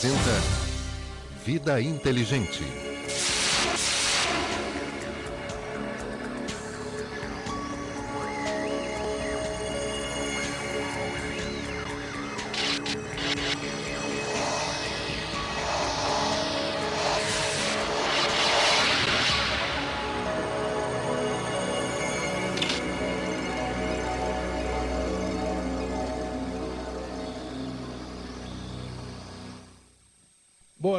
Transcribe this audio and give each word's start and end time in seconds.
apresenta 0.00 0.40
Vida 1.44 1.78
Inteligente. 1.78 2.89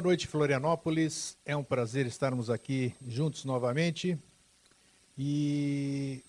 Boa 0.02 0.10
noite, 0.10 0.26
Florianópolis. 0.26 1.38
É 1.46 1.56
um 1.56 1.64
prazer 1.64 2.08
estarmos 2.08 2.50
aqui 2.50 2.92
juntos 3.08 3.46
novamente. 3.46 4.18
E 5.16 6.24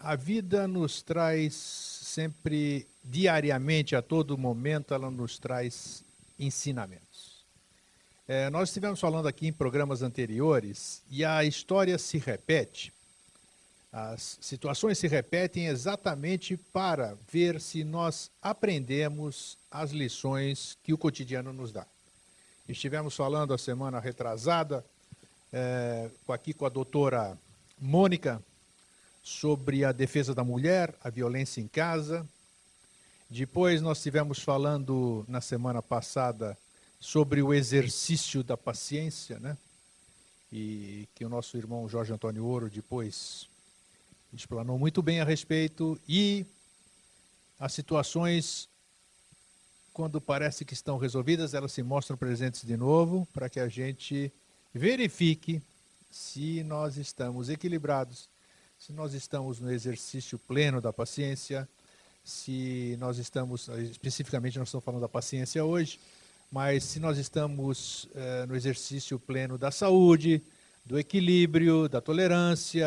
a 0.00 0.16
vida 0.16 0.66
nos 0.66 1.02
traz 1.02 1.52
sempre, 1.52 2.86
diariamente, 3.04 3.94
a 3.94 4.00
todo 4.00 4.38
momento, 4.38 4.94
ela 4.94 5.10
nos 5.10 5.38
traz 5.38 6.02
ensinamentos. 6.38 7.44
É, 8.26 8.48
nós 8.48 8.70
estivemos 8.70 8.98
falando 8.98 9.28
aqui 9.28 9.46
em 9.46 9.52
programas 9.52 10.00
anteriores 10.00 11.02
e 11.10 11.22
a 11.22 11.44
história 11.44 11.98
se 11.98 12.16
repete. 12.16 12.94
As 13.92 14.38
situações 14.40 14.96
se 14.96 15.06
repetem 15.06 15.66
exatamente 15.66 16.56
para 16.56 17.14
ver 17.30 17.60
se 17.60 17.84
nós 17.84 18.30
aprendemos 18.40 19.58
as 19.70 19.90
lições 19.90 20.78
que 20.82 20.94
o 20.94 20.98
cotidiano 20.98 21.52
nos 21.52 21.70
dá. 21.72 21.86
Estivemos 22.68 23.14
falando 23.14 23.54
a 23.54 23.58
semana 23.58 24.00
retrasada 24.00 24.84
é, 25.52 26.10
aqui 26.28 26.52
com 26.52 26.66
a 26.66 26.68
doutora 26.68 27.38
Mônica 27.80 28.42
sobre 29.22 29.84
a 29.84 29.92
defesa 29.92 30.34
da 30.34 30.42
mulher, 30.42 30.92
a 31.04 31.08
violência 31.08 31.60
em 31.60 31.68
casa. 31.68 32.26
Depois 33.30 33.80
nós 33.80 33.98
estivemos 33.98 34.40
falando 34.40 35.24
na 35.28 35.40
semana 35.40 35.80
passada 35.80 36.58
sobre 36.98 37.40
o 37.40 37.54
exercício 37.54 38.42
da 38.42 38.56
paciência, 38.56 39.38
né? 39.38 39.56
E 40.52 41.08
que 41.14 41.24
o 41.24 41.28
nosso 41.28 41.56
irmão 41.56 41.88
Jorge 41.88 42.12
Antônio 42.12 42.44
Ouro 42.44 42.68
depois 42.68 43.48
explanou 44.32 44.76
muito 44.76 45.02
bem 45.02 45.20
a 45.20 45.24
respeito 45.24 45.96
e 46.08 46.44
as 47.60 47.72
situações 47.72 48.68
quando 49.96 50.20
parece 50.20 50.62
que 50.62 50.74
estão 50.74 50.98
resolvidas, 50.98 51.54
elas 51.54 51.72
se 51.72 51.82
mostram 51.82 52.18
presentes 52.18 52.66
de 52.66 52.76
novo 52.76 53.26
para 53.32 53.48
que 53.48 53.58
a 53.58 53.66
gente 53.66 54.30
verifique 54.74 55.62
se 56.10 56.62
nós 56.64 56.98
estamos 56.98 57.48
equilibrados, 57.48 58.28
se 58.78 58.92
nós 58.92 59.14
estamos 59.14 59.58
no 59.58 59.72
exercício 59.72 60.38
pleno 60.38 60.82
da 60.82 60.92
paciência, 60.92 61.66
se 62.22 62.94
nós 63.00 63.16
estamos, 63.16 63.68
especificamente 63.90 64.58
nós 64.58 64.68
estamos 64.68 64.84
falando 64.84 65.00
da 65.00 65.08
paciência 65.08 65.64
hoje, 65.64 65.98
mas 66.52 66.84
se 66.84 67.00
nós 67.00 67.16
estamos 67.16 68.06
eh, 68.14 68.44
no 68.44 68.54
exercício 68.54 69.18
pleno 69.18 69.56
da 69.56 69.70
saúde, 69.70 70.42
do 70.84 70.98
equilíbrio, 70.98 71.88
da 71.88 72.02
tolerância, 72.02 72.86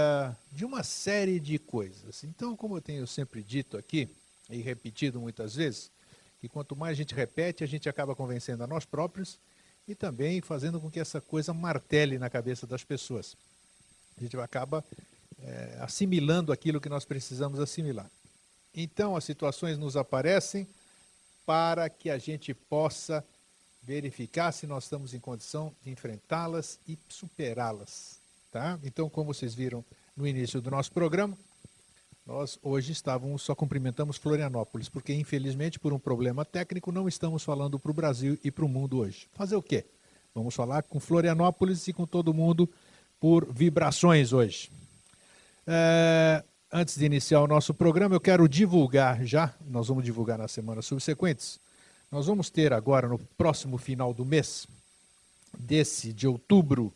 de 0.51 0.63
uma 0.63 0.83
série 0.83 1.39
de 1.39 1.57
coisas. 1.57 2.23
Então, 2.23 2.55
como 2.55 2.77
eu 2.77 2.81
tenho 2.81 3.07
sempre 3.07 3.41
dito 3.41 3.77
aqui, 3.77 4.07
e 4.47 4.61
repetido 4.61 5.19
muitas 5.19 5.55
vezes, 5.55 5.89
e 6.41 6.49
quanto 6.49 6.75
mais 6.75 6.93
a 6.93 6.95
gente 6.95 7.13
repete, 7.13 7.63
a 7.63 7.67
gente 7.67 7.89
acaba 7.89 8.15
convencendo 8.15 8.63
a 8.63 8.67
nós 8.67 8.85
próprios 8.85 9.39
e 9.87 9.95
também 9.95 10.41
fazendo 10.41 10.79
com 10.79 10.89
que 10.89 10.99
essa 10.99 11.19
coisa 11.19 11.53
martele 11.53 12.17
na 12.17 12.29
cabeça 12.29 12.65
das 12.67 12.83
pessoas. 12.83 13.35
A 14.17 14.21
gente 14.21 14.37
acaba 14.37 14.83
é, 15.41 15.77
assimilando 15.81 16.51
aquilo 16.51 16.79
que 16.79 16.89
nós 16.89 17.05
precisamos 17.05 17.59
assimilar. 17.59 18.09
Então, 18.73 19.15
as 19.15 19.23
situações 19.23 19.77
nos 19.77 19.97
aparecem 19.97 20.67
para 21.45 21.89
que 21.89 22.09
a 22.09 22.17
gente 22.17 22.53
possa 22.53 23.25
verificar 23.81 24.51
se 24.51 24.67
nós 24.67 24.83
estamos 24.83 25.13
em 25.13 25.19
condição 25.19 25.73
de 25.81 25.89
enfrentá-las 25.89 26.79
e 26.87 26.97
superá-las. 27.09 28.19
Tá? 28.51 28.79
Então, 28.83 29.09
como 29.09 29.33
vocês 29.33 29.55
viram 29.55 29.83
no 30.15 30.27
início 30.27 30.61
do 30.61 30.69
nosso 30.69 30.91
programa, 30.91 31.37
nós 32.29 32.59
hoje 32.61 32.91
estávamos, 32.91 33.41
só 33.41 33.55
cumprimentamos 33.55 34.15
Florianópolis, 34.15 34.87
porque 34.87 35.11
infelizmente 35.11 35.79
por 35.79 35.91
um 35.91 35.97
problema 35.97 36.45
técnico 36.45 36.91
não 36.91 37.07
estamos 37.07 37.43
falando 37.43 37.79
para 37.79 37.89
o 37.89 37.93
Brasil 37.93 38.37
e 38.43 38.51
para 38.51 38.63
o 38.63 38.69
mundo 38.69 38.99
hoje. 38.99 39.27
Fazer 39.33 39.55
o 39.55 39.63
quê? 39.63 39.83
Vamos 40.35 40.53
falar 40.53 40.83
com 40.83 40.99
Florianópolis 40.99 41.87
e 41.87 41.93
com 41.93 42.05
todo 42.05 42.31
mundo 42.31 42.69
por 43.19 43.51
vibrações 43.51 44.31
hoje. 44.31 44.69
É, 45.65 46.43
antes 46.71 46.99
de 46.99 47.05
iniciar 47.05 47.41
o 47.41 47.47
nosso 47.47 47.73
programa, 47.73 48.13
eu 48.13 48.21
quero 48.21 48.47
divulgar 48.47 49.25
já, 49.25 49.51
nós 49.65 49.87
vamos 49.87 50.03
divulgar 50.03 50.37
nas 50.37 50.51
semanas 50.51 50.85
subsequentes, 50.85 51.59
nós 52.11 52.27
vamos 52.27 52.51
ter 52.51 52.73
agora 52.73 53.07
no 53.07 53.17
próximo 53.17 53.75
final 53.79 54.13
do 54.13 54.23
mês, 54.23 54.67
desse 55.57 56.13
de 56.13 56.27
outubro, 56.27 56.93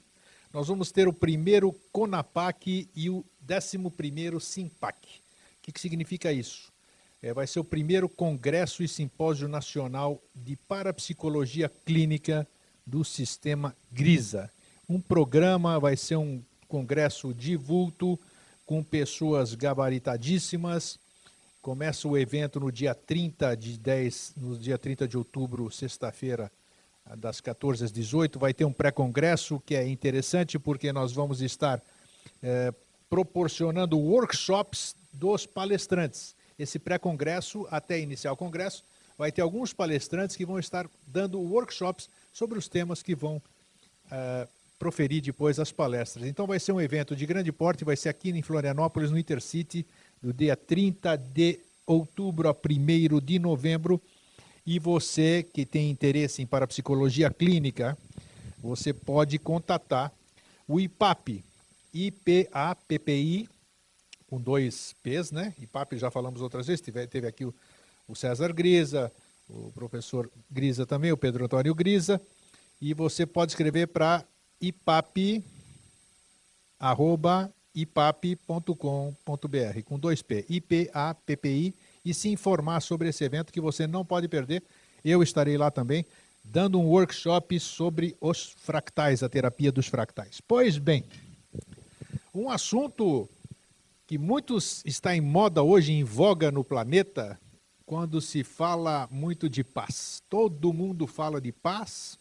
nós 0.53 0.67
vamos 0.67 0.91
ter 0.91 1.07
o 1.07 1.13
primeiro 1.13 1.73
CONAPAC 1.91 2.87
e 2.95 3.09
o 3.09 3.25
décimo 3.41 3.89
primeiro 3.89 4.39
SIMPAC. 4.39 5.22
O 5.63 5.65
que, 5.65 5.71
que 5.71 5.79
significa 5.79 6.29
isso? 6.29 6.73
É, 7.21 7.33
vai 7.33 7.47
ser 7.47 7.61
o 7.61 7.63
primeiro 7.63 8.09
Congresso 8.09 8.83
e 8.83 8.87
Simpósio 8.87 9.47
Nacional 9.47 10.21
de 10.35 10.57
Parapsicologia 10.57 11.71
Clínica 11.85 12.45
do 12.85 13.01
Sistema 13.05 13.73
GRISA. 13.89 14.51
Um 14.89 14.99
programa, 14.99 15.79
vai 15.79 15.95
ser 15.95 16.17
um 16.17 16.43
congresso 16.67 17.33
de 17.33 17.55
vulto, 17.55 18.19
com 18.65 18.83
pessoas 18.83 19.55
gabaritadíssimas. 19.55 20.99
Começa 21.61 22.09
o 22.09 22.17
evento 22.17 22.59
no 22.59 22.69
dia 22.69 22.93
30 22.93 23.55
de 23.55 23.79
10, 23.79 24.33
no 24.35 24.57
dia 24.57 24.77
30 24.77 25.07
de 25.07 25.17
outubro, 25.17 25.71
sexta-feira, 25.71 26.51
das 27.15 27.39
14 27.39 27.85
às 27.85 27.91
18. 27.93 28.37
Vai 28.37 28.53
ter 28.53 28.65
um 28.65 28.73
pré-congresso 28.73 29.61
que 29.65 29.75
é 29.75 29.87
interessante 29.87 30.59
porque 30.59 30.91
nós 30.91 31.13
vamos 31.13 31.41
estar 31.41 31.81
é, 32.41 32.73
proporcionando 33.09 33.97
workshops 33.97 34.93
dos 35.13 35.45
palestrantes. 35.45 36.35
Esse 36.57 36.79
pré-congresso, 36.79 37.67
até 37.69 37.99
iniciar 37.99 38.31
o 38.31 38.37
congresso, 38.37 38.83
vai 39.17 39.31
ter 39.31 39.41
alguns 39.41 39.73
palestrantes 39.73 40.35
que 40.35 40.45
vão 40.45 40.59
estar 40.59 40.89
dando 41.07 41.39
workshops 41.39 42.09
sobre 42.31 42.57
os 42.57 42.67
temas 42.67 43.03
que 43.03 43.15
vão 43.15 43.37
uh, 43.37 44.47
proferir 44.79 45.21
depois 45.21 45.59
as 45.59 45.71
palestras. 45.71 46.25
Então 46.25 46.47
vai 46.47 46.59
ser 46.59 46.71
um 46.71 46.81
evento 46.81 47.15
de 47.15 47.25
grande 47.25 47.51
porte, 47.51 47.85
vai 47.85 47.95
ser 47.95 48.09
aqui 48.09 48.29
em 48.29 48.41
Florianópolis, 48.41 49.11
no 49.11 49.17
Intercity, 49.17 49.85
do 50.21 50.33
dia 50.33 50.55
30 50.55 51.15
de 51.17 51.59
outubro 51.85 52.49
a 52.49 52.51
1 52.51 53.19
de 53.19 53.39
novembro. 53.39 54.01
E 54.65 54.79
você 54.79 55.43
que 55.43 55.65
tem 55.65 55.89
interesse 55.89 56.41
em 56.41 56.45
parapsicologia 56.45 57.29
clínica, 57.29 57.97
você 58.61 58.93
pode 58.93 59.37
contatar 59.37 60.11
o 60.67 60.79
IPAP, 60.79 61.43
IPAPPI, 61.93 63.49
com 64.27 64.39
dois 64.39 64.95
P's, 65.03 65.31
né? 65.31 65.53
IPAP 65.59 65.97
já 65.97 66.09
falamos 66.09 66.41
outras 66.41 66.67
vezes, 66.67 66.81
teve, 66.81 67.05
teve 67.07 67.27
aqui 67.27 67.45
o, 67.45 67.53
o 68.07 68.15
César 68.15 68.51
Grisa, 68.53 69.11
o 69.49 69.71
professor 69.71 70.29
Grisa 70.49 70.85
também, 70.85 71.11
o 71.11 71.17
Pedro 71.17 71.45
Antônio 71.45 71.73
Grisa, 71.75 72.21
e 72.81 72.93
você 72.93 73.25
pode 73.25 73.51
escrever 73.51 73.87
para 73.87 74.23
ipap, 74.61 75.43
com 79.85 79.99
dois 79.99 80.21
P, 80.21 80.45
I-P-A-P-P-I, 80.49 81.73
e 82.05 82.13
se 82.13 82.29
informar 82.29 82.81
sobre 82.81 83.09
esse 83.09 83.23
evento 83.23 83.53
que 83.53 83.61
você 83.61 83.87
não 83.87 84.03
pode 84.05 84.27
perder. 84.27 84.63
Eu 85.03 85.23
estarei 85.23 85.57
lá 85.57 85.71
também, 85.71 86.05
dando 86.43 86.79
um 86.79 86.87
workshop 86.87 87.57
sobre 87.59 88.15
os 88.19 88.55
fractais, 88.57 89.23
a 89.23 89.29
terapia 89.29 89.71
dos 89.71 89.87
fractais. 89.87 90.41
Pois 90.41 90.77
bem, 90.77 91.05
um 92.33 92.49
assunto 92.49 93.29
que 94.05 94.17
muitos 94.17 94.83
está 94.85 95.15
em 95.15 95.21
moda 95.21 95.63
hoje, 95.63 95.93
em 95.93 96.03
voga 96.03 96.51
no 96.51 96.63
planeta, 96.63 97.39
quando 97.85 98.21
se 98.21 98.43
fala 98.43 99.07
muito 99.11 99.49
de 99.49 99.63
paz. 99.63 100.21
Todo 100.29 100.73
mundo 100.73 101.07
fala 101.07 101.39
de 101.39 101.51
paz. 101.51 102.17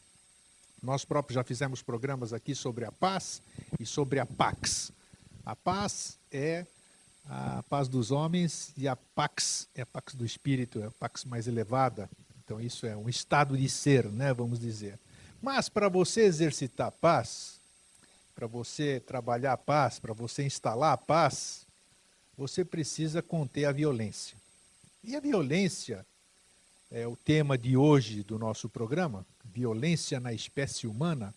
Nós 0.82 1.04
próprios 1.04 1.36
já 1.36 1.44
fizemos 1.44 1.82
programas 1.82 2.32
aqui 2.32 2.54
sobre 2.54 2.84
a 2.84 2.90
paz 2.90 3.40
e 3.78 3.86
sobre 3.86 4.18
a 4.18 4.26
Pax. 4.26 4.90
A 5.46 5.54
paz 5.54 6.18
é 6.30 6.66
a 7.24 7.62
paz 7.68 7.86
dos 7.88 8.10
homens 8.10 8.72
e 8.76 8.88
a 8.88 8.96
Pax 8.96 9.68
é 9.76 9.82
a 9.82 9.86
Pax 9.86 10.14
do 10.14 10.24
espírito, 10.24 10.80
é 10.80 10.86
a 10.86 10.90
Pax 10.90 11.24
mais 11.24 11.46
elevada. 11.46 12.10
Então 12.44 12.60
isso 12.60 12.84
é 12.84 12.96
um 12.96 13.08
estado 13.08 13.56
de 13.56 13.68
ser, 13.68 14.06
né, 14.06 14.34
vamos 14.34 14.58
dizer. 14.58 14.98
Mas 15.40 15.68
para 15.68 15.88
você 15.88 16.22
exercitar 16.22 16.88
a 16.88 16.92
paz, 16.92 17.60
para 18.34 18.46
você 18.46 19.00
trabalhar 19.00 19.52
a 19.52 19.56
paz, 19.56 20.00
para 20.00 20.12
você 20.12 20.44
instalar 20.44 20.92
a 20.92 20.96
paz, 20.96 21.64
você 22.36 22.64
precisa 22.64 23.22
conter 23.22 23.64
a 23.64 23.72
violência. 23.72 24.36
E 25.04 25.16
a 25.16 25.20
violência, 25.20 26.04
é 26.90 27.06
o 27.06 27.16
tema 27.16 27.56
de 27.56 27.76
hoje 27.76 28.22
do 28.22 28.38
nosso 28.38 28.68
programa, 28.68 29.26
violência 29.44 30.20
na 30.20 30.32
espécie 30.32 30.86
humana, 30.86 31.34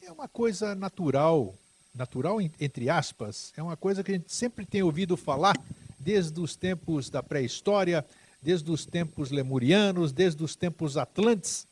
é 0.00 0.12
uma 0.12 0.28
coisa 0.28 0.74
natural, 0.74 1.54
natural 1.94 2.40
entre 2.40 2.88
aspas, 2.88 3.52
é 3.56 3.62
uma 3.62 3.76
coisa 3.76 4.04
que 4.04 4.12
a 4.12 4.14
gente 4.14 4.32
sempre 4.32 4.64
tem 4.64 4.82
ouvido 4.82 5.16
falar 5.16 5.56
desde 5.98 6.38
os 6.40 6.54
tempos 6.54 7.10
da 7.10 7.22
pré-história, 7.22 8.04
desde 8.42 8.70
os 8.70 8.84
tempos 8.84 9.30
lemurianos, 9.30 10.12
desde 10.12 10.44
os 10.44 10.54
tempos 10.54 10.96
atlantes. 10.96 11.66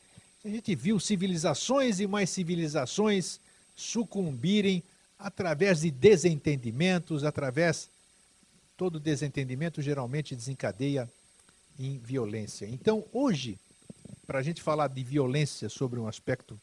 A 0.44 0.48
gente 0.48 0.74
viu 0.74 0.98
civilizações 0.98 2.00
e 2.00 2.06
mais 2.06 2.30
civilizações 2.30 3.38
sucumbirem 3.76 4.82
através 5.18 5.82
de 5.82 5.90
desentendimentos, 5.90 7.22
através 7.22 7.88
todo 8.82 8.98
desentendimento 8.98 9.80
geralmente 9.80 10.34
desencadeia 10.34 11.08
em 11.78 11.98
violência. 11.98 12.66
Então, 12.66 13.04
hoje, 13.12 13.56
para 14.26 14.40
a 14.40 14.42
gente 14.42 14.60
falar 14.60 14.88
de 14.88 15.04
violência 15.04 15.68
sobre 15.68 16.00
um 16.00 16.08
aspecto 16.08 16.60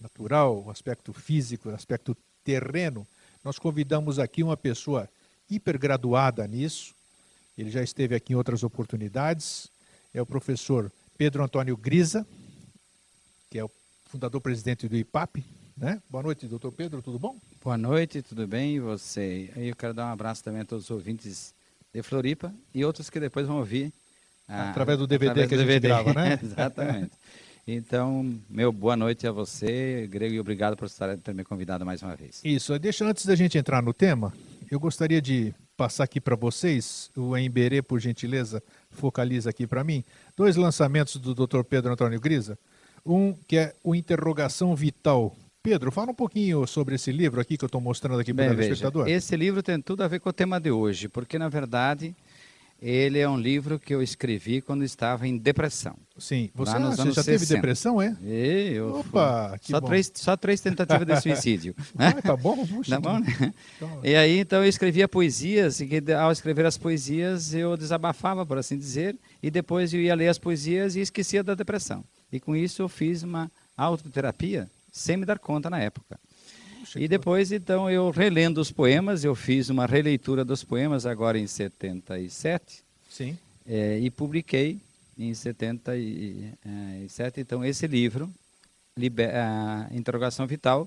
natural, 0.00 0.64
um 0.64 0.70
aspecto 0.70 1.12
físico, 1.12 1.68
um 1.68 1.74
aspecto 1.74 2.16
terreno, 2.42 3.06
nós 3.44 3.58
convidamos 3.58 4.18
aqui 4.18 4.42
uma 4.42 4.56
pessoa 4.56 5.06
hipergraduada 5.50 6.46
nisso. 6.46 6.94
Ele 7.58 7.70
já 7.70 7.82
esteve 7.82 8.14
aqui 8.14 8.32
em 8.32 8.36
outras 8.36 8.62
oportunidades. 8.62 9.70
É 10.14 10.22
o 10.22 10.26
professor 10.26 10.90
Pedro 11.18 11.44
Antônio 11.44 11.76
Grisa, 11.76 12.26
que 13.50 13.58
é 13.58 13.64
o 13.64 13.70
fundador-presidente 14.06 14.88
do 14.88 14.96
IPAP. 14.96 15.44
Né? 15.76 16.00
Boa 16.08 16.22
noite, 16.22 16.46
doutor 16.46 16.70
Pedro, 16.72 17.02
tudo 17.02 17.18
bom? 17.18 17.36
Boa 17.62 17.78
noite, 17.78 18.22
tudo 18.22 18.46
bem? 18.46 18.76
E 18.76 18.80
você? 18.80 19.50
Eu 19.56 19.74
quero 19.74 19.94
dar 19.94 20.06
um 20.06 20.12
abraço 20.12 20.44
também 20.44 20.62
a 20.62 20.64
todos 20.64 20.84
os 20.84 20.90
ouvintes 20.90 21.54
de 21.92 22.02
Floripa 22.02 22.52
e 22.74 22.84
outros 22.84 23.08
que 23.10 23.18
depois 23.18 23.46
vão 23.46 23.58
ouvir. 23.58 23.92
Ah, 24.48 24.70
através 24.70 24.98
do 24.98 25.06
DVD 25.06 25.30
através 25.30 25.48
que 25.48 25.54
a 25.54 25.58
gente 25.58 25.66
DVD. 25.66 25.88
grava, 25.88 26.12
né? 26.12 26.38
Exatamente. 26.42 27.12
Então, 27.66 28.38
meu 28.50 28.72
boa 28.72 28.96
noite 28.96 29.26
a 29.26 29.32
você, 29.32 30.06
Grego, 30.10 30.34
e 30.34 30.40
obrigado 30.40 30.76
por 30.76 30.86
estar, 30.86 31.16
ter 31.16 31.34
me 31.34 31.44
convidado 31.44 31.86
mais 31.86 32.02
uma 32.02 32.14
vez. 32.16 32.40
Isso, 32.44 32.76
deixa 32.78 33.04
antes 33.04 33.24
da 33.24 33.34
gente 33.34 33.56
entrar 33.56 33.82
no 33.82 33.94
tema, 33.94 34.32
eu 34.70 34.80
gostaria 34.80 35.22
de 35.22 35.54
passar 35.76 36.04
aqui 36.04 36.20
para 36.20 36.34
vocês, 36.36 37.10
o 37.16 37.36
Emberê, 37.36 37.80
por 37.80 38.00
gentileza, 38.00 38.62
focaliza 38.90 39.50
aqui 39.50 39.66
para 39.66 39.84
mim, 39.84 40.04
dois 40.36 40.56
lançamentos 40.56 41.16
do 41.16 41.34
Dr. 41.34 41.62
Pedro 41.62 41.92
Antônio 41.92 42.20
Grisa. 42.20 42.58
Um 43.04 43.32
que 43.32 43.56
é 43.56 43.74
o 43.82 43.94
Interrogação 43.94 44.76
Vital, 44.76 45.36
Pedro, 45.62 45.92
fala 45.92 46.10
um 46.10 46.14
pouquinho 46.14 46.66
sobre 46.66 46.96
esse 46.96 47.12
livro 47.12 47.40
aqui 47.40 47.56
que 47.56 47.62
eu 47.62 47.66
estou 47.66 47.80
mostrando 47.80 48.18
aqui 48.18 48.34
para 48.34 48.52
o 48.52 48.60
espectador. 48.60 49.08
Esse 49.08 49.36
livro 49.36 49.62
tem 49.62 49.80
tudo 49.80 50.02
a 50.02 50.08
ver 50.08 50.18
com 50.18 50.28
o 50.28 50.32
tema 50.32 50.58
de 50.58 50.72
hoje, 50.72 51.08
porque 51.08 51.38
na 51.38 51.48
verdade 51.48 52.16
ele 52.80 53.20
é 53.20 53.28
um 53.28 53.38
livro 53.38 53.78
que 53.78 53.94
eu 53.94 54.02
escrevi 54.02 54.60
quando 54.60 54.82
estava 54.82 55.24
em 55.28 55.38
depressão. 55.38 55.96
Sim, 56.18 56.50
você, 56.52 56.76
você 56.80 56.96
já 57.12 57.22
60. 57.22 57.22
teve 57.22 57.46
depressão, 57.46 58.02
é? 58.02 58.16
Eu 58.24 58.98
Opa, 58.98 59.56
que 59.62 59.70
só 59.70 59.80
bom. 59.80 59.86
três, 59.86 60.12
só 60.16 60.36
três 60.36 60.60
tentativas 60.60 61.06
de 61.06 61.14
suicídio. 61.22 61.76
ah, 61.96 62.20
tá 62.20 62.36
bom, 62.36 62.66
puxa. 62.66 62.90
Tá 62.90 63.00
bom, 63.00 63.20
né? 63.20 63.54
Então... 63.76 64.00
E 64.02 64.16
aí 64.16 64.40
então 64.40 64.64
eu 64.64 64.68
escrevia 64.68 65.06
poesias 65.06 65.80
e 65.80 65.88
ao 66.20 66.32
escrever 66.32 66.66
as 66.66 66.76
poesias 66.76 67.54
eu 67.54 67.76
desabafava, 67.76 68.44
por 68.44 68.58
assim 68.58 68.76
dizer, 68.76 69.16
e 69.40 69.48
depois 69.48 69.94
eu 69.94 70.00
ia 70.00 70.16
ler 70.16 70.26
as 70.26 70.40
poesias 70.40 70.96
e 70.96 71.00
esquecia 71.00 71.44
da 71.44 71.54
depressão. 71.54 72.02
E 72.32 72.40
com 72.40 72.56
isso 72.56 72.82
eu 72.82 72.88
fiz 72.88 73.22
uma 73.22 73.48
autoterapia 73.76 74.68
sem 74.92 75.16
me 75.16 75.24
dar 75.24 75.38
conta 75.38 75.70
na 75.70 75.78
época. 75.78 76.20
E 76.94 77.08
depois, 77.08 77.50
então, 77.50 77.90
eu 77.90 78.10
relendo 78.10 78.58
os 78.58 78.70
poemas, 78.70 79.24
eu 79.24 79.34
fiz 79.34 79.70
uma 79.70 79.86
releitura 79.86 80.44
dos 80.44 80.62
poemas 80.62 81.06
agora 81.06 81.38
em 81.38 81.46
77. 81.46 82.82
Sim. 83.08 83.38
É, 83.66 83.98
e 83.98 84.10
publiquei 84.10 84.78
em 85.16 85.32
77, 85.32 87.40
então, 87.40 87.64
esse 87.64 87.86
livro, 87.86 88.30
Liber, 88.96 89.30
a 89.34 89.88
Interrogação 89.92 90.46
Vital, 90.46 90.86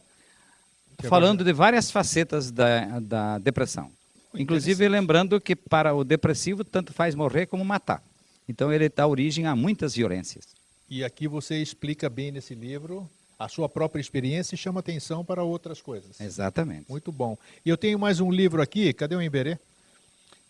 que 0.98 1.08
falando 1.08 1.42
agora... 1.42 1.46
de 1.46 1.54
várias 1.54 1.90
facetas 1.90 2.52
da, 2.52 3.00
da 3.00 3.40
depressão. 3.40 3.90
Inclusive, 4.34 4.88
lembrando 4.88 5.40
que 5.40 5.56
para 5.56 5.96
o 5.96 6.04
depressivo, 6.04 6.64
tanto 6.64 6.94
faz 6.94 7.16
morrer 7.16 7.48
como 7.48 7.66
matar. 7.66 8.04
Então, 8.48 8.72
ele 8.72 8.90
dá 8.90 9.08
origem 9.08 9.48
a 9.48 9.56
muitas 9.56 9.96
violências. 9.96 10.46
E 10.90 11.04
aqui 11.04 11.28
você 11.28 11.62
explica 11.62 12.10
bem 12.10 12.32
nesse 12.32 12.54
livro 12.54 13.10
a 13.38 13.48
sua 13.48 13.68
própria 13.68 14.02
experiência 14.02 14.56
e 14.56 14.58
chama 14.58 14.80
atenção 14.80 15.24
para 15.24 15.44
outras 15.44 15.82
coisas. 15.82 16.20
Exatamente. 16.20 16.90
Muito 16.90 17.12
bom. 17.12 17.38
E 17.66 17.70
eu 17.70 17.78
tenho 17.78 18.00
mais 18.00 18.20
um 18.20 18.32
livro 18.32 18.62
aqui, 18.62 18.94
cadê 18.94 19.16
o 19.16 19.22
Emberê? 19.22 19.58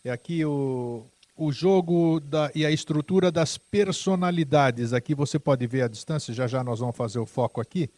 É 0.03 0.11
aqui 0.11 0.45
o, 0.45 1.05
o 1.35 1.51
jogo 1.51 2.19
da, 2.19 2.51
e 2.53 2.65
a 2.65 2.71
estrutura 2.71 3.31
das 3.31 3.57
personalidades. 3.57 4.93
Aqui 4.93 5.15
você 5.15 5.39
pode 5.39 5.65
ver 5.65 5.81
a 5.81 5.87
distância, 5.87 6.33
já 6.33 6.47
já 6.47 6.63
nós 6.63 6.79
vamos 6.79 6.95
fazer 6.95 7.19
o 7.19 7.25
foco 7.25 7.59
aqui. 7.59 7.89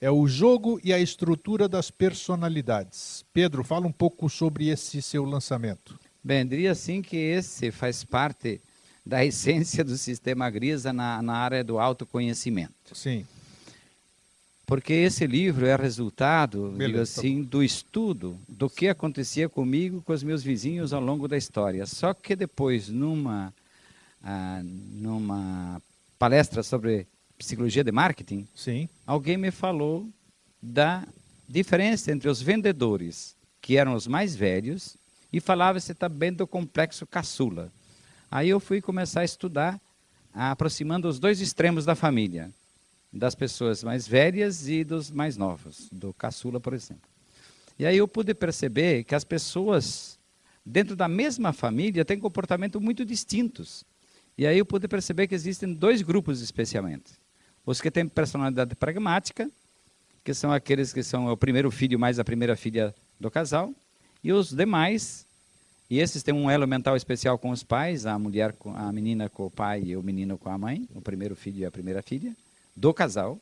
É 0.00 0.10
o 0.10 0.26
jogo 0.26 0.80
e 0.82 0.92
a 0.92 0.98
estrutura 0.98 1.68
das 1.68 1.90
personalidades. 1.90 3.24
Pedro, 3.32 3.62
fala 3.62 3.86
um 3.86 3.92
pouco 3.92 4.28
sobre 4.28 4.68
esse 4.68 5.00
seu 5.00 5.24
lançamento. 5.24 5.98
Bem, 6.24 6.46
diria 6.46 6.72
assim 6.72 7.02
que 7.02 7.16
esse 7.16 7.70
faz 7.70 8.02
parte 8.02 8.60
da 9.04 9.22
essência 9.26 9.84
do 9.84 9.96
sistema 9.96 10.48
Grisa 10.50 10.92
na, 10.92 11.22
na 11.22 11.34
área 11.34 11.62
do 11.62 11.78
autoconhecimento. 11.78 12.94
Sim. 12.94 13.24
Porque 14.72 14.94
esse 14.94 15.26
livro 15.26 15.66
é 15.66 15.76
resultado, 15.76 16.74
digo 16.78 16.94
tá 16.94 17.02
assim, 17.02 17.42
do 17.42 17.62
estudo 17.62 18.38
do 18.48 18.70
que 18.70 18.88
acontecia 18.88 19.46
comigo 19.46 20.00
com 20.00 20.14
os 20.14 20.22
meus 20.22 20.42
vizinhos 20.42 20.94
ao 20.94 21.00
longo 21.02 21.28
da 21.28 21.36
história. 21.36 21.84
Só 21.84 22.14
que 22.14 22.34
depois, 22.34 22.88
numa, 22.88 23.52
ah, 24.24 24.62
numa 24.64 25.78
palestra 26.18 26.62
sobre 26.62 27.06
psicologia 27.36 27.84
de 27.84 27.92
marketing, 27.92 28.48
Sim. 28.54 28.88
alguém 29.06 29.36
me 29.36 29.50
falou 29.50 30.08
da 30.62 31.06
diferença 31.46 32.10
entre 32.10 32.30
os 32.30 32.40
vendedores, 32.40 33.36
que 33.60 33.76
eram 33.76 33.92
os 33.92 34.06
mais 34.06 34.34
velhos, 34.34 34.96
e 35.30 35.38
falava-se 35.38 35.92
também 35.92 36.32
do 36.32 36.46
complexo 36.46 37.06
caçula. 37.06 37.70
Aí 38.30 38.48
eu 38.48 38.58
fui 38.58 38.80
começar 38.80 39.20
a 39.20 39.26
estudar, 39.26 39.78
aproximando 40.32 41.06
os 41.08 41.18
dois 41.18 41.42
extremos 41.42 41.84
da 41.84 41.94
família 41.94 42.50
das 43.12 43.34
pessoas 43.34 43.84
mais 43.84 44.08
velhas 44.08 44.68
e 44.68 44.82
dos 44.82 45.10
mais 45.10 45.36
novos, 45.36 45.88
do 45.92 46.14
caçula, 46.14 46.58
por 46.58 46.72
exemplo. 46.72 47.10
E 47.78 47.84
aí 47.84 47.98
eu 47.98 48.08
pude 48.08 48.32
perceber 48.32 49.04
que 49.04 49.14
as 49.14 49.24
pessoas 49.24 50.18
dentro 50.64 50.96
da 50.96 51.08
mesma 51.08 51.52
família 51.52 52.04
têm 52.04 52.18
comportamentos 52.18 52.80
muito 52.80 53.04
distintos. 53.04 53.84
E 54.38 54.46
aí 54.46 54.58
eu 54.58 54.64
pude 54.64 54.88
perceber 54.88 55.26
que 55.26 55.34
existem 55.34 55.74
dois 55.74 56.00
grupos 56.00 56.40
especialmente. 56.40 57.12
Os 57.66 57.80
que 57.80 57.90
têm 57.90 58.08
personalidade 58.08 58.74
pragmática, 58.74 59.50
que 60.24 60.32
são 60.32 60.52
aqueles 60.52 60.92
que 60.92 61.02
são 61.02 61.26
o 61.26 61.36
primeiro 61.36 61.70
filho 61.70 61.98
mais 61.98 62.18
a 62.18 62.24
primeira 62.24 62.56
filha 62.56 62.94
do 63.20 63.30
casal, 63.30 63.74
e 64.24 64.32
os 64.32 64.50
demais, 64.50 65.26
e 65.90 65.98
esses 65.98 66.22
têm 66.22 66.32
um 66.32 66.48
elo 66.48 66.66
mental 66.66 66.96
especial 66.96 67.36
com 67.36 67.50
os 67.50 67.62
pais, 67.62 68.06
a 68.06 68.18
mulher, 68.18 68.54
a 68.76 68.92
menina 68.92 69.28
com 69.28 69.46
o 69.46 69.50
pai 69.50 69.82
e 69.82 69.96
o 69.96 70.02
menino 70.02 70.38
com 70.38 70.48
a 70.48 70.56
mãe, 70.56 70.88
o 70.94 71.00
primeiro 71.00 71.36
filho 71.36 71.58
e 71.58 71.66
a 71.66 71.70
primeira 71.70 72.00
filha 72.02 72.34
do 72.74 72.92
casal. 72.92 73.40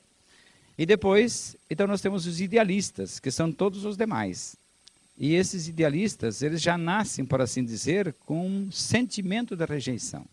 E 0.79 0.87
depois, 0.87 1.57
então 1.69 1.87
nós 1.87 2.01
temos 2.01 2.27
os 2.27 2.41
idealistas, 2.41 3.21
que 3.21 3.31
são 3.31 3.53
todos 3.53 3.85
os 3.85 3.97
demais. 3.97 4.57
E 5.19 5.35
esses 5.35 5.69
idealistas, 5.69 6.43
eles 6.43 6.63
já 6.63 6.79
nascem, 6.79 7.25
por 7.25 7.41
assim 7.41 7.63
dizer, 7.63 8.15
com 8.25 8.47
um 8.47 8.73
sentimento 8.73 9.55
de 9.55 9.65
rejeição, 9.67 10.25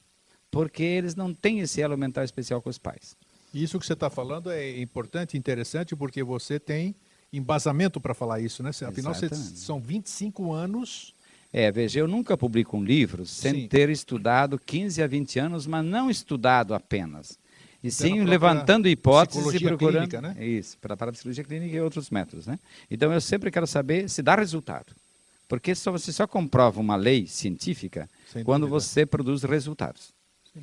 porque 0.50 0.84
eles 0.84 1.16
não 1.16 1.34
têm 1.34 1.60
esse 1.60 1.82
elo 1.82 1.98
mental 1.98 2.24
especial 2.24 2.62
com 2.62 2.70
os 2.70 2.78
pais. 2.78 3.16
Isso 3.54 3.78
que 3.80 3.86
você 3.86 3.94
está 3.94 4.10
falando 4.10 4.50
é 4.50 4.80
importante 4.80 5.38
interessante, 5.38 5.96
porque 5.96 6.24
você 6.24 6.60
tem 6.60 6.96
embasamento 7.34 8.00
para 8.00 8.14
falar 8.14 8.40
isso, 8.40 8.64
né? 8.64 8.70
Afinal, 8.70 9.14
você, 9.14 9.28
são 9.30 9.82
25 9.82 10.54
anos 10.54 11.14
é, 11.52 11.72
veja, 11.72 12.00
eu 12.00 12.08
nunca 12.08 12.38
publico 12.38 12.78
um 12.78 12.84
livro 12.84 13.26
sem 13.26 13.54
Sim. 13.54 13.68
ter 13.68 13.90
estudado 13.90 14.60
15 14.60 15.02
a 15.02 15.08
20 15.08 15.40
anos, 15.40 15.66
mas 15.66 15.86
não 15.86 16.10
estudado 16.10 16.74
apenas. 16.74 17.40
E 17.84 17.92
sim 17.92 18.24
levantando 18.24 18.88
hipóteses 18.88 19.54
e 19.54 19.60
procurando. 19.60 20.10
Clínica, 20.10 20.22
né? 20.22 20.46
Isso, 20.46 20.78
para 20.80 20.94
a 20.94 21.12
psicologia 21.12 21.44
clínica 21.44 21.76
e 21.76 21.80
outros 21.82 22.10
métodos. 22.10 22.48
Né? 22.48 22.60
Então 22.90 23.14
eu 23.14 23.22
sempre 23.22 23.52
quero 23.52 23.68
saber 23.68 24.10
se 24.10 24.22
dá 24.22 24.36
resultado. 24.36 24.94
Porque 25.48 25.74
só, 25.74 25.92
você 25.92 26.12
só 26.12 26.28
comprova 26.28 26.80
uma 26.80 26.96
lei 26.96 27.26
científica 27.26 28.10
Sem 28.32 28.44
quando 28.44 28.68
dúvida. 28.68 28.80
você 28.80 29.06
produz 29.06 29.44
resultados 29.44 30.14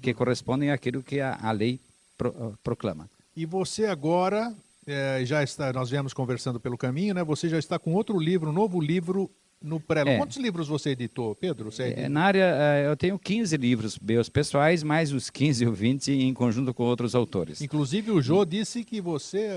que 0.03 0.13
correspondem 0.13 0.71
àquilo 0.71 1.03
que 1.03 1.21
a, 1.21 1.39
a 1.41 1.53
lei 1.53 1.81
pro, 2.19 2.31
uh, 2.31 2.59
proclama. 2.63 3.09
E 3.37 3.47
você 3.47 3.87
agora 3.87 4.55
é, 4.87 5.23
já 5.25 5.43
está, 5.43 5.73
nós 5.73 5.91
viemos 5.91 6.13
conversando 6.13 6.61
pelo 6.61 6.77
caminho, 6.77 7.15
né? 7.15 7.25
Você 7.25 7.49
já 7.49 7.59
está 7.59 7.79
com 7.79 7.95
outro 7.95 8.19
livro, 8.19 8.51
um 8.51 8.53
novo 8.53 8.81
livro 8.81 9.31
no 9.65 9.81
pré 9.81 10.03
é. 10.07 10.19
Quantos 10.19 10.37
livros 10.37 10.69
você 10.69 10.91
editou, 10.91 11.35
Pedro? 11.35 11.73
Você 11.73 11.95
é, 11.97 12.09
na 12.09 12.23
área, 12.23 12.45
eh, 12.45 12.87
eu 12.87 12.97
tenho 12.97 13.19
15 13.19 13.57
livros 13.57 13.99
meus 13.99 14.29
pessoais, 14.29 14.83
mais 14.83 15.11
os 15.13 15.31
15 15.31 15.67
ou 15.67 15.73
20 15.73 16.13
em 16.13 16.35
conjunto 16.35 16.75
com 16.75 16.85
outros 16.85 17.15
autores. 17.15 17.63
Inclusive 17.63 18.11
o 18.11 18.21
Jô 18.21 18.45
disse 18.45 18.85
que 18.85 19.01
você, 19.01 19.49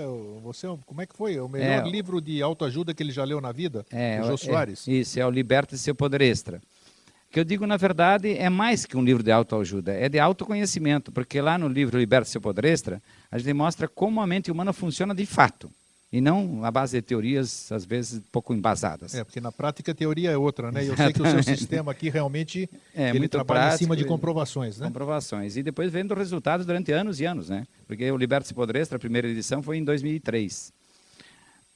você 0.41 0.67
como 0.85 1.01
é 1.01 1.05
que 1.05 1.15
foi? 1.15 1.37
O 1.39 1.49
melhor 1.49 1.85
é, 1.85 1.89
livro 1.89 2.21
de 2.21 2.41
autoajuda 2.41 2.93
que 2.93 3.03
ele 3.03 3.11
já 3.11 3.25
leu 3.25 3.41
na 3.41 3.51
vida? 3.51 3.85
É, 3.91 4.21
o 4.21 4.27
Jô 4.27 4.33
é, 4.33 4.37
Soares. 4.37 4.87
isso, 4.87 5.19
é 5.19 5.25
o 5.25 5.29
Liberta 5.29 5.75
Seu 5.75 5.93
Poder 5.93 6.21
Extra. 6.21 6.61
que 7.29 7.39
eu 7.39 7.43
digo, 7.43 7.67
na 7.67 7.75
verdade, 7.75 8.33
é 8.37 8.49
mais 8.49 8.85
que 8.85 8.95
um 8.95 9.03
livro 9.03 9.21
de 9.21 9.31
autoajuda, 9.31 9.91
é 9.91 10.07
de 10.07 10.19
autoconhecimento, 10.19 11.11
porque 11.11 11.41
lá 11.41 11.57
no 11.57 11.67
livro 11.67 11.99
Liberte 11.99 12.29
Seu 12.29 12.39
Poder 12.39 12.63
Extra, 12.63 13.01
a 13.29 13.37
gente 13.37 13.53
mostra 13.53 13.87
como 13.89 14.21
a 14.21 14.27
mente 14.27 14.49
humana 14.49 14.71
funciona 14.71 15.13
de 15.13 15.25
fato, 15.25 15.69
e 16.11 16.21
não 16.21 16.63
a 16.63 16.71
base 16.71 16.97
de 16.97 17.01
teorias, 17.01 17.69
às 17.71 17.83
vezes, 17.83 18.21
pouco 18.31 18.53
embasadas. 18.53 19.13
É, 19.13 19.23
porque 19.23 19.41
na 19.41 19.51
prática 19.51 19.91
a 19.91 19.95
teoria 19.95 20.31
é 20.31 20.37
outra, 20.37 20.71
né? 20.71 20.85
E 20.85 20.87
eu 20.87 20.95
sei 20.95 21.11
que 21.11 21.21
o 21.21 21.29
seu 21.29 21.43
sistema 21.43 21.91
aqui 21.91 22.09
realmente 22.09 22.69
É, 22.95 23.09
ele 23.09 23.19
muito 23.19 23.31
trabalha 23.31 23.59
em 23.59 23.61
prático 23.63 23.83
cima 23.83 23.97
de 23.97 24.05
comprovações, 24.05 24.79
né? 24.79 24.87
Comprovações. 24.87 25.57
E 25.57 25.63
depois 25.63 25.91
vendo 25.91 26.13
resultados 26.13 26.65
durante 26.65 26.91
anos 26.91 27.19
e 27.19 27.25
anos, 27.25 27.49
né? 27.49 27.67
Porque 27.85 28.09
o 28.09 28.17
Liberte-se 28.17 28.53
Poder 28.53 28.77
Extra, 28.77 28.95
a 28.95 28.99
primeira 28.99 29.27
edição, 29.27 29.61
foi 29.61 29.77
em 29.77 29.83
2003. 29.83 30.71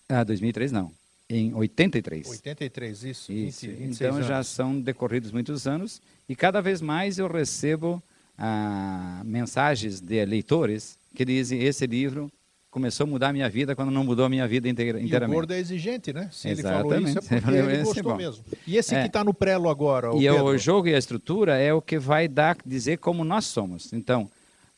Ah, 0.07 0.23
2003 0.23 0.71
não, 0.71 0.91
em 1.29 1.53
83. 1.53 2.27
83, 2.29 3.03
isso. 3.03 3.31
Isso. 3.31 3.65
20, 3.65 3.75
26 3.77 4.01
Então 4.01 4.23
já 4.23 4.35
anos. 4.35 4.47
são 4.47 4.79
decorridos 4.79 5.31
muitos 5.31 5.67
anos 5.67 6.01
e 6.27 6.35
cada 6.35 6.61
vez 6.61 6.81
mais 6.81 7.17
eu 7.17 7.27
recebo 7.27 8.01
ah, 8.37 9.21
mensagens 9.25 9.99
de 9.99 10.25
leitores 10.25 10.97
que 11.13 11.25
dizem 11.25 11.61
esse 11.63 11.85
livro 11.85 12.31
começou 12.71 13.03
a 13.03 13.07
mudar 13.07 13.27
a 13.29 13.33
minha 13.33 13.49
vida 13.49 13.75
quando 13.75 13.91
não 13.91 14.03
mudou 14.03 14.25
a 14.25 14.29
minha 14.29 14.47
vida 14.47 14.67
inteira, 14.69 14.97
E 14.99 15.03
o 15.03 15.05
inteiramente. 15.05 15.35
gordo 15.35 15.53
é 15.53 15.59
exigente, 15.59 16.11
né? 16.13 16.29
Se 16.31 16.47
ele 16.49 16.63
falou 16.63 16.97
isso 16.97 17.05
é 17.05 17.11
Exatamente. 17.11 17.27
porque 17.43 17.49
Ele 17.57 17.57
ele 17.73 17.81
é 17.81 17.83
gostou 17.83 18.15
mesmo. 18.15 18.43
E 18.65 18.77
esse 18.77 18.95
É. 18.95 19.01
que 19.01 19.07
está 19.07 19.23
no 19.23 19.33
prelo 19.33 19.69
agora, 19.69 20.11
o 20.13 20.17
E 20.17 20.21
Pedro? 20.27 20.45
o 20.45 20.57
jogo 20.57 20.87
e 20.87 20.95
a 20.95 20.97
estrutura 20.97 21.57
é 21.57 21.73
o 21.73 21.81
que 21.81 21.99
vai 21.99 22.27
dar 22.27 22.57
dizer 22.65 22.97
como 22.97 23.23
nós 23.25 23.45
somos. 23.45 23.91
Então, 23.93 24.29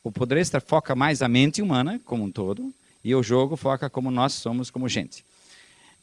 o 0.02 0.10
poder 0.12 0.38
extra 0.38 0.60
foca 0.60 0.94
mais 0.94 1.22
a 1.22 1.28
mente 1.28 1.62
humana 1.62 2.00
como 2.04 2.24
um 2.24 2.30
todo 2.30 2.74
e 3.04 3.14
o 3.14 3.22
jogo 3.22 3.56
foca 3.56 3.88
como 3.88 4.10
nós 4.10 4.32
somos 4.34 4.70
como 4.70 4.88
gente. 4.88 5.24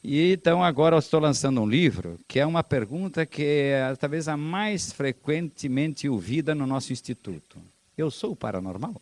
E 0.02 0.32
então 0.32 0.64
agora 0.64 0.96
eu 0.96 0.98
estou 0.98 1.20
lançando 1.20 1.60
um 1.60 1.66
livro 1.68 2.18
que 2.26 2.40
é 2.40 2.46
uma 2.46 2.64
pergunta 2.64 3.24
que 3.24 3.44
é 3.44 3.94
talvez 4.00 4.26
a 4.26 4.36
mais 4.36 4.92
frequentemente 4.92 6.08
ouvida 6.08 6.54
no 6.54 6.66
nosso 6.66 6.92
instituto. 6.92 7.58
Eu 7.96 8.10
sou 8.10 8.34
paranormal? 8.34 9.00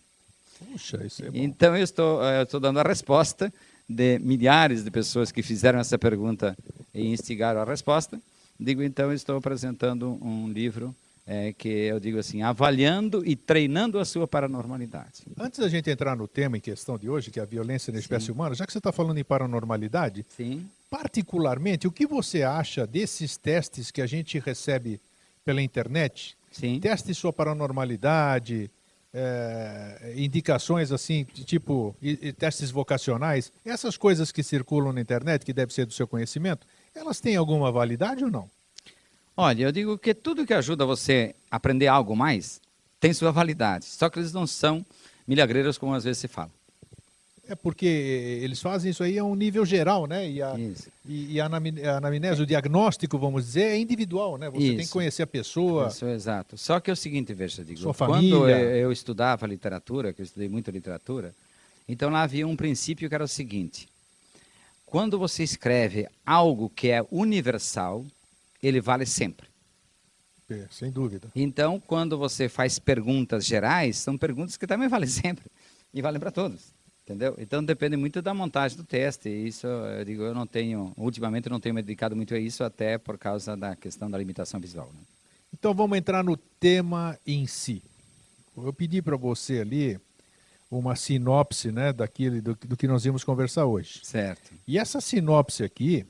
Puxa, 0.65 1.05
isso 1.05 1.25
é 1.25 1.31
bom. 1.31 1.39
Então 1.39 1.77
eu 1.77 1.83
estou, 1.83 2.25
eh, 2.25 2.41
eu 2.41 2.43
estou 2.45 2.61
dando 2.61 2.81
a 2.81 2.83
resposta 2.83 3.53
de 3.89 4.19
milhares 4.21 4.85
de 4.85 4.91
pessoas 4.91 5.33
que 5.33 5.43
fizeram 5.43 5.79
essa 5.79 5.99
pergunta 5.99 6.57
e 6.95 7.07
instigaram 7.09 7.61
a 7.61 7.65
resposta. 7.65 8.21
Digo 8.59 8.83
então 8.83 9.13
estou 9.13 9.37
apresentando 9.37 10.19
um 10.23 10.49
livro 10.49 10.95
eh, 11.27 11.55
que 11.57 11.69
eu 11.69 12.01
digo 12.01 12.19
assim, 12.19 12.43
avaliando 12.43 13.23
e 13.25 13.37
treinando 13.37 13.99
a 13.99 14.05
sua 14.05 14.27
paranormalidade. 14.27 15.23
Antes 15.39 15.61
da 15.61 15.69
gente 15.69 15.89
entrar 15.89 16.17
no 16.17 16.27
tema 16.27 16.57
em 16.57 16.61
questão 16.61 16.99
de 16.99 17.09
hoje, 17.09 17.31
que 17.31 17.39
é 17.39 17.43
a 17.43 17.47
violência 17.47 17.93
na 17.93 17.99
espécie 17.99 18.31
humana, 18.33 18.55
já 18.55 18.67
que 18.67 18.73
você 18.73 18.79
está 18.79 18.93
falando 18.93 19.19
em 19.19 19.25
paranormalidade, 19.25 20.27
Sim. 20.37 20.69
particularmente, 20.91 21.87
o 21.87 21.93
que 21.93 22.07
você 22.07 22.43
acha 22.43 22.87
desses 22.87 23.37
testes 23.37 23.91
que 23.91 24.03
a 24.03 24.07
gente 24.07 24.39
recebe 24.39 25.01
pela 25.45 25.63
internet? 25.63 26.37
Sim. 26.51 26.81
Teste 26.81 27.15
sua 27.15 27.33
paranormalidade, 27.33 28.71
eh, 29.13 30.15
indicações 30.17 30.93
assim, 30.93 31.25
tipo 31.25 31.95
e- 32.01 32.19
e 32.29 32.33
testes 32.33 32.71
vocacionais, 32.71 33.53
essas 33.65 33.97
coisas 33.97 34.31
que 34.33 34.43
circulam 34.43 34.93
na 34.93 35.01
internet, 35.01 35.45
que 35.45 35.53
deve 35.53 35.73
ser 35.75 35.87
do 35.87 35.93
seu 35.93 36.07
conhecimento, 36.07 36.67
elas 36.95 37.21
têm 37.21 37.37
alguma 37.37 37.71
validade 37.73 38.25
ou 38.25 38.31
não? 38.31 38.49
Olha, 39.37 39.63
eu 39.65 39.73
digo 39.73 39.97
que 39.99 40.13
tudo 40.15 40.47
que 40.47 40.53
ajuda 40.55 40.85
você 40.85 41.35
a 41.51 41.57
aprender 41.57 41.87
algo 41.87 42.15
mais 42.17 42.61
tem 42.99 43.13
sua 43.13 43.33
validade. 43.33 43.87
Só 43.87 44.11
que 44.11 44.19
eles 44.19 44.33
não 44.33 44.47
são 44.47 44.85
milagreiros 45.27 45.79
como 45.79 45.95
às 45.95 46.05
vezes 46.05 46.19
se 46.19 46.29
fala. 46.29 46.51
É 47.51 47.57
porque 47.57 47.85
eles 47.85 48.63
fazem 48.63 48.93
isso 48.93 49.03
aí 49.03 49.19
a 49.19 49.25
um 49.25 49.35
nível 49.35 49.67
geral, 49.67 50.07
né? 50.07 50.31
E 50.31 50.41
a, 50.41 50.57
Isso. 50.57 50.89
e, 51.05 51.33
e 51.33 51.41
a 51.41 51.47
anamnese, 51.97 52.41
o 52.41 52.47
diagnóstico, 52.47 53.19
vamos 53.19 53.45
dizer, 53.45 53.73
é 53.73 53.77
individual, 53.77 54.39
né? 54.39 54.49
Você 54.49 54.69
tem 54.69 54.77
que 54.77 54.83
Isso. 54.85 54.93
conhecer 54.93 55.25
a 55.25 55.27
pessoa. 55.27 55.89
Isso, 55.89 56.07
exato. 56.07 56.57
Só 56.57 56.79
que 56.79 56.91
é 56.91 56.93
o 56.93 56.97
seguinte, 56.97 57.35
veja, 57.35 57.65
digo, 57.65 57.81
Sua 57.81 57.93
quando 57.93 58.49
eu, 58.49 58.77
eu 58.77 58.93
estudava 58.93 59.49
literatura, 59.49 60.13
que 60.13 60.23
eu 60.23 60.25
estudei 60.25 60.49
muita 60.49 60.71
literatura, 60.71 61.35
então 61.89 62.09
lá 62.09 62.23
havia 62.23 62.47
um 62.47 62.55
princípio 62.55 63.09
que 63.09 63.15
era 63.17 63.25
o 63.25 63.29
seguinte: 63.29 63.89
quando 64.87 65.19
você 65.19 65.43
escreve 65.43 66.07
algo 66.25 66.71
que 66.71 66.89
é 66.89 67.05
universal, 67.11 68.07
ele 68.63 68.81
vale 68.81 69.07
sempre. 69.07 69.49
É, 70.49 70.67
sem 70.71 70.93
dúvida. 70.93 71.27
Então, 71.35 71.81
quando 71.85 72.17
você 72.17 72.49
faz 72.49 72.79
perguntas 72.79 73.45
gerais, 73.45 73.97
são 73.97 74.17
perguntas 74.17 74.57
que 74.57 74.69
também 74.69 74.87
valem 74.89 75.09
sempre 75.11 75.47
e 75.93 76.01
valem 76.01 76.21
para 76.21 76.31
todos. 76.31 76.79
Entendeu? 77.11 77.35
Então 77.39 77.65
depende 77.65 77.97
muito 77.97 78.23
da 78.23 78.33
montagem 78.33 78.77
do 78.77 78.85
teste. 78.85 79.29
Isso 79.29 79.67
eu 79.67 80.05
digo, 80.05 80.23
eu 80.23 80.33
não 80.33 80.47
tenho, 80.47 80.93
ultimamente 80.97 81.47
eu 81.47 81.51
não 81.51 81.59
tenho 81.59 81.75
me 81.75 81.83
dedicado 81.83 82.15
muito 82.15 82.33
a 82.33 82.39
isso, 82.39 82.63
até 82.63 82.99
por 82.99 83.19
causa 83.19 83.57
da 83.57 83.75
questão 83.75 84.09
da 84.09 84.17
limitação 84.17 84.61
visual. 84.61 84.89
né? 84.95 85.01
Então 85.53 85.75
vamos 85.75 85.99
entrar 85.99 86.23
no 86.23 86.37
tema 86.37 87.19
em 87.27 87.49
si. 87.49 87.83
Eu 88.57 88.73
pedi 88.73 89.03
para 89.03 89.17
você 89.17 89.59
ali 89.59 89.99
uma 90.71 90.95
sinopse 90.95 91.73
né, 91.73 91.93
daquilo, 91.93 92.41
do, 92.41 92.55
do 92.55 92.77
que 92.77 92.87
nós 92.87 93.05
íamos 93.05 93.25
conversar 93.25 93.67
hoje. 93.67 94.01
Certo. 94.05 94.53
E 94.65 94.79
essa 94.79 95.01
sinopse 95.01 95.65
aqui, 95.65 96.07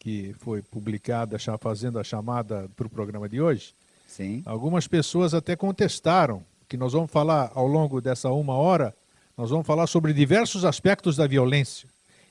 que 0.00 0.34
foi 0.40 0.62
publicada 0.62 1.38
fazendo 1.60 1.96
a 1.96 2.02
chamada 2.02 2.68
para 2.74 2.88
o 2.88 2.90
programa 2.90 3.28
de 3.28 3.40
hoje, 3.40 3.72
Sim. 4.08 4.42
algumas 4.44 4.88
pessoas 4.88 5.32
até 5.32 5.54
contestaram 5.54 6.42
que 6.68 6.76
nós 6.76 6.92
vamos 6.92 7.10
falar 7.10 7.52
ao 7.54 7.68
longo 7.68 8.00
dessa 8.00 8.30
uma 8.30 8.54
hora, 8.54 8.92
nós 9.40 9.48
vamos 9.48 9.66
falar 9.66 9.86
sobre 9.86 10.12
diversos 10.12 10.66
aspectos 10.66 11.16
da 11.16 11.26
violência. 11.26 11.88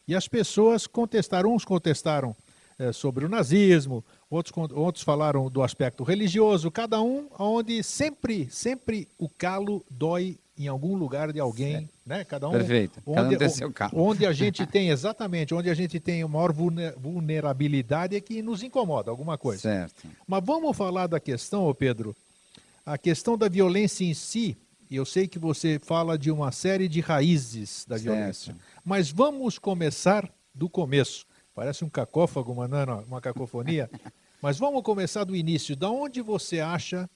E 0.08 0.14
as 0.14 0.28
pessoas 0.28 0.86
contestaram, 0.86 1.56
uns 1.56 1.66
contestaram 1.66 2.36
eh, 2.78 2.92
sobre 2.94 3.26
o 3.26 3.30
nazismo, 3.30 4.06
outros, 4.30 4.54
outros 4.72 5.04
falaram 5.04 5.50
do 5.50 5.64
aspecto 5.64 6.04
religioso, 6.04 6.70
cada 6.70 7.02
um 7.02 7.28
onde 7.40 7.82
sempre, 7.82 8.48
sempre 8.52 9.08
o 9.18 9.28
calo 9.28 9.84
dói 9.90 10.38
em 10.56 10.68
algum 10.68 10.96
lugar 10.96 11.34
de 11.34 11.40
alguém, 11.40 11.90
né? 12.06 12.24
Cada 12.26 12.48
um, 12.48 12.52
Perfeito. 12.52 13.02
Cada 13.02 13.24
um 13.24 13.26
onde, 13.26 13.38
tem 13.38 13.50
seu 13.50 13.74
calo. 13.74 13.92
onde 13.96 14.24
a 14.28 14.32
gente 14.34 14.68
tem 14.68 14.90
exatamente, 14.92 15.52
onde 15.56 15.72
a 15.72 15.74
gente 15.74 16.00
tem 16.00 16.24
maior 16.26 16.54
vulne- 16.54 16.92
vulnerabilidade 16.92 18.16
é 18.16 18.22
que 18.22 18.44
nos 18.44 18.62
incomoda 18.62 19.10
alguma 19.10 19.36
coisa. 19.36 19.64
Certo. 19.64 20.08
Mas 20.28 20.44
vamos 20.46 20.78
falar 20.78 21.08
da 21.08 21.20
questão, 21.20 21.74
Pedro, 21.74 22.16
a 22.86 23.00
questão 23.00 23.36
da 23.36 23.50
violência 23.50 24.06
em 24.06 24.14
si. 24.14 24.56
E 24.90 24.96
Eu 24.96 25.06
sei 25.06 25.28
que 25.28 25.38
você 25.38 25.80
fala 25.80 26.18
de 26.18 26.32
uma 26.32 26.52
série 26.52 26.88
de 26.88 27.00
raízes 27.00 27.86
da 27.88 27.98
Certo. 27.98 28.16
violência. 28.16 28.56
Mas 28.84 29.12
vamos 29.12 29.60
começar 29.60 30.32
do 30.54 30.68
começo. 30.70 31.26
Parece 31.54 31.84
um 31.86 31.90
cacófago 31.90 32.54
mandando 32.56 32.94
uma 33.08 33.22
cacofonia. 33.22 33.90
Mas 34.42 34.58
vamos 34.58 34.82
começar 34.82 35.26
do 35.26 35.36
início. 35.36 35.76
Da 35.76 35.90
onde 35.92 36.22
você 36.22 36.60
acha 36.60 37.10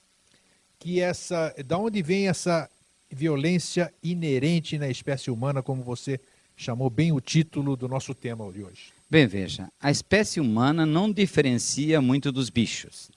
que 0.77 0.99
essa, 0.99 1.55
da 1.65 1.77
onde 1.77 2.01
vem 2.03 2.27
essa 2.27 2.69
violência 3.09 3.93
inerente 4.03 4.77
na 4.77 4.89
espécie 4.89 5.31
humana, 5.31 5.63
como 5.63 5.81
você 5.81 6.19
chamou 6.55 6.89
bem 6.89 7.11
o 7.11 7.21
título 7.21 7.75
do 7.77 7.87
nosso 7.87 8.13
tema 8.13 8.51
de 8.51 8.63
hoje? 8.63 8.91
Bem, 9.09 9.25
veja, 9.27 9.69
a 9.79 9.89
espécie 9.89 10.39
humana 10.39 10.85
não 10.85 11.11
diferencia 11.11 12.01
muito 12.01 12.31
dos 12.31 12.49
bichos, 12.49 13.09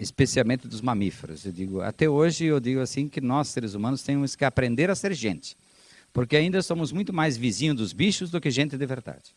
especialmente 0.00 0.66
dos 0.66 0.80
mamíferos. 0.80 1.44
Eu 1.44 1.52
digo, 1.52 1.82
até 1.82 2.08
hoje 2.08 2.46
eu 2.46 2.58
digo 2.58 2.80
assim 2.80 3.06
que 3.06 3.20
nós 3.20 3.48
seres 3.48 3.74
humanos 3.74 4.02
temos 4.02 4.34
que 4.34 4.44
aprender 4.44 4.90
a 4.90 4.94
ser 4.94 5.12
gente, 5.12 5.56
porque 6.12 6.36
ainda 6.36 6.62
somos 6.62 6.90
muito 6.90 7.12
mais 7.12 7.36
vizinhos 7.36 7.76
dos 7.76 7.92
bichos 7.92 8.30
do 8.30 8.40
que 8.40 8.50
gente 8.50 8.78
de 8.78 8.86
verdade. 8.86 9.34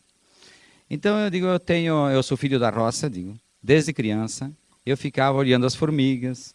Então 0.88 1.18
eu 1.18 1.30
digo, 1.30 1.46
eu 1.46 1.60
tenho, 1.60 2.08
eu 2.10 2.22
sou 2.22 2.36
filho 2.36 2.58
da 2.58 2.70
roça, 2.70 3.10
digo, 3.10 3.38
desde 3.62 3.92
criança 3.92 4.50
eu 4.86 4.96
ficava 4.96 5.36
olhando 5.36 5.66
as 5.66 5.74
formigas, 5.74 6.54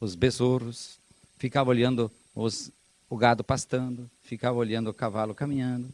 os 0.00 0.14
besouros, 0.14 0.98
ficava 1.36 1.70
olhando 1.70 2.10
os, 2.34 2.70
o 3.10 3.16
gado 3.16 3.42
pastando, 3.42 4.08
ficava 4.22 4.56
olhando 4.56 4.88
o 4.88 4.94
cavalo 4.94 5.34
caminhando. 5.34 5.88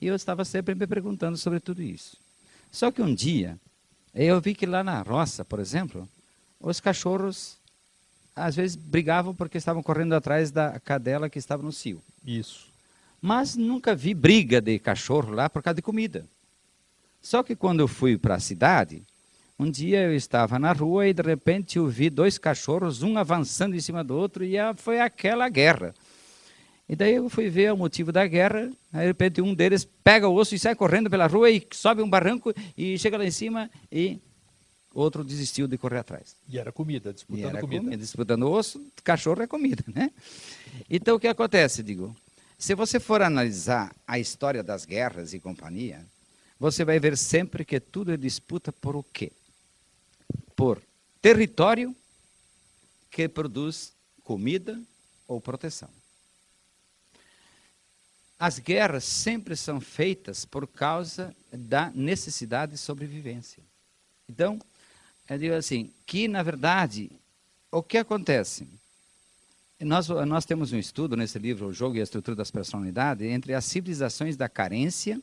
E 0.00 0.06
eu 0.06 0.14
estava 0.14 0.44
sempre 0.44 0.74
me 0.74 0.86
perguntando 0.86 1.36
sobre 1.36 1.60
tudo 1.60 1.82
isso. 1.82 2.16
Só 2.70 2.90
que 2.90 3.00
um 3.00 3.14
dia, 3.14 3.58
eu 4.14 4.40
vi 4.40 4.54
que 4.54 4.66
lá 4.66 4.82
na 4.82 5.00
roça, 5.00 5.44
por 5.44 5.60
exemplo, 5.60 6.08
os 6.62 6.80
cachorros 6.80 7.56
às 8.34 8.56
vezes 8.56 8.76
brigavam 8.76 9.34
porque 9.34 9.58
estavam 9.58 9.82
correndo 9.82 10.14
atrás 10.14 10.50
da 10.50 10.80
cadela 10.80 11.28
que 11.28 11.38
estava 11.38 11.62
no 11.62 11.72
cio. 11.72 12.00
Isso. 12.24 12.66
Mas 13.20 13.56
nunca 13.56 13.94
vi 13.94 14.14
briga 14.14 14.60
de 14.60 14.78
cachorro 14.78 15.32
lá 15.32 15.50
por 15.50 15.62
causa 15.62 15.76
de 15.76 15.82
comida. 15.82 16.24
Só 17.20 17.42
que 17.42 17.54
quando 17.54 17.80
eu 17.80 17.88
fui 17.88 18.16
para 18.16 18.36
a 18.36 18.40
cidade, 18.40 19.02
um 19.58 19.70
dia 19.70 20.02
eu 20.02 20.16
estava 20.16 20.58
na 20.58 20.72
rua 20.72 21.06
e 21.06 21.12
de 21.12 21.22
repente 21.22 21.78
eu 21.78 21.86
vi 21.86 22.10
dois 22.10 22.38
cachorros, 22.38 23.02
um 23.02 23.16
avançando 23.18 23.76
em 23.76 23.80
cima 23.80 24.02
do 24.02 24.16
outro, 24.16 24.42
e 24.44 24.56
foi 24.76 24.98
aquela 24.98 25.48
guerra. 25.48 25.94
E 26.88 26.96
daí 26.96 27.14
eu 27.14 27.28
fui 27.30 27.48
ver 27.48 27.72
o 27.72 27.76
motivo 27.76 28.10
da 28.10 28.26
guerra, 28.26 28.70
aí 28.92 29.02
de 29.02 29.06
repente 29.06 29.40
um 29.40 29.54
deles 29.54 29.86
pega 30.02 30.26
o 30.26 30.34
osso 30.34 30.54
e 30.54 30.58
sai 30.58 30.74
correndo 30.74 31.08
pela 31.08 31.26
rua 31.26 31.48
e 31.48 31.64
sobe 31.70 32.02
um 32.02 32.10
barranco 32.10 32.52
e 32.76 32.98
chega 32.98 33.16
lá 33.16 33.24
em 33.24 33.30
cima 33.30 33.70
e 33.90 34.18
outro 34.94 35.24
desistiu 35.24 35.66
de 35.66 35.78
correr 35.78 35.98
atrás. 35.98 36.36
E 36.48 36.58
era 36.58 36.72
comida, 36.72 37.12
disputando 37.12 37.44
era 37.44 37.60
comida. 37.60 37.82
comida, 37.82 37.96
disputando 37.96 38.50
osso, 38.50 38.84
cachorro 39.02 39.42
é 39.42 39.46
comida, 39.46 39.84
né? 39.86 40.10
Então 40.88 41.16
o 41.16 41.20
que 41.20 41.28
acontece, 41.28 41.82
digo? 41.82 42.14
Se 42.58 42.74
você 42.74 43.00
for 43.00 43.22
analisar 43.22 43.94
a 44.06 44.18
história 44.18 44.62
das 44.62 44.84
guerras 44.84 45.34
e 45.34 45.40
companhia, 45.40 46.06
você 46.58 46.84
vai 46.84 47.00
ver 47.00 47.16
sempre 47.16 47.64
que 47.64 47.80
tudo 47.80 48.12
é 48.12 48.16
disputa 48.16 48.70
por 48.70 48.94
o 48.94 49.02
quê? 49.02 49.32
Por 50.54 50.80
território 51.20 51.94
que 53.10 53.28
produz 53.28 53.92
comida 54.22 54.80
ou 55.26 55.40
proteção. 55.40 55.88
As 58.38 58.58
guerras 58.58 59.04
sempre 59.04 59.56
são 59.56 59.80
feitas 59.80 60.44
por 60.44 60.66
causa 60.66 61.34
da 61.52 61.90
necessidade 61.90 62.72
de 62.72 62.78
sobrevivência. 62.78 63.62
Então, 64.28 64.58
eu 65.28 65.38
digo 65.38 65.54
assim, 65.54 65.90
que 66.06 66.28
na 66.28 66.42
verdade, 66.42 67.10
o 67.70 67.82
que 67.82 67.98
acontece? 67.98 68.68
Nós, 69.80 70.08
nós 70.08 70.44
temos 70.44 70.72
um 70.72 70.78
estudo 70.78 71.16
nesse 71.16 71.38
livro, 71.38 71.66
O 71.66 71.72
Jogo 71.72 71.96
e 71.96 72.00
a 72.00 72.04
Estrutura 72.04 72.36
das 72.36 72.50
Personalidades, 72.50 73.26
entre 73.26 73.54
as 73.54 73.64
civilizações 73.64 74.36
da 74.36 74.48
carência, 74.48 75.20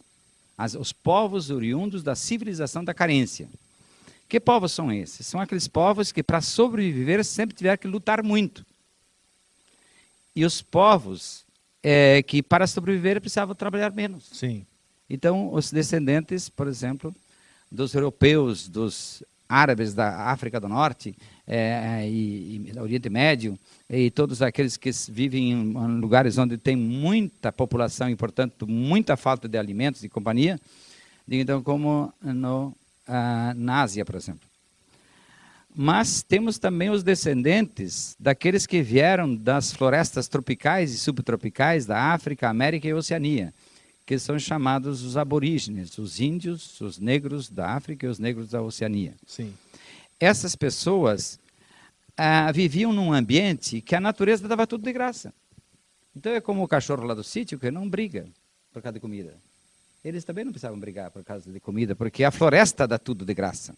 as, 0.58 0.75
os 0.75 0.91
povos 0.91 1.50
oriundos 1.50 2.03
da 2.03 2.15
civilização 2.15 2.84
da 2.84 2.94
carência. 2.94 3.48
Que 4.27 4.39
povos 4.39 4.74
são 4.74 4.91
esses? 4.91 5.25
São 5.25 5.39
aqueles 5.39 5.68
povos 5.68 6.12
que, 6.12 6.22
para 6.22 6.41
sobreviver, 6.41 7.24
sempre 7.24 7.56
tiveram 7.56 7.77
que 7.77 7.88
lutar 7.88 8.22
muito. 8.22 8.65
E 10.36 10.44
os 10.46 10.62
povos 10.62 11.46
é, 11.82 12.22
que, 12.22 12.44
para 12.44 12.68
sobreviver, 12.68 13.22
precisavam 13.22 13.56
trabalhar 13.56 13.91
menos. 13.91 14.25
Sim. 14.32 14.65
Então, 15.10 15.53
os 15.53 15.72
descendentes, 15.72 16.50
por 16.50 16.68
exemplo, 16.68 17.15
dos 17.72 17.94
europeus, 17.94 18.68
dos 18.68 19.24
árabes 19.50 19.96
da 19.96 20.27
África 20.29 20.60
do 20.60 20.70
Norte 20.70 21.15
é, 21.48 22.08
e, 22.08 22.56
e 22.68 22.72
do 22.72 22.82
Oriente 22.82 23.10
Médio, 23.10 23.58
e 23.89 24.12
todos 24.12 24.41
aqueles 24.41 24.77
que 24.77 24.91
vivem 25.10 25.51
em 25.51 26.00
lugares 26.00 26.38
onde 26.38 26.58
tem 26.58 26.75
muita 26.75 27.51
população 27.51 28.08
e, 28.08 28.15
portanto, 28.15 28.68
muita 28.68 29.18
falta 29.18 29.48
de 29.48 29.58
alimentos 29.58 30.03
e 30.03 30.10
companhia, 30.10 30.60
então, 31.27 31.62
como 31.63 32.13
no 32.22 32.74
ah, 33.12 33.53
na 33.56 33.82
Ásia, 33.82 34.06
por 34.06 34.13
exemplo. 34.13 34.48
Mas 35.75 36.22
temos 36.22 36.60
também 36.60 36.91
os 36.91 37.01
descendentes 37.01 38.15
daqueles 38.20 38.68
que 38.68 38.84
vieram 38.84 39.34
das 39.36 39.74
florestas 39.74 40.27
tropicais 40.27 40.94
e 40.94 40.98
subtropicais 40.98 41.88
da 41.88 42.13
África, 42.13 42.50
América 42.50 42.88
e 42.88 42.94
Oceania, 42.94 43.51
que 44.09 44.17
são 44.17 44.39
chamados 44.39 45.03
os 45.03 45.15
aborígenes, 45.15 45.95
os 45.99 46.19
índios, 46.19 46.81
os 46.81 46.97
negros 46.97 47.47
da 47.47 47.75
África 47.75 48.07
e 48.07 48.09
os 48.09 48.17
negros 48.17 48.49
da 48.49 48.59
Oceania. 48.59 49.13
Sim. 49.23 49.53
Essas 50.19 50.55
pessoas 50.55 51.39
ah, 52.17 52.51
viviam 52.51 52.91
num 52.91 53.13
ambiente 53.13 53.81
que 53.81 53.93
a 53.93 54.01
natureza 54.01 54.47
dava 54.47 54.65
tudo 54.65 54.83
de 54.83 54.91
graça. 54.91 55.31
Então 56.15 56.31
é 56.31 56.41
como 56.41 56.63
o 56.63 56.67
cachorro 56.67 57.03
lá 57.03 57.13
do 57.13 57.23
sítio 57.23 57.59
que 57.59 57.69
não 57.69 57.87
briga 57.87 58.25
por 58.73 58.81
causa 58.81 58.95
de 58.95 58.99
comida 58.99 59.37
eles 60.03 60.23
também 60.23 60.43
não 60.43 60.51
precisavam 60.51 60.79
brigar 60.79 61.11
por 61.11 61.23
causa 61.23 61.51
de 61.51 61.59
comida, 61.59 61.95
porque 61.95 62.23
a 62.23 62.31
floresta 62.31 62.87
dá 62.87 62.97
tudo 62.97 63.25
de 63.25 63.33
graça. 63.35 63.75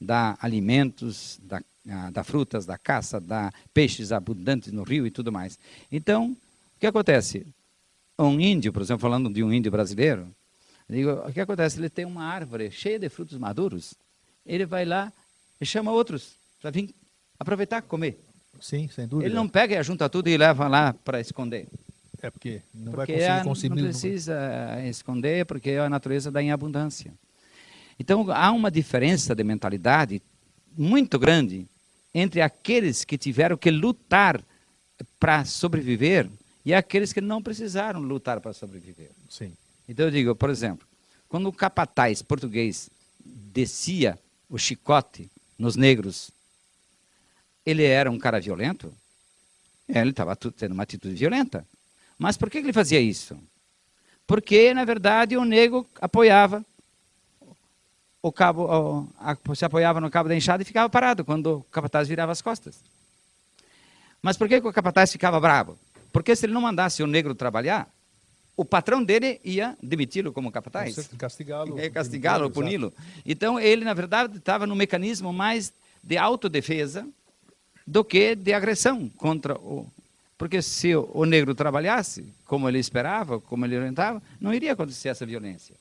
Dá 0.00 0.38
alimentos, 0.40 1.38
dá, 1.42 1.60
ah, 1.86 2.10
dá 2.10 2.24
frutas, 2.24 2.64
dá 2.64 2.78
caça, 2.78 3.20
dá 3.20 3.52
peixes 3.74 4.10
abundantes 4.10 4.72
no 4.72 4.84
rio 4.84 5.06
e 5.06 5.10
tudo 5.10 5.30
mais. 5.30 5.58
Então, 5.92 6.30
o 6.76 6.80
que 6.80 6.86
acontece? 6.86 7.46
Um 8.24 8.38
índio, 8.40 8.72
por 8.72 8.82
exemplo, 8.82 9.00
falando 9.00 9.32
de 9.32 9.42
um 9.42 9.52
índio 9.52 9.70
brasileiro, 9.70 10.28
digo, 10.88 11.12
o 11.12 11.32
que 11.32 11.40
acontece? 11.40 11.78
Ele 11.78 11.88
tem 11.88 12.04
uma 12.04 12.24
árvore 12.24 12.70
cheia 12.70 12.98
de 12.98 13.08
frutos 13.08 13.38
maduros, 13.38 13.94
ele 14.44 14.66
vai 14.66 14.84
lá 14.84 15.12
e 15.60 15.66
chama 15.66 15.90
outros 15.92 16.34
para 16.60 16.70
vir 16.70 16.94
aproveitar 17.38 17.82
comer. 17.82 18.20
Sim, 18.60 18.88
sem 18.88 19.06
dúvida. 19.06 19.26
Ele 19.26 19.34
não 19.34 19.48
pega 19.48 19.78
e 19.78 19.82
junta 19.82 20.08
tudo 20.08 20.28
e 20.28 20.36
leva 20.36 20.68
lá 20.68 20.92
para 20.92 21.20
esconder. 21.20 21.66
É 22.22 22.30
porque 22.30 22.60
não 22.74 22.92
porque 22.92 23.12
vai 23.12 23.22
conseguir 23.22 23.44
consumir. 23.44 23.82
Não 23.82 23.88
precisa 23.88 24.82
esconder, 24.86 25.46
porque 25.46 25.70
a 25.72 25.88
natureza 25.88 26.30
dá 26.30 26.42
em 26.42 26.52
abundância. 26.52 27.14
Então, 27.98 28.30
há 28.30 28.50
uma 28.52 28.70
diferença 28.70 29.34
de 29.34 29.42
mentalidade 29.42 30.22
muito 30.76 31.18
grande 31.18 31.66
entre 32.14 32.40
aqueles 32.40 33.04
que 33.04 33.16
tiveram 33.16 33.56
que 33.56 33.70
lutar 33.70 34.42
para 35.18 35.44
sobreviver 35.44 36.28
e 36.64 36.74
aqueles 36.74 37.12
que 37.12 37.20
não 37.20 37.42
precisaram 37.42 38.00
lutar 38.00 38.40
para 38.40 38.52
sobreviver. 38.52 39.10
Sim. 39.28 39.52
Então, 39.88 40.06
eu 40.06 40.10
digo, 40.10 40.34
por 40.34 40.50
exemplo, 40.50 40.86
quando 41.28 41.48
o 41.48 41.52
capataz 41.52 42.22
português 42.22 42.90
descia 43.24 44.18
o 44.48 44.58
chicote 44.58 45.30
nos 45.58 45.76
negros, 45.76 46.30
ele 47.64 47.84
era 47.84 48.10
um 48.10 48.18
cara 48.18 48.40
violento? 48.40 48.92
É, 49.88 50.00
ele 50.00 50.10
estava 50.10 50.36
tendo 50.36 50.72
uma 50.72 50.82
atitude 50.82 51.14
violenta. 51.14 51.66
Mas 52.18 52.36
por 52.36 52.50
que 52.50 52.58
ele 52.58 52.72
fazia 52.72 53.00
isso? 53.00 53.36
Porque, 54.26 54.72
na 54.74 54.84
verdade, 54.84 55.36
o 55.36 55.44
negro 55.44 55.86
apoiava 56.00 56.64
o 58.22 58.30
cabo, 58.30 59.08
se 59.54 59.64
apoiava 59.64 60.00
no 60.00 60.10
cabo 60.10 60.28
da 60.28 60.36
enxada 60.36 60.62
e 60.62 60.66
ficava 60.66 60.88
parado 60.88 61.24
quando 61.24 61.58
o 61.58 61.62
capataz 61.64 62.06
virava 62.06 62.30
as 62.30 62.42
costas. 62.42 62.76
Mas 64.22 64.36
por 64.36 64.48
que 64.48 64.56
o 64.56 64.72
capataz 64.72 65.10
ficava 65.10 65.40
bravo? 65.40 65.78
Porque 66.12 66.34
se 66.34 66.46
ele 66.46 66.52
não 66.52 66.60
mandasse 66.60 67.02
o 67.02 67.06
negro 67.06 67.34
trabalhar, 67.34 67.88
o 68.56 68.64
patrão 68.64 69.02
dele 69.02 69.40
ia 69.44 69.76
demiti-lo 69.82 70.32
como 70.32 70.50
capataz. 70.50 71.08
Castigá-lo. 71.16 71.78
Ia 71.78 71.90
castigá-lo, 71.90 72.50
puni-lo. 72.50 72.92
Então, 73.24 73.58
ele, 73.58 73.84
na 73.84 73.94
verdade, 73.94 74.38
estava 74.38 74.66
no 74.66 74.76
mecanismo 74.76 75.32
mais 75.32 75.72
de 76.02 76.16
autodefesa 76.16 77.06
do 77.86 78.04
que 78.04 78.34
de 78.34 78.52
agressão 78.52 79.08
contra 79.16 79.54
o, 79.54 79.86
porque 80.40 80.62
se 80.62 80.96
o 80.96 81.26
negro 81.26 81.54
trabalhasse 81.54 82.24
como 82.46 82.66
ele 82.66 82.78
esperava, 82.78 83.38
como 83.38 83.66
ele 83.66 83.76
orientava, 83.76 84.22
não 84.40 84.54
iria 84.54 84.72
acontecer 84.72 85.10
essa 85.10 85.26
violência. 85.26 85.74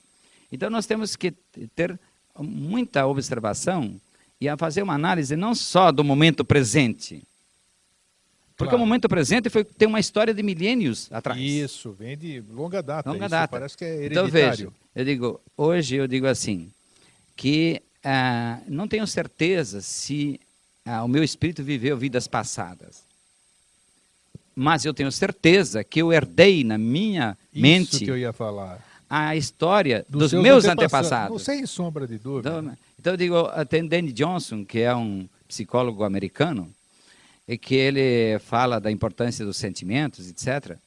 Então 0.51 0.69
nós 0.69 0.85
temos 0.85 1.15
que 1.15 1.31
ter 1.73 1.97
muita 2.37 3.07
observação 3.07 3.95
e 4.41 4.49
a 4.49 4.57
fazer 4.57 4.83
uma 4.83 4.95
análise 4.95 5.37
não 5.37 5.55
só 5.55 5.93
do 5.93 6.03
momento 6.03 6.43
presente. 6.43 7.23
Porque 8.59 8.71
claro. 8.71 8.83
o 8.83 8.85
momento 8.85 9.07
presente 9.07 9.49
foi, 9.49 9.63
tem 9.63 9.87
uma 9.87 10.01
história 10.01 10.33
de 10.33 10.43
milênios 10.43 11.07
atrás. 11.13 11.39
Isso, 11.39 11.93
vem 11.93 12.17
de 12.17 12.43
longa 12.51 12.83
data. 12.83 13.09
Longa 13.09 13.25
Isso 13.25 13.31
data. 13.31 13.47
Parece 13.47 13.77
que 13.77 13.85
é 13.85 14.05
então, 14.05 14.25
hereditário. 14.25 14.27
Então 14.27 14.51
veja, 14.51 14.69
eu 14.93 15.05
digo, 15.05 15.41
hoje 15.55 15.95
eu 15.95 16.07
digo 16.07 16.27
assim, 16.27 16.69
que 17.37 17.81
ah, 18.03 18.59
não 18.67 18.85
tenho 18.85 19.07
certeza 19.07 19.79
se 19.79 20.41
ah, 20.85 21.05
o 21.05 21.07
meu 21.07 21.23
espírito 21.23 21.63
viveu 21.63 21.97
vidas 21.97 22.27
passadas 22.27 23.07
mas 24.53 24.83
eu 24.83 24.93
tenho 24.93 25.09
certeza 25.09 25.85
que 25.85 26.01
eu 26.01 26.11
herdei 26.11 26.65
na 26.65 26.77
minha 26.77 27.37
Isso 27.53 27.61
mente 27.61 27.99
que 27.99 28.11
eu 28.11 28.17
ia 28.17 28.33
falar. 28.33 28.83
a 29.09 29.33
história 29.33 30.05
Dos 30.09 30.31
dos 30.31 30.43
meus 30.43 30.65
antepassados. 30.65 31.05
antepassados. 31.05 31.43
Sem 31.43 31.65
sombra 31.65 32.05
de 32.05 32.17
dúvida. 32.17 32.49
Então, 32.49 32.77
então 32.99 33.13
eu 33.13 33.17
digo, 33.17 33.65
tem 33.69 33.87
Danny 33.87 34.11
Johnson, 34.11 34.65
que 34.65 34.79
é 34.79 34.93
um 34.93 35.25
psicólogo 35.47 36.03
americano, 36.03 36.69
e 37.49 37.57
que 37.57 37.73
ele 37.73 38.38
fala 38.38 38.79
da 38.79 38.91
importância 38.91 39.43
dos 39.43 39.57
sentimentos, 39.57 40.29
etc. 40.29 40.77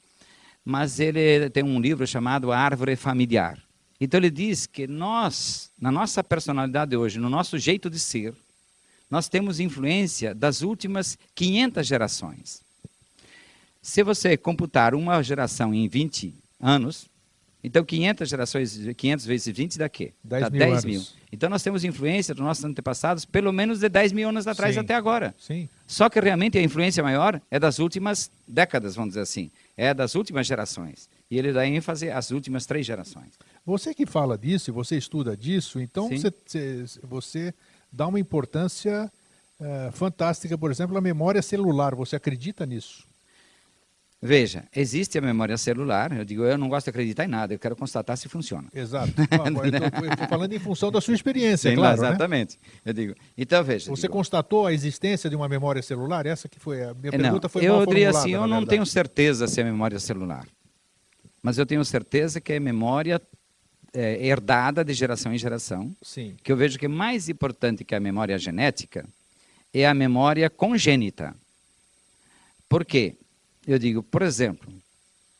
Mas 0.63 0.97
ele 0.97 1.49
tem 1.49 1.61
um 1.61 1.77
livro 1.77 2.07
chamado 2.07 2.53
Árvore 2.53 2.95
Familiar. 2.95 3.61
Então 3.99 4.17
ele 4.17 4.29
diz 4.31 4.65
que 4.65 4.87
nós, 4.87 5.69
na 5.77 5.91
nossa 5.91 6.23
personalidade 6.23 6.95
hoje, 6.95 7.19
no 7.19 7.29
nosso 7.29 7.59
jeito 7.59 7.89
de 7.89 7.99
ser, 7.99 8.33
nós 9.11 9.27
temos 9.27 9.59
influência 9.59 10.33
das 10.33 10.61
últimas 10.61 11.17
500 11.35 11.85
gerações. 11.85 12.61
Se 13.81 14.01
você 14.01 14.37
computar 14.37 14.95
uma 14.95 15.21
geração 15.21 15.73
em 15.73 15.89
20 15.89 16.33
anos, 16.61 17.09
então 17.63 17.83
500 17.83 18.27
gerações, 18.29 18.77
500 18.97 19.25
vezes 19.25 19.55
20 19.55 19.77
dá 19.77 19.87
quê? 19.87 20.13
10 20.23 20.43
dá 20.43 20.49
mil 20.49 20.59
10 20.59 20.71
anos. 20.71 20.85
mil. 20.85 21.01
Então 21.31 21.49
nós 21.49 21.63
temos 21.63 21.83
influência 21.83 22.33
dos 22.35 22.43
nossos 22.43 22.63
antepassados 22.65 23.23
pelo 23.25 23.51
menos 23.53 23.79
de 23.79 23.87
10 23.89 24.11
mil 24.11 24.29
anos 24.29 24.45
atrás 24.47 24.75
Sim. 24.75 24.81
até 24.81 24.93
agora. 24.95 25.33
Sim. 25.39 25.69
Só 25.87 26.09
que 26.09 26.19
realmente 26.19 26.57
a 26.57 26.61
influência 26.61 27.01
maior 27.01 27.41
é 27.49 27.59
das 27.59 27.79
últimas 27.79 28.29
décadas, 28.47 28.95
vamos 28.95 29.11
dizer 29.11 29.21
assim. 29.21 29.49
É 29.77 29.93
das 29.93 30.13
últimas 30.15 30.45
gerações. 30.45 31.09
E 31.31 31.37
ele 31.39 31.51
dá 31.53 31.65
ênfase 31.65 32.09
às 32.11 32.29
últimas 32.31 32.65
três 32.65 32.85
gerações. 32.85 33.31
Você 33.65 33.93
que 33.93 34.05
fala 34.05 34.37
disso, 34.37 34.71
você 34.73 34.97
estuda 34.97 35.35
disso, 35.35 35.79
então 35.79 36.09
você- 36.09 36.85
você 37.03 37.53
dá 37.91 38.07
uma 38.07 38.19
importância 38.19 39.11
eh, 39.61 39.89
fantástica, 39.93 40.57
por 40.57 40.69
exemplo, 40.71 40.97
à 40.97 41.01
memória 41.01 41.41
celular. 41.41 41.95
Você 41.95 42.15
acredita 42.17 42.65
nisso? 42.65 43.05
Veja, 44.25 44.63
existe 44.73 45.17
a 45.17 45.21
memória 45.21 45.57
celular. 45.57 46.15
Eu 46.17 46.23
digo, 46.23 46.43
eu 46.43 46.57
não 46.57 46.69
gosto 46.69 46.85
de 46.85 46.91
acreditar 46.91 47.25
em 47.25 47.27
nada, 47.27 47.53
eu 47.53 47.59
quero 47.59 47.75
constatar 47.75 48.15
se 48.15 48.29
funciona. 48.29 48.69
Exato. 48.73 49.11
Eu 49.43 50.11
estou 50.11 50.27
falando 50.29 50.53
em 50.53 50.59
função 50.59 50.89
da 50.89 51.01
sua 51.01 51.13
experiência, 51.13 51.69
Sim, 51.69 51.75
claro. 51.75 52.01
né? 52.01 52.07
exatamente. 52.07 52.57
Eu 52.85 52.93
digo, 52.93 53.15
então 53.37 53.61
veja. 53.63 53.89
Você 53.89 54.03
digo, 54.03 54.13
constatou 54.13 54.65
a 54.65 54.71
existência 54.73 55.29
de 55.29 55.35
uma 55.35 55.49
memória 55.49 55.81
celular? 55.81 56.25
Essa 56.25 56.47
que 56.47 56.57
foi 56.57 56.83
a 56.83 56.93
minha 56.93 57.09
É, 57.09 57.17
pergunta 57.17 57.45
não, 57.45 57.49
foi 57.49 57.65
eu 57.65 57.85
diria 57.85 58.09
assim, 58.11 58.31
eu 58.31 58.47
não 58.47 58.65
tenho 58.65 58.85
certeza 58.85 59.45
se 59.47 59.59
é 59.59 59.63
memória 59.63 59.99
celular, 59.99 60.47
mas 61.41 61.57
eu 61.57 61.65
tenho 61.65 61.83
certeza 61.83 62.39
que 62.39 62.53
é 62.53 62.59
memória 62.59 63.21
é, 63.93 64.25
herdada 64.25 64.85
de 64.85 64.93
geração 64.93 65.33
em 65.33 65.37
geração, 65.37 65.91
Sim. 66.01 66.35
que 66.41 66.51
eu 66.51 66.55
vejo 66.55 66.79
que 66.79 66.87
mais 66.87 67.27
importante 67.27 67.83
que 67.83 67.93
a 67.93 67.99
memória 67.99 68.37
genética 68.37 69.05
é 69.73 69.85
a 69.85 69.93
memória 69.93 70.49
congênita. 70.49 71.35
Por 72.69 72.85
quê? 72.85 73.15
Eu 73.65 73.79
digo, 73.79 74.03
por 74.03 74.21
exemplo, 74.21 74.71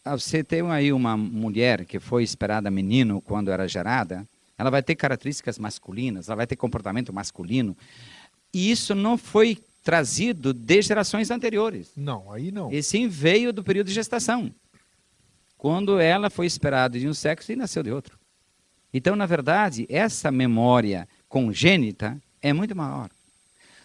ah, 0.05 0.17
você 0.17 0.43
tem 0.43 0.62
aí 0.69 0.91
uma 0.91 1.15
mulher 1.15 1.86
que 1.86 1.99
foi 1.99 2.23
esperada 2.23 2.71
menino 2.71 3.21
quando 3.21 3.51
era 3.51 3.67
gerada, 3.67 4.27
ela 4.57 4.69
vai 4.69 4.83
ter 4.83 4.95
características 4.95 5.57
masculinas, 5.57 6.27
ela 6.27 6.38
vai 6.38 6.47
ter 6.47 6.55
comportamento 6.55 7.13
masculino, 7.13 7.75
e 8.53 8.71
isso 8.71 8.93
não 8.93 9.17
foi 9.17 9.57
trazido 9.83 10.53
de 10.53 10.81
gerações 10.81 11.31
anteriores. 11.31 11.91
Não, 11.95 12.31
aí 12.31 12.51
não. 12.51 12.71
E 12.71 12.81
sim 12.81 13.07
veio 13.07 13.51
do 13.51 13.63
período 13.63 13.88
de 13.88 13.93
gestação, 13.93 14.53
quando 15.57 15.99
ela 15.99 16.29
foi 16.29 16.45
esperada 16.45 16.99
de 16.99 17.07
um 17.07 17.13
sexo 17.13 17.51
e 17.51 17.55
nasceu 17.55 17.83
de 17.83 17.91
outro. 17.91 18.17
Então, 18.93 19.15
na 19.15 19.25
verdade, 19.25 19.86
essa 19.89 20.31
memória 20.31 21.07
congênita 21.27 22.17
é 22.41 22.53
muito 22.53 22.75
maior. 22.75 23.09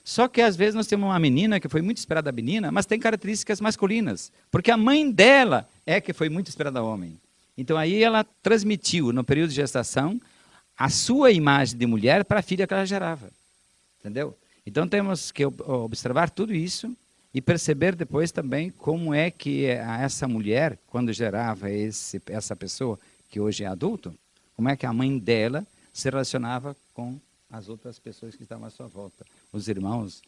Só 0.08 0.26
que 0.26 0.40
às 0.40 0.56
vezes 0.56 0.74
nós 0.74 0.86
temos 0.86 1.06
uma 1.06 1.18
menina 1.18 1.60
que 1.60 1.68
foi 1.68 1.82
muito 1.82 1.98
esperada 1.98 2.32
da 2.32 2.34
menina, 2.34 2.72
mas 2.72 2.86
tem 2.86 2.98
características 2.98 3.60
masculinas, 3.60 4.32
porque 4.50 4.70
a 4.70 4.76
mãe 4.76 5.12
dela 5.12 5.68
é 5.84 6.00
que 6.00 6.14
foi 6.14 6.30
muito 6.30 6.48
esperada 6.48 6.82
homem. 6.82 7.20
Então 7.58 7.76
aí 7.76 8.02
ela 8.02 8.24
transmitiu 8.42 9.12
no 9.12 9.22
período 9.22 9.50
de 9.50 9.56
gestação 9.56 10.18
a 10.78 10.88
sua 10.88 11.30
imagem 11.30 11.76
de 11.76 11.84
mulher 11.84 12.24
para 12.24 12.40
a 12.40 12.42
filha 12.42 12.66
que 12.66 12.72
ela 12.72 12.86
gerava. 12.86 13.28
Entendeu? 14.00 14.34
Então 14.66 14.88
temos 14.88 15.30
que 15.30 15.44
observar 15.44 16.30
tudo 16.30 16.54
isso 16.54 16.96
e 17.34 17.42
perceber 17.42 17.94
depois 17.94 18.32
também 18.32 18.70
como 18.70 19.12
é 19.12 19.30
que 19.30 19.66
essa 19.66 20.26
mulher, 20.26 20.78
quando 20.86 21.12
gerava 21.12 21.70
esse, 21.70 22.18
essa 22.28 22.56
pessoa 22.56 22.98
que 23.28 23.38
hoje 23.38 23.62
é 23.62 23.66
adulto, 23.66 24.14
como 24.56 24.70
é 24.70 24.74
que 24.74 24.86
a 24.86 24.92
mãe 24.92 25.18
dela 25.18 25.66
se 25.92 26.08
relacionava 26.08 26.74
com 26.94 27.20
as 27.50 27.68
outras 27.68 27.98
pessoas 27.98 28.34
que 28.34 28.42
estavam 28.42 28.66
à 28.66 28.70
sua 28.70 28.86
volta, 28.86 29.26
os 29.52 29.68
irmãos 29.68 30.22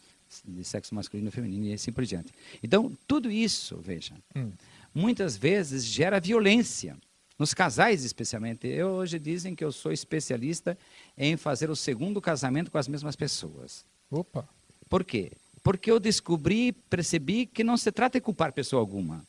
de 0.45 0.65
sexo 0.65 0.95
masculino 0.95 1.29
e 1.29 1.33
feminino 1.33 1.67
e 1.67 1.73
assim 1.73 1.93
por 1.93 2.05
diante. 2.05 2.33
Então, 2.63 2.97
tudo 3.07 3.31
isso, 3.31 3.79
veja, 3.83 4.15
hum. 4.35 4.53
muitas 4.95 5.37
vezes 5.37 5.85
gera 5.85 6.21
violência. 6.21 6.97
Nos 7.39 7.55
casais, 7.55 8.05
especialmente. 8.05 8.67
Eu 8.67 8.89
hoje 8.89 9.19
dizem 9.19 9.55
que 9.55 9.65
eu 9.65 9.73
sou 9.73 9.91
especialista 9.91 10.77
em 11.17 11.39
fazer 11.39 11.71
o 11.71 11.75
segundo 11.75 12.21
casamento 12.21 12.71
com 12.71 12.77
as 12.77 12.87
mesmas 12.87 13.17
pessoas. 13.17 13.87
Opa! 14.11 14.47
Por 14.91 15.03
quê? 15.03 15.33
Porque 15.63 15.91
eu 15.91 15.99
descobri, 15.99 16.71
percebi 16.71 17.47
que 17.47 17.65
não 17.65 17.79
se 17.79 17.91
trata 17.91 18.19
de 18.19 18.23
culpar 18.23 18.53
pessoa 18.53 18.81
alguma. 18.81 19.25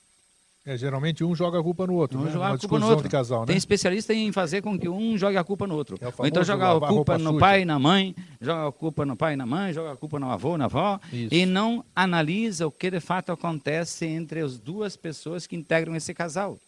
É, 0.63 0.77
geralmente 0.77 1.23
um 1.23 1.33
joga 1.33 1.59
a 1.59 1.63
culpa 1.63 1.87
no 1.87 1.95
outro, 1.95 2.19
um 2.19 2.25
né? 2.25 2.31
joga 2.31 2.53
a 2.53 2.57
culpa 2.57 2.79
no 2.79 2.87
outro. 2.87 3.09
casal, 3.09 3.39
né? 3.41 3.47
Tem 3.47 3.57
especialista 3.57 4.13
em 4.13 4.31
fazer 4.31 4.61
com 4.61 4.77
que 4.77 4.87
um 4.87 5.17
jogue 5.17 5.35
a 5.35 5.43
culpa 5.43 5.65
no 5.65 5.75
outro. 5.75 5.97
É 5.99 6.05
Ou 6.15 6.27
então 6.27 6.43
joga 6.43 6.71
a 6.77 6.87
culpa 6.87 7.17
no 7.17 7.31
suja. 7.31 7.39
pai 7.39 7.61
e 7.63 7.65
na 7.65 7.79
mãe, 7.79 8.15
joga 8.39 8.67
a 8.67 8.71
culpa 8.71 9.03
no 9.03 9.15
pai 9.15 9.33
e 9.33 9.35
na 9.35 9.45
mãe, 9.45 9.73
joga 9.73 9.93
a 9.93 9.97
culpa 9.97 10.19
no 10.19 10.29
avô, 10.29 10.59
na 10.59 10.65
avó, 10.65 10.99
Isso. 11.11 11.33
e 11.33 11.47
não 11.47 11.83
analisa 11.95 12.67
o 12.67 12.71
que 12.71 12.91
de 12.91 12.99
fato 12.99 13.31
acontece 13.31 14.05
entre 14.05 14.39
as 14.41 14.59
duas 14.59 14.95
pessoas 14.95 15.47
que 15.47 15.55
integram 15.55 15.95
esse 15.95 16.13
casal. 16.13 16.59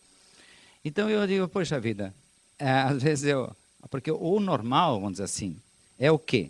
Então 0.84 1.08
eu 1.08 1.27
digo, 1.27 1.47
poxa 1.47 1.79
vida, 1.79 2.12
é, 2.58 2.71
às 2.71 3.03
vezes 3.03 3.25
eu. 3.25 3.56
Porque 3.91 4.12
o 4.12 4.39
normal, 4.39 4.95
vamos 4.95 5.13
dizer 5.13 5.25
assim, 5.25 5.56
é 5.99 6.12
o 6.12 6.17
quê? 6.17 6.49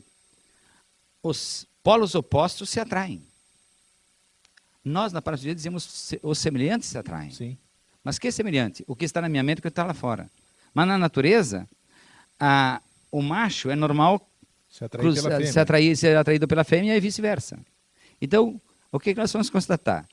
Os 1.22 1.68
polos 1.84 2.16
opostos 2.16 2.70
se 2.70 2.80
atraem. 2.80 3.22
Nós, 4.84 5.14
na 5.14 5.22
parte 5.22 5.42
de 5.42 5.56
dizemos 5.56 6.14
os 6.22 6.40
semelhantes 6.40 6.90
se 6.90 6.98
atraem. 6.98 7.32
Sim. 7.32 7.58
Mas 8.04 8.20
que 8.20 8.28
é 8.28 8.32
semelhante? 8.32 8.84
O 8.88 8.96
que 8.96 9.06
está 9.06 9.22
na 9.22 9.30
minha 9.30 9.44
mente 9.44 9.60
e 9.60 9.60
o 9.60 9.62
que 9.62 9.68
está 9.70 9.84
lá 9.86 9.94
fora. 9.94 10.30
Mas 10.74 10.88
na 10.88 10.98
natureza, 10.98 11.68
a, 12.40 12.82
o 13.12 13.22
macho 13.22 13.70
é 13.70 13.76
normal 13.76 14.28
se 14.70 14.84
atrair, 14.84 15.02
cruz, 15.02 15.52
se 15.52 15.60
atrair 15.60 15.96
ser 15.96 16.18
atraído 16.18 16.48
pela 16.48 16.64
fêmea 16.64 16.98
e 16.98 17.00
vice-versa. 17.00 17.58
Então, 18.22 18.60
o 18.92 19.00
que 19.00 19.14
nós 19.14 19.32
vamos 19.32 19.50
constatar? 19.50 20.06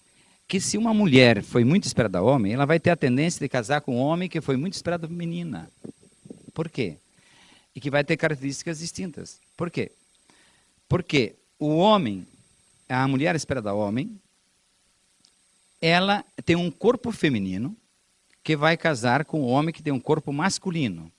que 0.50 0.58
se 0.58 0.76
uma 0.76 0.92
mulher 0.92 1.44
foi 1.44 1.62
muito 1.62 1.84
esperada 1.84 2.20
homem, 2.20 2.52
ela 2.52 2.66
vai 2.66 2.80
ter 2.80 2.90
a 2.90 2.96
tendência 2.96 3.38
de 3.38 3.48
casar 3.48 3.82
com 3.82 3.94
um 3.94 4.00
homem 4.00 4.28
que 4.28 4.40
foi 4.40 4.56
muito 4.56 4.74
esperado 4.74 5.08
menina. 5.08 5.70
Por 6.52 6.68
quê? 6.68 6.96
E 7.72 7.80
que 7.80 7.88
vai 7.88 8.02
ter 8.02 8.16
características 8.16 8.80
distintas. 8.80 9.38
Por 9.56 9.70
quê? 9.70 9.92
Porque 10.88 11.36
o 11.56 11.76
homem, 11.76 12.26
a 12.88 13.06
mulher 13.06 13.36
esperada 13.36 13.72
homem, 13.72 14.20
ela 15.80 16.24
tem 16.44 16.56
um 16.56 16.70
corpo 16.70 17.10
feminino 17.10 17.76
que 18.42 18.56
vai 18.56 18.76
casar 18.76 19.24
com 19.24 19.40
o 19.42 19.46
homem 19.46 19.72
que 19.72 19.82
tem 19.82 19.92
um 19.92 20.00
corpo 20.00 20.32
masculino. 20.32 21.10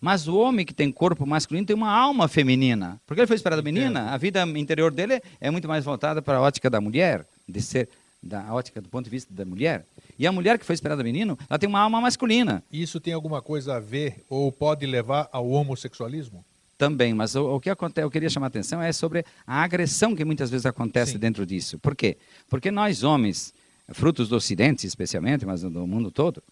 Mas 0.00 0.26
o 0.26 0.36
homem 0.36 0.66
que 0.66 0.74
tem 0.74 0.90
corpo 0.90 1.24
masculino 1.24 1.66
tem 1.66 1.76
uma 1.76 1.92
alma 1.92 2.26
feminina. 2.26 3.00
Porque 3.06 3.20
ele 3.20 3.26
foi 3.26 3.36
esperado 3.36 3.62
menina, 3.62 4.10
a 4.10 4.16
vida 4.16 4.42
interior 4.58 4.90
dele 4.90 5.22
é 5.40 5.50
muito 5.50 5.68
mais 5.68 5.84
voltada 5.84 6.20
para 6.20 6.38
a 6.38 6.40
ótica 6.40 6.68
da 6.68 6.80
mulher, 6.80 7.24
de 7.48 7.62
ser 7.62 7.88
da 8.22 8.52
ótica 8.52 8.80
do 8.80 8.88
ponto 8.88 9.04
de 9.04 9.10
vista 9.10 9.32
da 9.32 9.44
mulher. 9.44 9.84
E 10.18 10.26
a 10.26 10.32
mulher 10.32 10.58
que 10.58 10.64
foi 10.64 10.74
esperada 10.74 11.02
menino, 11.02 11.38
ela 11.48 11.58
tem 11.58 11.68
uma 11.68 11.80
alma 11.80 12.00
masculina. 12.00 12.62
Isso 12.72 13.00
tem 13.00 13.12
alguma 13.12 13.40
coisa 13.40 13.76
a 13.76 13.80
ver 13.80 14.24
ou 14.28 14.50
pode 14.52 14.86
levar 14.86 15.28
ao 15.32 15.48
homossexualismo? 15.48 16.44
Também, 16.76 17.14
mas 17.14 17.36
o, 17.36 17.56
o 17.56 17.60
que 17.60 17.70
acontece, 17.70 18.04
eu 18.04 18.10
queria 18.10 18.28
chamar 18.28 18.46
a 18.46 18.48
atenção 18.48 18.82
é 18.82 18.92
sobre 18.92 19.24
a 19.46 19.62
agressão 19.62 20.16
que 20.16 20.24
muitas 20.24 20.50
vezes 20.50 20.66
acontece 20.66 21.12
Sim. 21.12 21.18
dentro 21.18 21.46
disso. 21.46 21.78
Por 21.78 21.94
quê? 21.94 22.16
Porque 22.48 22.72
nós 22.72 23.04
homens, 23.04 23.54
frutos 23.90 24.28
do 24.28 24.36
Ocidente 24.36 24.86
especialmente, 24.86 25.44
mas 25.44 25.62
do 25.62 25.86
mundo 25.86 26.10
todo, 26.10 26.42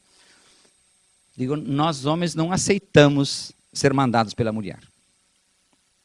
digo, 1.36 1.56
nós 1.56 2.04
homens 2.06 2.34
não 2.34 2.52
aceitamos 2.52 3.52
ser 3.72 3.92
mandados 3.94 4.34
pela 4.34 4.52
mulher. 4.52 4.80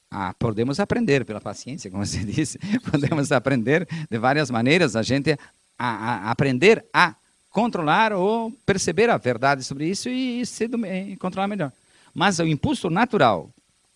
Ah, 0.09 0.33
podemos 0.37 0.79
aprender 0.79 1.25
pela 1.25 1.41
paciência, 1.41 1.91
como 1.91 2.05
você 2.05 2.19
disse, 2.23 2.59
podemos 2.89 3.31
aprender 3.31 3.87
de 4.09 4.17
várias 4.17 4.49
maneiras, 4.49 4.95
a 4.95 5.01
gente 5.01 5.37
a, 5.77 6.27
a 6.27 6.31
aprender 6.31 6.85
a 6.93 7.15
controlar 7.49 8.13
ou 8.13 8.51
perceber 8.65 9.09
a 9.09 9.17
verdade 9.17 9.63
sobre 9.63 9.87
isso 9.87 10.09
e, 10.09 10.41
e, 10.41 10.45
se, 10.45 10.65
e 10.65 11.17
controlar 11.17 11.47
melhor. 11.47 11.71
Mas 12.13 12.39
o 12.39 12.47
impulso 12.47 12.89
natural, 12.89 13.49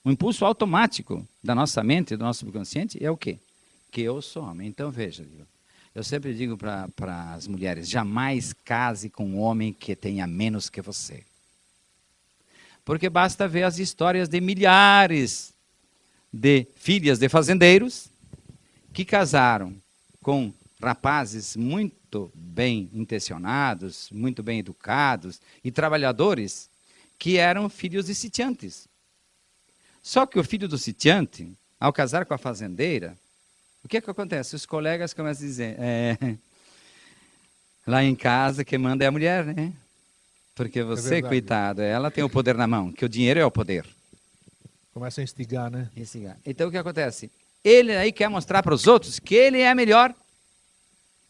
o 0.04 0.12
impulso 0.12 0.46
automático 0.46 1.26
da 1.44 1.56
nossa 1.56 1.84
mente, 1.84 2.16
do 2.16 2.24
nosso 2.24 2.40
subconsciente, 2.40 3.02
é 3.04 3.10
o 3.10 3.18
quê? 3.18 3.38
Que 3.92 4.02
eu 4.02 4.22
sou 4.22 4.44
homem. 4.44 4.68
Então, 4.68 4.92
veja, 4.92 5.26
eu 6.00 6.04
sempre 6.04 6.34
digo 6.34 6.58
para 6.58 7.34
as 7.34 7.46
mulheres, 7.46 7.90
jamais 7.90 8.54
case 8.54 9.10
com 9.10 9.26
um 9.26 9.40
homem 9.40 9.74
que 9.74 9.98
tenha 9.98 10.26
menos 10.26 10.70
que 10.70 10.82
você. 10.82 11.26
Porque 12.86 13.10
basta 13.10 13.50
ver 13.50 13.64
as 13.64 13.80
histórias 13.80 14.30
de 14.30 14.40
milhares 14.40 15.54
de 16.32 16.66
filhas 16.78 17.20
de 17.20 17.28
fazendeiros 17.28 18.08
que 18.94 19.04
casaram 19.04 19.76
com 20.22 20.54
rapazes 20.82 21.58
muito 21.58 22.32
bem 22.34 22.90
intencionados, 22.94 24.10
muito 24.10 24.42
bem 24.42 24.60
educados 24.60 25.42
e 25.62 25.70
trabalhadores 25.70 26.70
que 27.18 27.36
eram 27.36 27.68
filhos 27.68 28.06
de 28.06 28.16
sitiantes. 28.16 28.88
Só 30.02 30.26
que 30.26 30.40
o 30.40 30.46
filho 30.46 30.70
do 30.70 30.78
sitiante, 30.78 31.52
ao 31.78 31.92
casar 31.92 32.26
com 32.26 32.34
a 32.34 32.38
fazendeira, 32.38 33.18
o 33.84 33.88
que, 33.88 33.98
é 33.98 34.02
que 34.02 34.10
acontece? 34.10 34.56
Os 34.56 34.66
colegas 34.66 35.14
começam 35.14 35.46
a 35.46 35.48
dizer: 35.48 35.76
é, 35.80 36.18
lá 37.86 38.04
em 38.04 38.16
casa 38.16 38.64
quem 38.64 38.78
manda 38.78 39.04
é 39.04 39.08
a 39.08 39.12
mulher, 39.12 39.46
né? 39.46 39.74
Porque 40.56 40.84
você, 40.84 41.16
é 41.16 41.22
coitado, 41.22 41.82
ela 41.82 42.12
tem 42.12 42.24
o 42.24 42.30
poder 42.30 42.56
na 42.56 42.68
mão, 42.68 42.92
que 42.92 43.06
o 43.06 43.10
dinheiro 43.10 43.40
é 43.40 43.46
o 43.46 43.52
poder. 43.52 43.86
Começa 44.94 45.22
a 45.22 45.24
instigar, 45.24 45.72
né? 45.72 45.90
Instigar. 45.96 46.38
Então 46.46 46.68
o 46.68 46.72
que 46.72 46.78
acontece? 46.78 47.32
Ele 47.64 47.96
aí 47.96 48.12
quer 48.12 48.30
mostrar 48.30 48.62
para 48.62 48.74
os 48.74 48.86
outros 48.86 49.20
que 49.20 49.36
ele 49.36 49.62
é 49.62 49.74
melhor. 49.74 50.14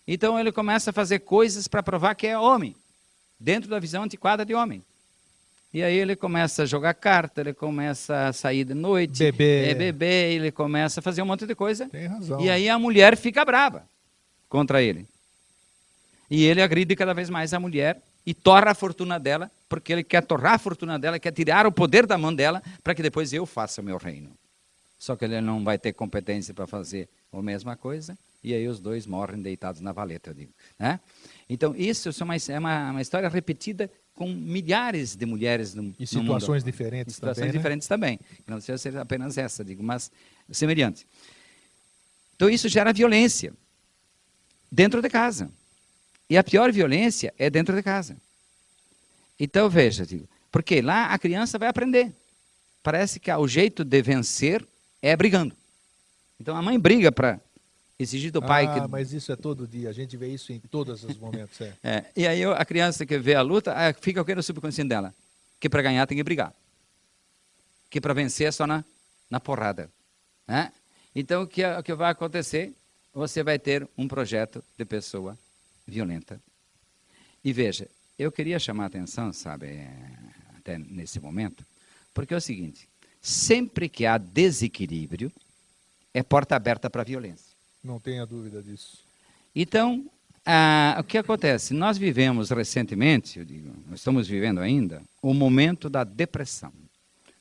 Então 0.07 0.39
ele 0.39 0.51
começa 0.51 0.89
a 0.89 0.93
fazer 0.93 1.19
coisas 1.19 1.67
para 1.67 1.83
provar 1.83 2.15
que 2.15 2.25
é 2.25 2.35
homem, 2.35 2.75
dentro 3.39 3.69
da 3.69 3.79
visão 3.79 4.03
antiquada 4.03 4.43
de 4.43 4.55
homem. 4.55 4.83
E 5.73 5.83
aí 5.83 5.95
ele 5.95 6.15
começa 6.15 6.63
a 6.63 6.65
jogar 6.65 6.95
carta, 6.95 7.41
ele 7.41 7.53
começa 7.53 8.27
a 8.27 8.33
sair 8.33 8.63
de 8.63 8.73
noite, 8.73 9.19
beber, 9.19 9.69
é, 9.69 9.73
beber 9.75 10.31
ele 10.31 10.51
começa 10.51 10.99
a 10.99 11.03
fazer 11.03 11.21
um 11.21 11.25
monte 11.25 11.45
de 11.45 11.53
coisa. 11.53 11.87
Tem 11.89 12.07
razão. 12.07 12.41
E 12.41 12.49
aí 12.49 12.67
a 12.67 12.79
mulher 12.79 13.15
fica 13.15 13.45
brava 13.45 13.83
contra 14.47 14.81
ele. 14.81 15.05
E 16.29 16.43
ele 16.43 16.61
agride 16.61 16.95
cada 16.95 17.13
vez 17.13 17.29
mais 17.29 17.53
a 17.53 17.59
mulher 17.59 18.01
e 18.25 18.33
torra 18.33 18.71
a 18.71 18.75
fortuna 18.75 19.19
dela, 19.19 19.49
porque 19.67 19.93
ele 19.93 20.03
quer 20.03 20.23
torrar 20.23 20.53
a 20.53 20.59
fortuna 20.59 20.97
dela, 20.97 21.19
quer 21.19 21.31
tirar 21.31 21.65
o 21.65 21.71
poder 21.71 22.05
da 22.05 22.17
mão 22.17 22.33
dela, 22.33 22.61
para 22.83 22.93
que 22.95 23.01
depois 23.01 23.31
eu 23.31 23.45
faça 23.45 23.81
o 23.81 23.83
meu 23.83 23.97
reino. 23.97 24.31
Só 24.97 25.15
que 25.15 25.25
ele 25.25 25.39
não 25.39 25.63
vai 25.63 25.77
ter 25.77 25.93
competência 25.93 26.53
para 26.53 26.67
fazer 26.67 27.07
a 27.31 27.41
mesma 27.41 27.75
coisa, 27.75 28.17
e 28.43 28.53
aí 28.53 28.67
os 28.67 28.79
dois 28.79 29.05
morrem 29.05 29.41
deitados 29.41 29.81
na 29.81 29.91
valeta, 29.91 30.31
eu 30.31 30.33
digo. 30.33 30.51
Né? 30.77 30.99
Então, 31.49 31.73
isso 31.75 32.09
é 32.09 32.23
uma, 32.23 32.35
é 32.35 32.59
uma, 32.59 32.91
uma 32.91 33.01
história 33.01 33.27
repetida 33.27 33.89
com 34.13 34.31
milhares 34.31 35.15
de 35.15 35.25
mulheres 35.25 35.73
no, 35.73 35.95
e 35.99 36.05
situações 36.05 36.63
no 36.63 36.71
diferentes 36.71 37.13
e 37.13 37.15
situações 37.15 37.37
também, 37.37 37.51
né? 37.51 37.57
diferentes 37.57 37.89
né? 37.89 37.95
também. 37.95 38.19
Não 38.45 38.57
precisa 38.57 38.77
ser 38.77 38.97
apenas 38.97 39.37
essa, 39.37 39.63
digo, 39.65 39.81
mas 39.81 40.11
semelhante. 40.51 41.07
Então, 42.35 42.49
isso 42.49 42.69
gera 42.69 42.93
violência 42.93 43.53
dentro 44.71 45.01
de 45.01 45.09
casa. 45.09 45.49
E 46.29 46.37
a 46.37 46.43
pior 46.43 46.71
violência 46.71 47.33
é 47.39 47.49
dentro 47.49 47.75
de 47.75 47.81
casa. 47.81 48.15
Então 49.39 49.69
veja, 49.69 50.05
digo, 50.05 50.27
porque 50.51 50.81
lá 50.81 51.07
a 51.07 51.17
criança 51.17 51.57
vai 51.57 51.69
aprender. 51.69 52.11
Parece 52.83 53.19
que 53.19 53.31
o 53.31 53.47
jeito 53.47 53.83
de 53.83 54.01
vencer 54.01 54.65
é 55.01 55.15
brigando. 55.15 55.55
Então 56.39 56.55
a 56.55 56.61
mãe 56.61 56.77
briga 56.77 57.11
para 57.11 57.39
exigir 57.99 58.31
do 58.31 58.41
pai 58.41 58.65
ah, 58.65 58.81
que. 58.81 58.87
mas 58.87 59.11
isso 59.11 59.31
é 59.31 59.35
todo 59.35 59.67
dia, 59.67 59.89
a 59.89 59.93
gente 59.93 60.15
vê 60.15 60.29
isso 60.29 60.51
em 60.53 60.59
todos 60.59 61.03
os 61.03 61.17
momentos. 61.17 61.59
É. 61.61 61.73
é 61.83 62.05
e 62.15 62.27
aí 62.27 62.43
a 62.43 62.65
criança 62.65 63.05
que 63.05 63.17
vê 63.17 63.35
a 63.35 63.41
luta, 63.41 63.73
ah, 63.73 63.93
fica 63.93 64.21
o 64.21 64.25
que 64.25 64.33
no 64.33 64.41
subconsciente 64.41 64.89
dela? 64.89 65.13
Que 65.59 65.69
para 65.69 65.81
ganhar 65.81 66.07
tem 66.07 66.17
que 66.17 66.23
brigar. 66.23 66.53
Que 67.89 67.99
para 67.99 68.13
vencer 68.13 68.47
é 68.47 68.51
só 68.51 68.65
na, 68.65 68.83
na 69.29 69.39
porrada. 69.39 69.89
Né? 70.47 70.71
Então 71.13 71.43
o 71.43 71.47
que, 71.47 71.63
o 71.65 71.83
que 71.83 71.93
vai 71.93 72.11
acontecer? 72.11 72.73
você 73.13 73.43
vai 73.43 73.59
ter 73.59 73.87
um 73.97 74.07
projeto 74.07 74.63
de 74.77 74.85
pessoa 74.85 75.37
violenta. 75.85 76.41
E 77.43 77.51
veja, 77.51 77.87
eu 78.17 78.31
queria 78.31 78.59
chamar 78.59 78.83
a 78.83 78.87
atenção, 78.87 79.31
sabe, 79.33 79.67
é, 79.67 79.91
até 80.57 80.77
nesse 80.77 81.19
momento, 81.19 81.65
porque 82.13 82.33
é 82.33 82.37
o 82.37 82.41
seguinte: 82.41 82.87
sempre 83.21 83.89
que 83.89 84.05
há 84.05 84.17
desequilíbrio, 84.17 85.31
é 86.13 86.23
porta 86.23 86.55
aberta 86.55 86.89
para 86.89 87.01
a 87.01 87.05
violência. 87.05 87.48
Não 87.83 87.99
tenha 87.99 88.25
dúvida 88.25 88.61
disso. 88.61 88.99
Então, 89.55 90.05
ah, 90.45 90.97
o 90.99 91.03
que 91.03 91.17
acontece? 91.17 91.73
Nós 91.73 91.97
vivemos 91.97 92.49
recentemente, 92.49 93.39
eu 93.39 93.45
digo, 93.45 93.71
nós 93.89 93.99
estamos 93.99 94.27
vivendo 94.27 94.59
ainda, 94.59 95.01
o 95.21 95.33
momento 95.33 95.89
da 95.89 96.03
depressão. 96.03 96.71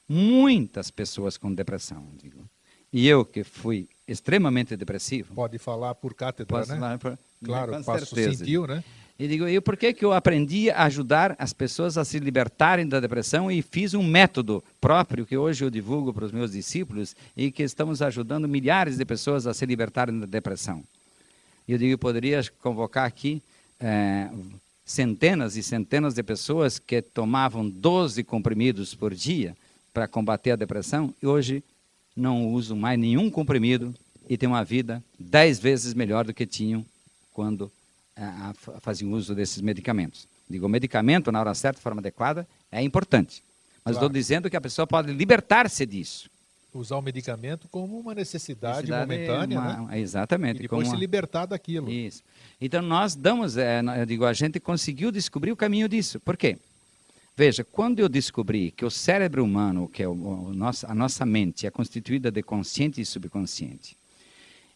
Muitas 0.09 0.90
pessoas 0.90 1.37
com 1.37 1.53
depressão, 1.53 2.07
digo. 2.22 2.42
E 2.92 3.07
eu 3.07 3.24
que 3.24 3.44
fui 3.44 3.88
extremamente 4.07 4.74
depressivo. 4.77 5.35
Pode 5.35 5.59
falar 5.59 5.94
por 5.94 6.14
cátedra, 6.14 6.64
né? 6.64 6.96
por- 6.98 7.18
Claro, 7.44 7.72
com 7.72 7.83
passo, 7.85 8.07
certeza. 8.07 8.38
sentiu, 8.38 8.66
né? 8.66 8.83
E 9.18 9.26
digo, 9.26 9.48
e 9.48 9.61
por 9.61 9.76
que, 9.76 9.92
que 9.92 10.04
eu 10.04 10.12
aprendi 10.12 10.70
a 10.70 10.85
ajudar 10.85 11.35
as 11.40 11.52
pessoas 11.52 11.98
a 11.98 12.04
se 12.04 12.20
libertarem 12.20 12.87
da 12.87 13.00
depressão 13.00 13.50
e 13.50 13.61
fiz 13.62 13.92
um 13.92 14.02
método 14.02 14.62
próprio 14.81 15.26
que 15.26 15.37
hoje 15.37 15.64
eu 15.64 15.70
divulgo 15.70 16.14
para 16.14 16.24
os 16.24 16.31
meus 16.31 16.52
discípulos 16.52 17.16
e 17.37 17.50
que 17.50 17.64
estamos 17.64 18.00
ajudando 18.00 18.46
milhares 18.46 18.96
de 18.96 19.04
pessoas 19.04 19.44
a 19.44 19.52
se 19.52 19.66
libertarem 19.66 20.20
da 20.20 20.26
depressão. 20.26 20.85
E 21.66 21.72
eu 21.72 21.78
digo, 21.78 21.90
eu 21.90 21.98
poderia 21.98 22.40
convocar 22.62 23.07
aqui 23.07 23.42
eh, 23.81 24.31
centenas 24.87 25.57
e 25.57 25.64
centenas 25.64 26.14
de 26.14 26.22
pessoas 26.22 26.78
que 26.78 27.02
tomavam 27.02 27.68
12 27.68 28.22
comprimidos 28.22 28.94
por 28.94 29.12
dia 29.12 29.57
para 29.92 30.07
combater 30.07 30.52
a 30.52 30.57
depressão 30.57 31.12
e 31.20 31.26
hoje 31.26 31.64
não 32.16 32.52
usam 32.52 32.76
mais 32.76 32.96
nenhum 32.96 33.31
comprimido 33.31 33.92
e 34.31 34.38
têm 34.38 34.48
uma 34.48 34.64
vida 34.64 35.02
dez 35.18 35.59
vezes 35.59 35.92
melhor 35.92 36.24
do 36.24 36.33
que 36.33 36.46
tinham 36.46 36.87
quando 37.33 37.70
fa- 38.54 38.81
faziam 38.81 39.12
uso 39.12 39.35
desses 39.35 39.61
medicamentos. 39.61 40.26
Digo, 40.48 40.66
o 40.66 40.68
medicamento, 40.68 41.31
na 41.31 41.40
hora 41.40 41.54
certa, 41.54 41.78
de 41.78 41.83
forma 41.83 42.00
adequada, 42.00 42.46
é 42.72 42.83
importante. 42.83 43.42
Mas 43.85 43.94
Claro. 43.94 44.07
estou 44.07 44.09
dizendo 44.09 44.50
que 44.50 44.57
a 44.57 44.61
pessoa 44.61 44.87
pode 44.87 45.12
libertar-se 45.12 45.85
disso. 45.87 46.28
Usar 46.74 46.96
o 46.96 47.02
medicamento 47.02 47.66
como 47.68 47.98
uma 47.98 48.14
necessidade, 48.14 48.88
Necessidade 48.90 49.11
momentânea, 49.11 49.59
uma- 49.59 49.87
né? 49.90 50.00
Exatamente. 50.00 50.59
E 50.59 50.62
depois 50.62 50.87
se 50.87 50.92
uma- 50.94 51.00
libertar 51.00 51.46
daquilo. 51.46 51.90
Isso. 51.90 52.22
Então 52.61 52.83
nós 52.83 53.14
damos, 53.14 53.57
é, 53.57 53.81
eu 53.98 54.04
digo, 54.07 54.24
a 54.24 54.33
gente 54.33 54.61
conseguiu 54.61 55.11
descobrir 55.11 55.50
o 55.50 55.57
caminho 55.57 55.88
disso. 55.88 56.20
Por 56.20 56.37
quê? 56.37 56.59
Veja, 57.37 57.64
quando 57.64 58.00
eu 58.00 58.09
descobri 58.09 58.70
que 58.72 58.85
o 58.85 58.90
cérebro 58.90 59.44
humano, 59.44 59.88
que 59.88 60.02
é 60.02 60.09
o, 60.09 60.12
o 60.12 60.52
nosso, 60.54 60.87
a 60.87 60.94
nossa 60.94 61.24
mente, 61.24 61.66
é 61.66 61.70
constituída 61.70 62.31
de 62.31 62.42
consciente 62.42 63.00
e 63.00 63.04
subconsciente, 63.07 63.96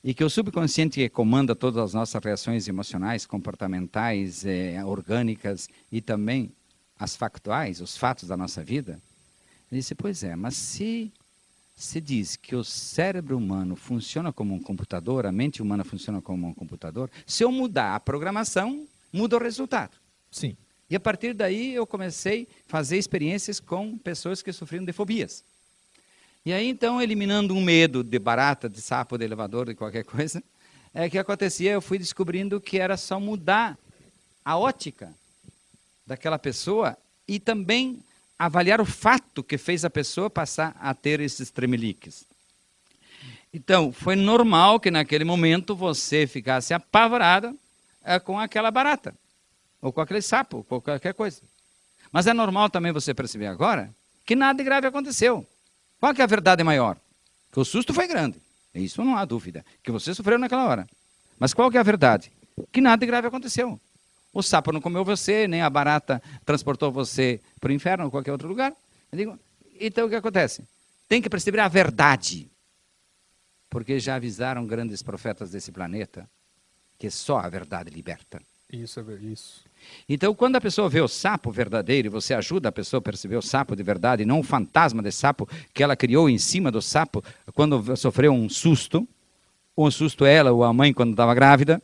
e 0.05 0.13
que 0.13 0.25
o 0.25 0.31
subconsciente 0.31 1.01
que 1.01 1.09
comanda 1.09 1.55
todas 1.55 1.83
as 1.83 1.95
nossas 1.95 2.23
reações 2.23 2.67
emocionais, 2.67 3.25
comportamentais, 3.25 4.45
eh, 4.45 4.83
orgânicas 4.85 5.69
e 5.91 6.01
também 6.01 6.51
as 6.99 7.15
factuais, 7.15 7.81
os 7.81 7.97
fatos 7.97 8.29
da 8.29 8.37
nossa 8.37 8.63
vida, 8.63 9.01
eu 9.71 9.79
disse, 9.79 9.95
pois 9.95 10.23
é, 10.23 10.35
mas 10.35 10.57
se 10.57 11.13
se 11.75 12.01
diz 12.01 12.37
que 12.37 12.55
o 12.55 12.63
cérebro 12.63 13.37
humano 13.37 13.75
funciona 13.75 14.33
como 14.33 14.55
um 14.55 14.61
computador, 14.61 15.27
a 15.27 15.33
mente 15.33 15.63
humana 15.63 15.83
funciona 15.83 16.21
como 16.21 16.47
um 16.47 16.55
computador, 16.55 17.11
se 17.27 17.43
eu 17.43 17.51
mudar 17.51 17.95
a 17.95 18.01
programação, 18.01 18.87
muda 19.13 19.37
o 19.37 19.41
resultado. 19.41 19.97
Sim. 20.31 20.57
E 20.89 20.95
a 20.95 21.01
partir 21.01 21.35
daí 21.35 21.75
eu 21.75 21.87
comecei 21.87 22.47
a 22.67 22.71
fazer 22.71 22.99
experiências 22.99 23.59
com 23.59 23.97
pessoas 23.99 24.43
que 24.43 24.53
sofriam 24.53 24.85
de 24.85 24.93
fobias. 24.93 25.43
E 26.45 26.53
aí 26.53 26.69
então, 26.69 27.01
eliminando 27.01 27.55
um 27.55 27.63
medo 27.63 28.03
de 28.03 28.19
barata, 28.19 28.69
de 28.69 28.81
sapo, 28.81 29.17
de 29.17 29.25
elevador, 29.25 29.67
de 29.67 29.75
qualquer 29.75 30.03
coisa, 30.05 30.43
é 30.93 31.09
que 31.09 31.19
acontecia, 31.19 31.73
eu 31.73 31.81
fui 31.81 31.99
descobrindo 31.99 32.61
que 32.61 32.79
era 32.79 32.97
só 32.97 33.21
mudar 33.21 33.79
a 34.45 34.59
ótica 34.59 35.15
daquela 36.07 36.39
pessoa 36.39 36.97
e 37.29 37.39
também 37.39 38.03
avaliar 38.39 38.81
o 38.81 38.85
fato 38.85 39.43
que 39.43 39.57
fez 39.57 39.85
a 39.85 39.91
pessoa 39.91 40.29
passar 40.29 40.77
a 40.81 40.93
ter 40.93 41.21
esses 41.21 41.51
tremeliques. 41.51 42.25
Então, 43.55 43.93
foi 43.93 44.17
normal 44.17 44.81
que 44.81 44.91
naquele 44.91 45.25
momento 45.25 45.77
você 45.77 46.27
ficasse 46.27 46.75
apavorada 46.75 47.55
eh, 48.03 48.19
com 48.19 48.39
aquela 48.39 48.71
barata, 48.71 49.15
ou 49.81 49.93
com 49.93 50.01
aquele 50.01 50.23
sapo, 50.23 50.67
ou 50.69 50.81
qualquer 50.81 51.15
coisa. 51.15 51.41
Mas 52.11 52.27
é 52.27 52.35
normal 52.35 52.69
também 52.69 52.93
você 52.93 53.15
perceber 53.15 53.47
agora 53.47 53.95
que 54.27 54.35
nada 54.35 54.57
de 54.57 54.65
grave 54.65 54.87
aconteceu. 54.87 55.47
Qual 56.03 56.13
que 56.13 56.21
é 56.21 56.25
a 56.25 56.27
verdade 56.27 56.65
maior? 56.65 56.97
Que 57.53 57.61
o 57.61 57.65
susto 57.65 57.95
foi 57.95 58.09
grande. 58.09 58.37
Isso 58.75 59.05
não 59.05 59.17
há 59.17 59.25
dúvida. 59.25 59.65
Que 59.85 59.93
você 59.93 60.13
sofreu 60.13 60.37
naquela 60.37 60.67
hora. 60.67 60.85
Mas 61.39 61.55
qual 61.55 61.71
que 61.71 61.77
é 61.77 61.81
a 61.81 61.85
verdade? 61.85 62.33
Que 62.73 62.81
nada 62.81 62.99
de 62.99 63.07
grave 63.07 63.29
aconteceu. 63.29 63.81
O 64.33 64.43
sapo 64.43 64.73
não 64.73 64.81
comeu 64.81 65.05
você, 65.05 65.47
nem 65.47 65.63
a 65.63 65.71
barata 65.71 66.21
transportou 66.45 66.91
você 66.91 67.41
para 67.61 67.71
o 67.71 67.73
inferno 67.73 68.07
ou 68.07 68.11
qualquer 68.11 68.33
outro 68.33 68.49
lugar. 68.49 68.75
Eu 69.13 69.17
digo, 69.17 69.39
então 69.79 70.07
o 70.07 70.09
que 70.09 70.17
acontece? 70.17 70.65
Tem 71.09 71.23
que 71.23 71.31
perceber 71.31 71.61
a 71.61 71.69
verdade. 71.69 72.51
Porque 73.71 74.01
já 74.01 74.17
avisaram 74.17 74.67
grandes 74.67 75.05
profetas 75.05 75.53
desse 75.53 75.71
planeta 75.71 76.29
que 76.99 77.09
só 77.13 77.39
a 77.39 77.49
verdade 77.49 77.91
liberta. 77.91 78.43
Isso, 78.73 79.01
é 79.01 79.15
isso. 79.23 79.61
Então, 80.09 80.35
quando 80.35 80.57
a 80.57 80.61
pessoa 80.61 80.89
vê 80.89 81.01
o 81.01 81.09
sapo 81.09 81.51
verdadeiro 81.53 82.07
e 82.09 82.11
você 82.11 82.33
ajuda 82.33 82.71
a 82.71 82.73
pessoa 82.73 82.99
a 82.99 83.03
perceber 83.03 83.37
o 83.37 83.43
sapo 83.43 83.77
de 83.77 83.83
verdade, 83.83 84.23
e 84.23 84.27
não 84.27 84.41
o 84.41 84.43
fantasma 84.43 85.03
de 85.03 85.13
sapo 85.13 85.47
que 85.75 85.83
ela 85.83 85.95
criou 85.95 86.29
em 86.31 86.39
cima 86.39 86.71
do 86.71 86.81
sapo 86.81 87.23
quando 87.55 87.95
sofreu 87.97 88.33
um 88.33 88.49
susto, 88.49 89.07
ou 89.77 89.87
um 89.87 89.91
susto 89.91 90.25
ela 90.25 90.53
ou 90.53 90.65
a 90.65 90.73
mãe 90.73 90.93
quando 90.93 91.11
estava 91.11 91.35
grávida, 91.35 91.83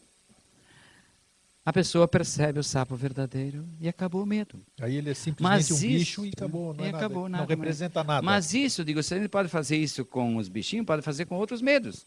a 1.65 1.73
pessoa 1.73 2.09
percebe 2.09 2.59
o 2.59 2.65
sapo 2.65 2.97
verdadeiro 2.97 3.67
e 3.79 3.87
acabou 3.89 4.23
o 4.23 4.27
medo. 4.27 4.59
Aí 4.81 4.97
ele 4.97 5.09
é 5.09 5.11
Mas 5.11 5.19
simplesmente 5.19 5.73
um 5.73 5.77
isso- 5.77 5.87
bicho 5.87 6.25
e 6.25 6.31
acabou. 6.35 6.73
Não, 6.73 6.85
e 6.85 6.89
é 6.89 6.93
nada. 6.93 7.05
acabou, 7.05 7.23
não 7.25 7.29
nada 7.31 7.47
mais. 7.47 7.51
representa 7.51 8.03
nada. 8.03 8.23
Mas 8.23 8.55
isso, 8.55 8.83
digo, 8.83 9.03
gente 9.03 9.29
pode 9.29 9.51
fazer 9.51 9.77
isso 9.77 10.05
com 10.07 10.37
os 10.39 10.49
bichinhos, 10.49 10.87
pode 10.87 11.03
fazer 11.03 11.27
com 11.27 11.37
outros 11.37 11.61
medos. 11.61 12.07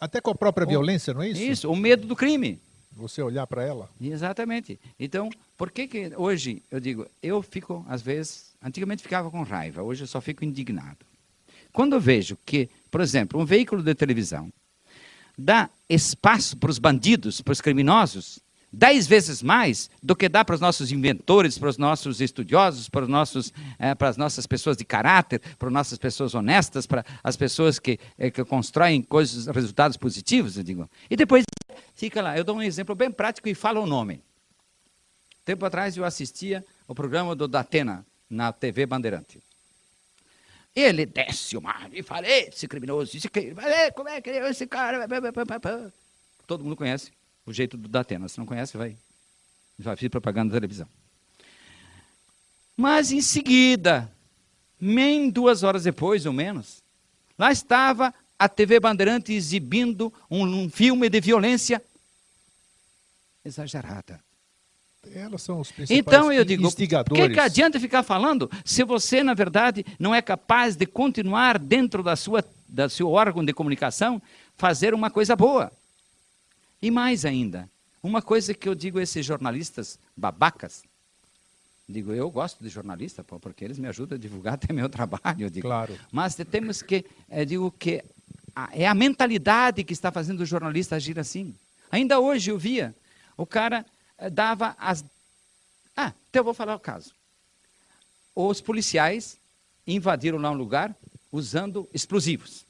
Até 0.00 0.20
com 0.20 0.30
a 0.30 0.34
própria 0.34 0.64
O- 0.66 0.68
violência, 0.68 1.14
não 1.14 1.22
é 1.22 1.28
isso? 1.28 1.40
Isso, 1.40 1.70
o 1.70 1.76
medo 1.76 2.04
do 2.08 2.16
crime. 2.16 2.58
Você 2.96 3.20
olhar 3.20 3.46
para 3.46 3.62
ela. 3.62 3.90
Exatamente. 4.00 4.80
Então, 4.98 5.28
por 5.56 5.70
que 5.70 5.86
que 5.86 6.12
hoje, 6.16 6.62
eu 6.70 6.80
digo, 6.80 7.06
eu 7.22 7.42
fico, 7.42 7.84
às 7.86 8.00
vezes, 8.00 8.54
antigamente 8.62 9.02
ficava 9.02 9.30
com 9.30 9.42
raiva, 9.42 9.82
hoje 9.82 10.04
eu 10.04 10.06
só 10.06 10.18
fico 10.20 10.44
indignado. 10.44 11.04
Quando 11.72 11.94
eu 11.94 12.00
vejo 12.00 12.38
que, 12.46 12.70
por 12.90 13.02
exemplo, 13.02 13.38
um 13.38 13.44
veículo 13.44 13.82
de 13.82 13.94
televisão 13.94 14.50
dá 15.36 15.68
espaço 15.88 16.56
para 16.56 16.70
os 16.70 16.78
bandidos, 16.78 17.42
para 17.42 17.52
os 17.52 17.60
criminosos, 17.60 18.40
dez 18.72 19.06
vezes 19.06 19.42
mais 19.42 19.90
do 20.02 20.14
que 20.14 20.28
dá 20.28 20.44
para 20.44 20.54
os 20.54 20.60
nossos 20.60 20.92
inventores, 20.92 21.58
para 21.58 21.68
os 21.68 21.78
nossos 21.78 22.20
estudiosos, 22.20 22.88
para, 22.88 23.04
os 23.04 23.08
nossos, 23.08 23.52
eh, 23.78 23.94
para 23.94 24.08
as 24.08 24.16
nossas 24.16 24.46
pessoas 24.46 24.76
de 24.76 24.84
caráter, 24.84 25.40
para 25.58 25.68
as 25.68 25.72
nossas 25.74 25.98
pessoas 25.98 26.34
honestas, 26.34 26.86
para 26.86 27.04
as 27.22 27.36
pessoas 27.36 27.78
que, 27.78 27.98
eh, 28.18 28.30
que 28.30 28.44
constroem 28.44 29.02
coisas, 29.02 29.46
resultados 29.46 29.96
positivos, 29.96 30.56
eu 30.56 30.62
digo. 30.62 30.90
E 31.08 31.16
depois 31.16 31.44
fica 31.94 32.20
lá. 32.20 32.36
Eu 32.36 32.44
dou 32.44 32.56
um 32.56 32.62
exemplo 32.62 32.94
bem 32.94 33.10
prático 33.10 33.48
e 33.48 33.54
falo 33.54 33.82
o 33.82 33.86
nome. 33.86 34.20
Tempo 35.44 35.64
atrás 35.64 35.96
eu 35.96 36.04
assistia 36.04 36.64
o 36.88 36.94
programa 36.94 37.34
do 37.34 37.46
Datena 37.46 38.04
na 38.28 38.52
TV 38.52 38.84
Bandeirante. 38.84 39.40
Ele 40.74 41.06
desce 41.06 41.56
o 41.56 41.62
mar 41.62 41.88
e 41.92 42.02
fala, 42.02 42.28
esse 42.28 42.68
criminoso, 42.68 43.16
esse 43.16 43.30
"Ei, 43.34 43.90
como 43.92 44.10
é 44.10 44.20
que 44.20 44.28
é 44.28 44.50
esse 44.50 44.66
cara? 44.66 45.08
Pá, 45.08 45.22
pá, 45.22 45.32
pá, 45.32 45.46
pá, 45.46 45.60
pá." 45.60 45.92
Todo 46.46 46.62
mundo 46.62 46.76
conhece 46.76 47.15
o 47.46 47.52
jeito 47.52 47.76
do 47.76 47.88
Datena. 47.88 48.28
Se 48.28 48.38
não 48.38 48.44
conhece, 48.44 48.76
vai. 48.76 48.96
Já 49.78 49.96
fiz 49.96 50.08
propaganda 50.08 50.52
na 50.52 50.56
televisão. 50.56 50.88
Mas 52.76 53.12
em 53.12 53.22
seguida, 53.22 54.10
nem 54.80 55.30
duas 55.30 55.62
horas 55.62 55.84
depois 55.84 56.26
ou 56.26 56.32
menos, 56.32 56.82
lá 57.38 57.50
estava 57.50 58.12
a 58.38 58.48
TV 58.48 58.78
Bandeirante 58.80 59.32
exibindo 59.32 60.12
um, 60.30 60.44
um 60.44 60.68
filme 60.68 61.08
de 61.08 61.20
violência 61.20 61.82
exagerada. 63.44 64.20
Elas 65.14 65.42
são 65.42 65.60
os 65.60 65.70
principais 65.70 66.00
Então 66.00 66.32
eu 66.32 66.44
digo, 66.44 66.62
por 66.62 66.68
instigadores. 66.68 67.26
que, 67.28 67.34
que 67.34 67.40
adianta 67.40 67.78
ficar 67.78 68.02
falando 68.02 68.50
se 68.64 68.82
você, 68.82 69.22
na 69.22 69.34
verdade, 69.34 69.86
não 69.98 70.14
é 70.14 70.20
capaz 70.20 70.74
de 70.74 70.84
continuar 70.84 71.58
dentro 71.58 72.02
da 72.02 72.16
sua, 72.16 72.44
da 72.68 72.88
seu 72.88 73.08
órgão 73.10 73.44
de 73.44 73.52
comunicação 73.52 74.20
fazer 74.56 74.92
uma 74.92 75.08
coisa 75.08 75.36
boa? 75.36 75.70
E 76.86 76.90
mais 76.92 77.24
ainda, 77.24 77.68
uma 78.00 78.22
coisa 78.22 78.54
que 78.54 78.68
eu 78.68 78.72
digo 78.72 79.00
a 79.00 79.02
esses 79.02 79.26
jornalistas 79.26 79.98
babacas, 80.16 80.84
digo, 81.88 82.12
eu 82.12 82.30
gosto 82.30 82.62
de 82.62 82.68
jornalista, 82.68 83.24
pô, 83.24 83.40
porque 83.40 83.64
eles 83.64 83.76
me 83.76 83.88
ajudam 83.88 84.14
a 84.14 84.20
divulgar 84.20 84.54
até 84.62 84.72
meu 84.72 84.88
trabalho, 84.88 85.50
digo. 85.50 85.66
Claro. 85.66 85.98
Mas 86.12 86.36
temos 86.48 86.82
que, 86.82 87.04
eh, 87.28 87.44
digo 87.44 87.72
que 87.72 88.04
a- 88.54 88.68
é 88.72 88.86
a 88.86 88.94
mentalidade 88.94 89.82
que 89.82 89.92
está 89.92 90.12
fazendo 90.12 90.42
o 90.42 90.46
jornalista 90.46 90.94
agir 90.94 91.18
assim. 91.18 91.56
Ainda 91.90 92.20
hoje 92.20 92.52
eu 92.52 92.56
via, 92.58 92.94
o 93.36 93.44
cara 93.44 93.84
eh, 94.16 94.30
dava 94.30 94.76
as. 94.78 95.04
Ah, 95.96 96.12
então 96.30 96.38
eu 96.38 96.44
vou 96.44 96.54
falar 96.54 96.76
o 96.76 96.78
caso. 96.80 97.10
Os 98.32 98.60
policiais 98.60 99.36
invadiram 99.84 100.38
lá 100.38 100.52
um 100.52 100.56
lugar 100.56 100.94
usando 101.32 101.88
explosivos. 101.92 102.64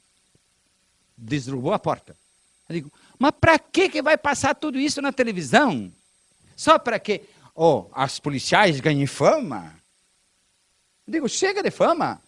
Desrubou 1.15 1.71
a 1.71 1.77
porta. 1.77 2.15
Eu 2.67 2.73
digo, 2.75 2.91
mas 3.19 3.31
para 3.39 3.57
que, 3.57 3.89
que 3.89 4.01
vai 4.01 4.17
passar 4.17 4.55
tudo 4.55 4.79
isso 4.79 5.01
na 5.01 5.11
televisão? 5.11 5.91
Só 6.55 6.77
para 6.77 6.99
que 6.99 7.21
oh, 7.55 7.85
as 7.93 8.19
policiais 8.19 8.79
ganhem 8.79 9.07
fama? 9.07 9.73
Eu 11.07 11.13
digo, 11.13 11.29
chega 11.29 11.63
de 11.63 11.71
fama. 11.71 12.21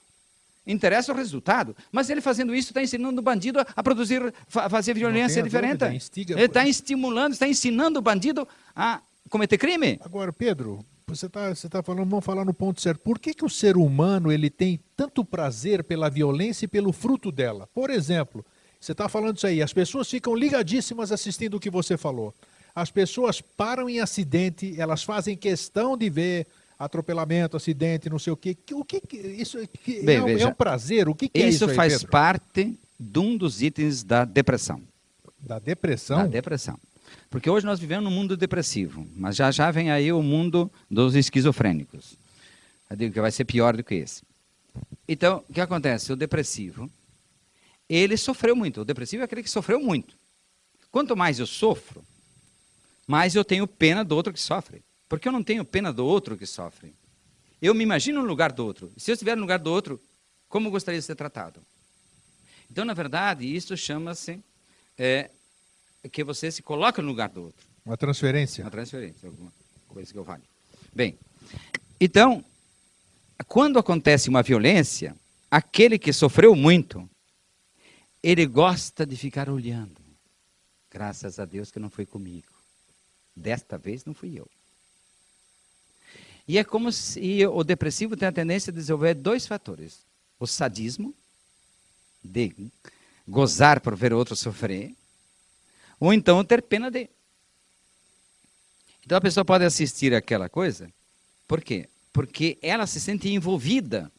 Interessa 0.66 1.12
o 1.12 1.16
resultado. 1.16 1.76
Mas 1.92 2.10
ele 2.10 2.22
fazendo 2.22 2.54
isso 2.54 2.70
está 2.70 2.82
ensinando 2.82 3.20
o 3.20 3.24
bandido 3.24 3.60
a 3.60 3.84
produzir, 3.84 4.34
a 4.56 4.70
fazer 4.70 4.94
violência 4.94 5.42
diferente. 5.42 5.80
Dúvida. 5.80 6.34
Ele 6.34 6.46
está 6.46 6.68
estimulando, 6.68 7.34
está 7.34 7.48
ensinando 7.48 8.00
o 8.00 8.02
bandido 8.02 8.48
a 8.76 9.02
cometer 9.30 9.58
crime. 9.58 10.00
Agora, 10.04 10.32
Pedro, 10.32 10.86
você 11.08 11.26
está 11.26 11.50
você 11.50 11.68
tá 11.68 11.82
falando, 11.82 12.08
vamos 12.08 12.24
falar 12.24 12.46
no 12.46 12.54
ponto 12.54 12.82
certo. 12.82 13.00
Por 13.00 13.20
que, 13.20 13.34
que 13.34 13.44
o 13.44 13.50
ser 13.50 13.78
humano 13.78 14.32
ele 14.32 14.50
tem 14.50 14.80
tanto 14.96 15.26
prazer 15.26 15.84
pela 15.84 16.10
violência 16.10 16.66
e 16.66 16.68
pelo 16.68 16.94
fruto 16.94 17.32
dela? 17.32 17.68
Por 17.74 17.90
exemplo, 17.90 18.46
você 18.80 18.94
está 18.94 19.10
falando 19.10 19.38
isso 19.38 19.48
aí, 19.48 19.62
as 19.62 19.74
pessoas 19.74 20.10
ficam 20.10 20.34
ligadíssimas 20.34 21.12
assistindo 21.12 21.56
o 21.56 21.60
que 21.60 21.70
você 21.70 21.98
falou. 21.98 22.34
As 22.74 22.90
pessoas 22.90 23.42
param 23.42 23.90
em 23.90 24.00
acidente, 24.00 24.80
elas 24.80 25.04
fazem 25.04 25.36
questão 25.36 25.98
de 25.98 26.10
ver 26.10 26.48
atropelamento, 26.78 27.58
acidente, 27.58 28.10
não 28.10 28.18
sei 28.18 28.32
o 28.32 28.38
quê. 28.38 28.56
O 28.72 28.86
que, 28.86 29.02
isso 29.38 29.58
que 29.84 30.02
Bem, 30.02 30.18
é, 30.18 30.22
veja, 30.22 30.46
é, 30.46 30.48
um 30.48 30.54
prazer? 30.54 31.10
O 31.10 31.16
que, 31.16 31.28
que 31.28 31.40
isso 31.40 31.46
é 31.46 31.50
isso? 31.50 31.66
Isso 31.66 31.76
faz 31.76 31.94
Pedro? 31.94 32.10
parte 32.10 32.80
de 32.98 33.20
um 33.20 33.36
dos 33.36 33.62
itens 33.62 34.02
da 34.02 34.24
depressão. 34.24 34.82
Da 35.40 35.60
depressão? 35.60 36.20
Da 36.20 36.28
depressão. 36.28 36.80
Porque 37.30 37.50
hoje 37.50 37.66
nós 37.66 37.80
vivemos 37.80 38.06
num 38.06 38.12
mundo 38.16 38.38
depressivo, 38.38 39.06
mas 39.16 39.36
já 39.36 39.52
já 39.52 39.70
vem 39.72 39.92
aí 39.92 40.12
o 40.14 40.22
mundo 40.22 40.72
dos 40.90 41.16
esquizofrênicos. 41.16 42.18
Eu 42.90 42.96
digo 42.96 43.14
que 43.14 43.22
vai 43.22 43.32
ser 43.32 43.46
pior 43.46 43.76
do 43.76 43.84
que 43.84 43.96
esse. 43.96 44.24
Então, 45.08 45.44
o 45.50 45.54
que 45.54 45.62
acontece? 45.62 46.14
O 46.14 46.16
depressivo, 46.16 46.90
ele 47.90 48.16
sofreu 48.16 48.56
muito. 48.56 48.82
O 48.82 48.86
depressivo 48.86 49.22
é 49.22 49.26
aquele 49.26 49.44
que 49.44 49.50
sofreu 49.50 49.80
muito. 49.80 50.16
Quanto 50.92 51.16
mais 51.16 51.40
eu 51.40 51.48
sofro, 51.48 52.04
mais 53.08 53.36
eu 53.36 53.44
tenho 53.44 53.66
pena 53.66 54.04
do 54.04 54.16
outro 54.16 54.32
que 54.32 54.40
sofre. 54.40 54.84
Porque 55.08 55.28
eu 55.28 55.32
não 55.32 55.44
tenho 55.44 55.66
pena 55.66 55.92
do 55.92 56.06
outro 56.06 56.38
que 56.38 56.46
sofre. 56.46 56.94
Eu 57.62 57.74
me 57.74 57.84
imagino 57.84 58.22
no 58.22 58.28
lugar 58.28 58.52
do 58.52 58.64
outro. 58.64 58.92
Se 58.96 59.10
eu 59.10 59.14
estiver 59.14 59.36
no 59.36 59.42
lugar 59.42 59.60
do 59.60 59.72
outro, 59.72 60.00
como 60.48 60.68
eu 60.68 60.72
gostaria 60.72 61.00
de 61.00 61.06
ser 61.06 61.16
tratado? 61.16 61.60
Então, 62.72 62.86
na 62.86 62.94
verdade, 62.94 63.44
isso 63.46 63.76
chama-se 63.76 64.40
é, 64.98 65.30
que 66.12 66.24
você 66.24 66.52
se 66.52 66.62
coloca 66.62 67.02
no 67.02 67.08
lugar 67.08 67.30
do 67.30 67.44
outro. 67.44 67.68
Uma 67.84 67.98
transferência. 67.98 68.64
Uma 68.64 68.72
transferência, 68.72 69.28
alguma 69.28 69.52
coisa 69.88 70.12
que 70.12 70.18
eu 70.18 70.24
valho. 70.24 70.44
Bem, 70.94 71.18
então, 72.00 72.46
quando 73.48 73.80
acontece 73.80 74.30
uma 74.30 74.44
violência, 74.44 75.16
aquele 75.50 75.98
que 75.98 76.14
sofreu 76.14 76.56
muito, 76.56 77.10
ele 78.22 78.46
gosta 78.46 79.06
de 79.06 79.16
ficar 79.16 79.50
olhando. 79.50 80.00
Graças 80.92 81.40
a 81.40 81.46
Deus 81.46 81.72
que 81.72 81.80
não 81.80 81.90
foi 81.90 82.06
comigo. 82.06 82.52
Desta 83.36 83.78
vez 83.78 84.04
não 84.06 84.14
fui 84.14 84.38
eu. 84.38 84.50
E 86.48 86.58
é 86.58 86.64
como 86.64 86.92
se 86.92 87.46
o 87.46 87.64
depressivo 87.64 88.18
tem 88.18 88.28
a 88.28 88.32
tendência 88.32 88.72
a 88.72 88.74
desenvolver 88.74 89.14
dois 89.14 89.46
fatores: 89.46 90.00
o 90.40 90.48
sadismo, 90.48 91.14
de 92.24 92.72
gozar 93.28 93.80
por 93.80 93.96
ver 93.96 94.14
outro 94.14 94.36
sofrer, 94.36 94.96
ou 96.00 96.12
então 96.12 96.44
ter 96.44 96.62
pena 96.64 96.90
de. 96.90 97.08
Então 99.06 99.18
a 99.18 99.22
pessoa 99.22 99.46
pode 99.46 99.64
assistir 99.64 100.14
aquela 100.14 100.50
coisa, 100.50 100.92
por 101.48 101.62
quê? 101.64 101.88
Porque 102.12 102.58
ela 102.62 102.86
se 102.88 103.00
sente 103.00 103.30
envolvida 103.30 104.12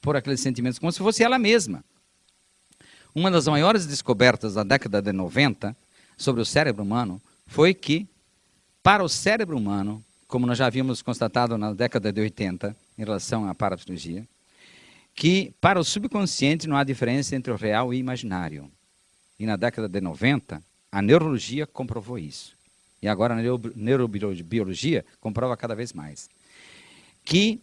por 0.00 0.16
aqueles 0.16 0.40
sentimentos, 0.40 0.78
como 0.78 0.92
se 0.92 0.98
fosse 0.98 1.22
ela 1.22 1.38
mesma. 1.38 1.84
Uma 3.14 3.30
das 3.30 3.46
maiores 3.46 3.86
descobertas 3.86 4.54
da 4.54 4.64
década 4.64 5.00
de 5.00 5.12
90 5.12 5.76
sobre 6.16 6.42
o 6.42 6.44
cérebro 6.44 6.82
humano 6.82 7.22
foi 7.46 7.72
que, 7.72 8.08
para 8.82 9.04
o 9.04 9.08
cérebro 9.08 9.56
humano, 9.56 10.04
como 10.26 10.46
nós 10.46 10.58
já 10.58 10.66
havíamos 10.66 11.00
constatado 11.00 11.56
na 11.56 11.72
década 11.72 12.12
de 12.12 12.20
80, 12.20 12.76
em 12.98 13.04
relação 13.04 13.48
à 13.48 13.54
parapsicologia, 13.54 14.26
que 15.14 15.52
para 15.60 15.78
o 15.78 15.84
subconsciente 15.84 16.66
não 16.66 16.76
há 16.76 16.82
diferença 16.82 17.36
entre 17.36 17.52
o 17.52 17.56
real 17.56 17.94
e 17.94 17.98
o 17.98 18.00
imaginário. 18.00 18.68
E 19.38 19.46
na 19.46 19.54
década 19.54 19.88
de 19.88 20.00
90, 20.00 20.60
a 20.90 21.00
neurologia 21.00 21.68
comprovou 21.68 22.18
isso. 22.18 22.56
E 23.00 23.06
agora 23.06 23.34
a 23.34 23.38
neurobiologia 23.76 25.04
comprova 25.20 25.56
cada 25.56 25.76
vez 25.76 25.92
mais. 25.92 26.28
Que 27.24 27.60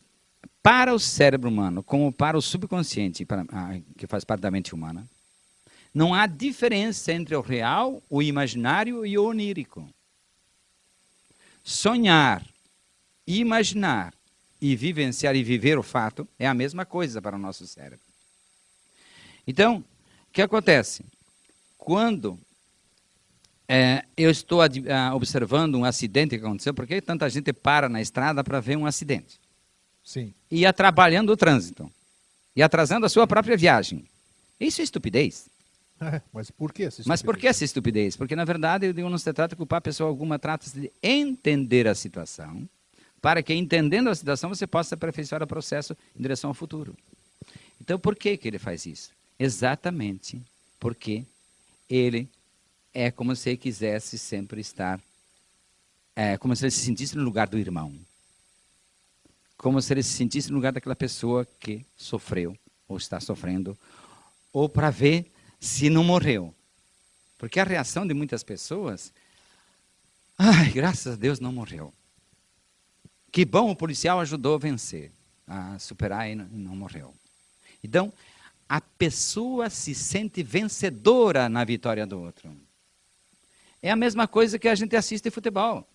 para 0.64 0.94
o 0.94 1.00
cérebro 1.00 1.50
humano, 1.50 1.84
como 1.84 2.10
para 2.10 2.38
o 2.38 2.42
subconsciente, 2.42 3.26
para, 3.26 3.46
ah, 3.52 3.78
que 3.98 4.08
faz 4.08 4.24
parte 4.24 4.42
da 4.42 4.52
mente 4.52 4.74
humana, 4.74 5.06
não 5.94 6.14
há 6.14 6.26
diferença 6.26 7.12
entre 7.12 7.36
o 7.36 7.42
real, 7.42 8.02
o 8.10 8.22
imaginário 8.22 9.06
e 9.06 9.18
o 9.18 9.26
onírico. 9.26 9.88
Sonhar 11.64 12.44
imaginar 13.28 14.14
e 14.62 14.76
vivenciar 14.76 15.36
e 15.36 15.44
viver 15.44 15.78
o 15.78 15.84
fato 15.84 16.28
é 16.38 16.48
a 16.48 16.54
mesma 16.54 16.86
coisa 16.86 17.22
para 17.22 17.36
o 17.36 17.40
nosso 17.40 17.66
cérebro. 17.66 18.06
Então, 19.46 19.78
o 19.78 20.32
que 20.32 20.42
acontece? 20.42 21.04
Quando 21.78 22.40
é, 23.68 24.06
eu 24.16 24.30
estou 24.30 24.60
observando 25.16 25.76
um 25.76 25.86
acidente 25.86 26.38
que 26.38 26.46
aconteceu, 26.46 26.74
por 26.74 26.86
que 26.86 27.02
tanta 27.02 27.30
gente 27.30 27.52
para 27.52 27.90
na 27.90 28.02
estrada 28.02 28.44
para 28.44 28.60
ver 28.60 28.78
um 28.78 28.86
acidente? 28.86 29.40
Sim. 30.04 30.34
E 30.50 30.66
atrapalhando 30.66 31.32
o 31.32 31.38
trânsito. 31.38 31.92
E 32.56 32.62
atrasando 32.62 33.06
a 33.06 33.10
sua 33.10 33.26
própria 33.26 33.58
viagem. 33.58 34.06
Isso 34.60 34.82
é 34.82 34.84
estupidez. 34.84 35.50
Mas 36.34 36.50
por 36.50 36.74
que 36.74 36.84
essa 36.84 37.02
estupidez? 37.02 37.08
Mas 37.08 37.22
por 37.22 37.38
que 37.38 37.48
essa 37.48 37.64
estupidez? 37.64 38.16
Porque, 38.16 38.36
na 38.36 38.46
verdade, 38.46 38.88
eu 38.88 38.94
digo, 38.94 39.10
não 39.10 39.18
se 39.18 39.32
trata 39.32 39.50
de 39.50 39.56
culpar 39.56 39.78
a 39.78 39.82
pessoa 39.82 40.10
alguma, 40.10 40.40
trata-se 40.40 40.80
de 40.80 40.92
entender 41.02 41.88
a 41.88 41.96
situação 41.96 42.68
para 43.22 43.44
que, 43.44 43.54
entendendo 43.54 44.10
a 44.10 44.16
situação, 44.16 44.50
você 44.50 44.66
possa 44.66 44.96
aperfeiçoar 44.96 45.44
o 45.44 45.48
processo 45.48 45.96
em 46.18 46.22
direção 46.22 46.50
ao 46.50 46.54
futuro. 46.54 46.96
Então, 47.80 48.00
por 48.00 48.16
que, 48.16 48.36
que 48.36 48.48
ele 48.48 48.58
faz 48.58 48.86
isso? 48.86 49.12
Exatamente 49.38 50.42
porque 50.80 51.24
ele 51.90 52.28
é 52.94 53.12
como 53.12 53.36
se 53.36 53.52
ele 53.52 53.58
quisesse 53.58 54.18
sempre 54.18 54.60
estar, 54.60 55.00
é, 56.16 56.38
como 56.38 56.56
se 56.56 56.66
ele 56.66 56.72
se 56.72 56.84
sentisse 56.84 57.16
no 57.16 57.24
lugar 57.24 57.48
do 57.48 57.60
irmão. 57.60 57.94
Como 59.56 59.80
se 59.82 59.94
ele 59.94 60.02
se 60.02 60.14
sentisse 60.14 60.50
no 60.50 60.56
lugar 60.56 60.72
daquela 60.74 60.96
pessoa 60.96 61.48
que 61.60 61.86
sofreu, 61.96 62.58
ou 62.88 62.98
está 62.98 63.20
sofrendo, 63.20 63.78
ou 64.52 64.68
para 64.68 64.90
ver 64.90 65.31
se 65.62 65.90
não 65.92 66.04
morreu. 66.04 66.54
Porque 67.38 67.60
a 67.60 67.64
reação 67.64 68.06
de 68.06 68.14
muitas 68.14 68.44
pessoas, 68.44 69.14
ai, 70.38 70.72
graças 70.72 71.14
a 71.14 71.16
Deus 71.16 71.40
não 71.40 71.54
morreu. 71.54 71.94
Que 73.32 73.46
bom, 73.46 73.72
o 73.72 73.76
policial 73.76 74.20
ajudou 74.20 74.56
a 74.56 74.58
vencer, 74.58 75.12
a 75.48 75.80
superar 75.80 76.30
e 76.30 76.36
não, 76.36 76.76
morreu. 76.76 77.14
Então, 77.84 78.12
a 78.68 78.82
pessoa 78.82 79.70
se 79.70 79.94
sente 79.96 80.44
vencedora 80.44 81.48
na 81.48 81.64
vitória 81.64 82.06
do 82.06 82.20
outro. 82.20 82.52
É 83.82 83.92
a 83.92 83.96
mesma 83.96 84.28
coisa 84.28 84.60
que 84.60 84.68
a 84.68 84.76
gente 84.76 84.96
assiste 84.96 85.30
futebol. 85.30 85.88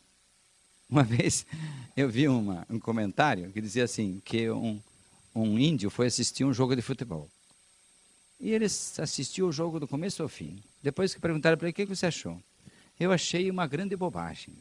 Uma 0.88 1.02
vez 1.04 1.44
eu 1.96 2.08
vi 2.08 2.28
uma, 2.28 2.66
um 2.70 2.78
comentário 2.78 3.52
que 3.52 3.60
dizia 3.60 3.84
assim, 3.84 4.20
que 4.24 4.48
um, 4.50 4.80
um 5.34 5.58
índio 5.58 5.90
foi 5.90 6.06
assistir 6.06 6.44
um 6.44 6.52
jogo 6.52 6.74
de 6.74 6.82
futebol. 6.82 7.28
E 8.38 8.50
ele 8.50 8.64
assistiu 8.64 9.48
o 9.48 9.52
jogo 9.52 9.80
do 9.80 9.88
começo 9.88 10.22
ao 10.22 10.28
fim. 10.28 10.58
Depois 10.82 11.14
que 11.14 11.20
perguntaram 11.20 11.56
para 11.56 11.68
ele, 11.68 11.72
o 11.72 11.74
que 11.74 11.86
você 11.86 12.06
achou? 12.06 12.40
Eu 12.98 13.12
achei 13.12 13.50
uma 13.50 13.66
grande 13.66 13.96
bobagem. 13.96 14.54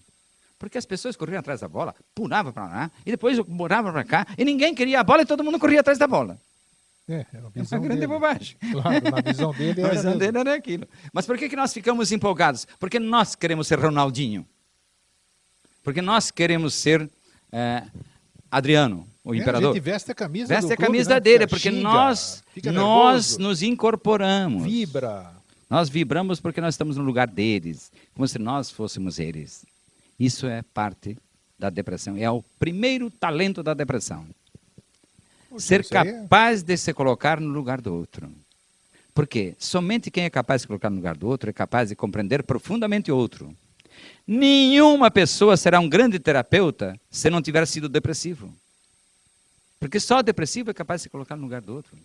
Porque 0.58 0.78
as 0.78 0.86
pessoas 0.86 1.16
corriam 1.16 1.40
atrás 1.40 1.62
da 1.62 1.68
bola, 1.68 1.94
pulavam 2.14 2.54
para 2.54 2.64
lá, 2.66 2.92
e 3.06 3.12
depois 3.12 3.38
moravam 3.48 3.92
para 3.92 4.04
cá, 4.06 4.28
e 4.38 4.46
ninguém 4.46 4.74
queria 4.74 5.02
a 5.02 5.04
bola 5.04 5.22
e 5.24 5.26
todo 5.26 5.44
mundo 5.44 5.60
corria 5.60 5.82
atrás 5.82 5.98
da 5.98 6.08
bola. 6.08 6.40
É, 7.08 7.26
é 7.34 7.62
uma 7.62 7.80
grande 7.80 7.96
dele. 8.02 8.08
bobagem. 8.08 8.58
Claro, 8.72 9.12
na 9.12 9.22
visão 9.22 9.52
dele 9.54 9.82
era, 9.82 9.90
visão 9.90 10.18
dele 10.18 10.38
era 10.40 10.56
aquilo. 10.56 10.88
Mas 11.14 11.26
por 11.26 11.38
que, 11.38 11.50
que 11.50 11.56
nós 11.56 11.72
ficamos 11.74 12.12
empolgados? 12.12 12.66
Porque 12.80 13.00
nós 13.00 13.36
queremos 13.36 13.68
ser 13.68 13.80
Ronaldinho. 13.80 14.48
Porque 15.84 16.02
nós 16.02 16.32
queremos 16.32 16.74
ser 16.74 17.08
é, 17.52 17.84
Adriano, 18.50 19.08
o 19.26 19.34
é, 19.34 19.38
imperador. 19.38 19.72
A 19.72 19.74
gente 19.74 19.84
veste 19.84 20.12
a 20.12 20.16
camisa 20.16 20.48
Veste 20.48 20.72
a 20.72 20.78
camisa 20.78 21.16
né? 21.16 21.20
dele, 21.20 21.48
porque 21.48 21.72
Xinga, 21.72 21.82
nós, 21.82 22.44
nós 22.64 23.38
nos 23.38 23.64
incorporamos. 23.64 24.64
Vibra. 24.64 25.32
Nós 25.68 25.90
vibramos 25.90 26.40
porque 26.40 26.62
nós 26.62 26.76
estamos 26.76 26.96
no 26.96 27.04
lugar 27.04 27.28
deles, 27.28 27.92
como 28.14 28.28
se 28.28 28.38
nós 28.38 28.70
fôssemos 28.70 29.18
eles. 29.18 29.66
Isso 30.20 30.46
é 30.46 30.62
parte 30.62 31.18
da 31.58 31.72
depressão. 31.72 32.16
É 32.16 32.30
o 32.30 32.44
primeiro 32.60 33.10
talento 33.10 33.64
da 33.64 33.74
depressão. 33.74 34.28
Ser 35.58 35.82
é 35.82 35.84
capaz 35.84 36.62
de 36.62 36.78
se 36.78 36.94
colocar 36.94 37.40
no 37.40 37.50
lugar 37.50 37.82
do 37.82 37.94
outro. 37.94 38.30
Porque 39.14 39.56
somente 39.58 40.12
quem 40.12 40.26
é 40.26 40.30
capaz 40.30 40.60
de 40.60 40.64
se 40.64 40.68
colocar 40.68 40.90
no 40.90 40.98
lugar 40.98 41.18
do 41.18 41.28
outro 41.28 41.50
é 41.50 41.54
capaz 41.54 41.90
de 41.90 41.96
compreender 41.96 42.44
profundamente 42.44 43.12
o 43.12 43.18
outro. 43.18 43.56
Nenhuma 44.28 45.10
pessoa 45.10 45.58
será 45.58 45.80
um 45.80 45.90
grande 45.90 46.20
terapeuta 46.20 47.00
se 47.10 47.30
não 47.30 47.42
tiver 47.42 47.66
sido 47.66 47.90
depressivo. 47.90 48.54
Porque 49.80 50.00
só 50.00 50.20
o 50.20 50.24
depressivo 50.24 50.72
é 50.72 50.74
capaz 50.74 51.02
de 51.02 51.04
se 51.04 51.10
colocar 51.10 51.36
no 51.36 51.44
lugar 51.44 51.62
do 51.62 51.74
outro. 51.74 51.98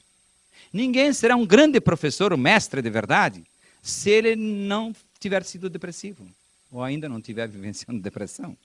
Ninguém 0.73 1.13
será 1.13 1.37
um 1.37 1.47
grande 1.47 1.81
professor, 1.81 2.33
um 2.33 2.37
mestre 2.37 2.83
de 2.83 2.91
verdade, 2.91 3.45
se 3.83 4.11
ele 4.11 4.37
não 4.37 4.95
tiver 5.19 5.43
sido 5.45 5.71
depressivo 5.71 6.27
ou 6.71 6.83
ainda 6.83 7.09
não 7.09 7.21
tiver 7.21 7.47
vivenciando 7.49 8.01
depressão. 8.01 8.57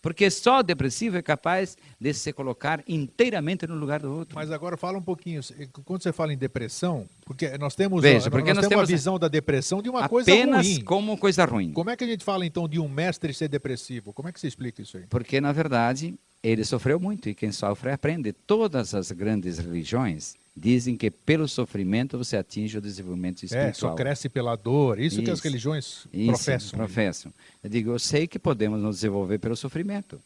Porque 0.00 0.30
só 0.30 0.60
o 0.60 0.62
depressivo 0.62 1.16
é 1.16 1.22
capaz 1.22 1.76
de 2.00 2.14
se 2.14 2.32
colocar 2.32 2.82
inteiramente 2.86 3.66
no 3.66 3.74
lugar 3.74 3.98
do 4.00 4.14
outro. 4.14 4.36
Mas 4.36 4.50
agora 4.52 4.76
fala 4.76 4.96
um 4.96 5.02
pouquinho, 5.02 5.40
quando 5.84 6.02
você 6.02 6.12
fala 6.12 6.32
em 6.32 6.38
depressão, 6.38 7.04
porque 7.24 7.58
nós 7.58 7.74
temos, 7.74 8.00
Veja, 8.00 8.30
porque 8.30 8.54
nós, 8.54 8.58
nós 8.58 8.68
temos 8.68 8.68
temos 8.68 8.88
a 8.88 8.92
visão 8.92 9.18
da 9.18 9.26
depressão 9.26 9.82
de 9.82 9.90
uma 9.90 10.04
apenas 10.04 10.26
coisa 10.26 10.62
ruim. 10.62 10.84
como 10.84 11.18
coisa 11.18 11.44
ruim. 11.44 11.72
Como 11.72 11.90
é 11.90 11.96
que 11.96 12.04
a 12.04 12.06
gente 12.06 12.22
fala 12.22 12.46
então 12.46 12.68
de 12.68 12.78
um 12.78 12.88
mestre 12.88 13.34
ser 13.34 13.48
depressivo? 13.48 14.12
Como 14.12 14.28
é 14.28 14.32
que 14.32 14.38
você 14.38 14.46
explica 14.46 14.80
isso 14.80 14.96
aí? 14.96 15.04
Porque, 15.08 15.40
na 15.40 15.50
verdade, 15.50 16.14
ele 16.42 16.64
sofreu 16.64 17.00
muito 17.00 17.28
e 17.28 17.34
quem 17.34 17.52
sofre 17.52 17.90
aprende. 17.90 18.32
Todas 18.32 18.94
as 18.94 19.10
grandes 19.10 19.58
religiões 19.58 20.36
dizem 20.56 20.96
que 20.96 21.10
pelo 21.10 21.46
sofrimento 21.46 22.18
você 22.18 22.36
atinge 22.36 22.76
o 22.78 22.80
desenvolvimento 22.80 23.44
espiritual. 23.44 23.70
É, 23.70 23.72
só 23.72 23.94
cresce 23.94 24.28
pela 24.28 24.56
dor. 24.56 24.98
Isso, 24.98 25.16
isso 25.16 25.24
que 25.24 25.30
as 25.30 25.40
religiões 25.40 26.06
isso, 26.12 26.26
professam. 26.26 26.76
professam. 26.78 27.34
Eu 27.62 27.70
digo, 27.70 27.90
eu 27.92 27.98
sei 27.98 28.26
que 28.26 28.38
podemos 28.38 28.80
nos 28.80 28.96
desenvolver 28.96 29.38
pelo 29.38 29.56
sofrimento. 29.56 30.20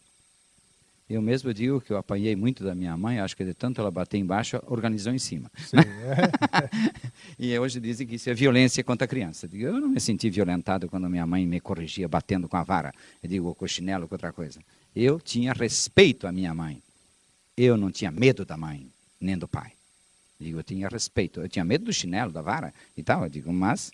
Eu 1.08 1.20
mesmo 1.20 1.52
digo 1.52 1.80
que 1.80 1.92
eu 1.92 1.96
apanhei 1.96 2.34
muito 2.34 2.64
da 2.64 2.74
minha 2.74 2.96
mãe, 2.96 3.18
acho 3.20 3.36
que 3.36 3.44
de 3.44 3.52
tanto 3.52 3.80
ela 3.80 3.90
bater 3.90 4.18
embaixo, 4.18 4.60
organizou 4.66 5.12
em 5.12 5.18
cima. 5.18 5.50
Sim, 5.58 5.76
é. 5.76 6.70
e 7.38 7.58
hoje 7.58 7.80
dizem 7.80 8.06
que 8.06 8.14
isso 8.14 8.30
é 8.30 8.34
violência 8.34 8.82
contra 8.82 9.04
a 9.04 9.08
criança. 9.08 9.46
Eu, 9.46 9.50
digo, 9.50 9.64
eu 9.64 9.80
não 9.80 9.88
me 9.88 10.00
senti 10.00 10.30
violentado 10.30 10.88
quando 10.88 11.10
minha 11.10 11.26
mãe 11.26 11.46
me 11.46 11.60
corrigia 11.60 12.08
batendo 12.08 12.48
com 12.48 12.56
a 12.56 12.62
vara, 12.62 12.94
eu 13.22 13.28
digo, 13.28 13.54
com 13.54 13.64
o 13.64 13.68
chinelo, 13.68 14.08
com 14.08 14.14
outra 14.14 14.32
coisa. 14.32 14.60
Eu 14.94 15.20
tinha 15.20 15.52
respeito 15.52 16.26
à 16.26 16.32
minha 16.32 16.54
mãe. 16.54 16.82
Eu 17.56 17.76
não 17.76 17.90
tinha 17.90 18.10
medo 18.10 18.44
da 18.44 18.56
mãe, 18.56 18.86
nem 19.20 19.36
do 19.36 19.46
pai. 19.46 19.72
Eu 20.40 20.46
digo, 20.46 20.58
eu 20.58 20.62
tinha 20.62 20.88
respeito. 20.88 21.40
Eu 21.40 21.48
tinha 21.48 21.64
medo 21.64 21.84
do 21.84 21.92
chinelo, 21.92 22.32
da 22.32 22.42
vara 22.42 22.72
e 22.96 23.02
tal. 23.02 23.24
Eu 23.24 23.28
digo, 23.28 23.52
mas 23.52 23.92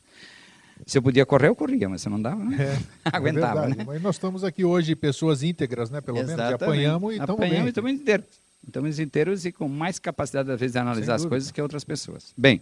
se 0.87 0.99
eu 0.99 1.03
podia 1.03 1.27
correr, 1.27 1.49
eu 1.49 1.57
corria, 1.57 1.89
mas 1.89 2.03
se 2.03 2.09
não 2.09 2.21
dava, 2.21 2.43
né? 2.45 2.57
é, 2.61 2.79
aguentava. 3.17 3.67
É 3.67 3.75
né? 3.75 3.85
Mas 3.87 4.03
nós 4.03 4.17
estamos 4.17 4.45
aqui 4.45 4.65
hoje, 4.65 4.95
pessoas 4.95 5.43
íntegras, 5.43 5.91
né? 5.91 6.01
Pelo 6.01 6.19
Exatamente. 6.19 6.43
menos, 6.43 6.59
que 6.59 6.65
apanhamos 6.65 7.13
e 7.13 7.19
estamos 7.19 7.41
bem. 7.41 7.49
Apanhamos 7.49 7.67
e 7.67 7.71
estamos 7.71 7.93
inteiros. 7.93 8.27
Estamos 8.67 8.99
inteiros 8.99 9.45
e 9.45 9.53
com 9.53 9.69
mais 9.69 9.99
capacidade, 9.99 10.51
às 10.51 10.59
vezes, 10.59 10.73
de 10.73 10.79
analisar 10.79 11.15
as 11.15 11.25
coisas 11.25 11.51
que 11.51 11.63
outras 11.63 11.85
pessoas. 11.85 12.33
Bem, 12.37 12.61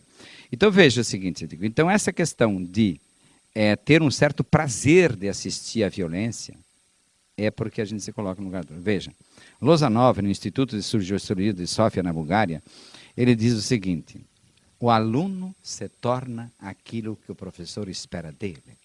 então 0.53 0.71
veja 0.71 1.01
o 1.01 1.05
seguinte, 1.05 1.43
eu 1.43 1.49
digo, 1.49 1.65
então 1.65 1.91
essa 1.91 2.13
questão 2.13 2.63
de 2.63 3.01
é, 3.55 3.75
ter 3.75 4.03
um 4.03 4.11
certo 4.11 4.45
prazer 4.45 5.17
de 5.17 5.29
assistir 5.29 5.83
à 5.83 5.89
violência 5.89 6.55
é 7.37 7.51
porque 7.51 7.81
a 7.81 7.85
gente 7.85 8.03
se 8.03 8.13
coloca 8.13 8.41
no 8.41 8.47
lugar 8.47 8.65
do 8.65 8.75
Veja, 8.81 9.13
Lozanov, 9.61 10.21
no 10.21 10.29
Instituto 10.29 10.77
de 10.77 10.83
Surgiologia 10.83 11.53
de 11.53 11.67
Sofia, 11.67 12.03
na 12.03 12.13
Bulgária, 12.13 12.63
ele 13.17 13.35
diz 13.35 13.55
o 13.55 13.63
seguinte, 13.63 14.21
o 14.87 14.91
aluno 14.91 15.53
se 15.61 15.89
torna 15.89 16.53
aquilo 16.61 17.17
que 17.17 17.33
o 17.33 17.35
professor 17.35 17.89
espera 17.89 18.31
dele. 18.31 18.79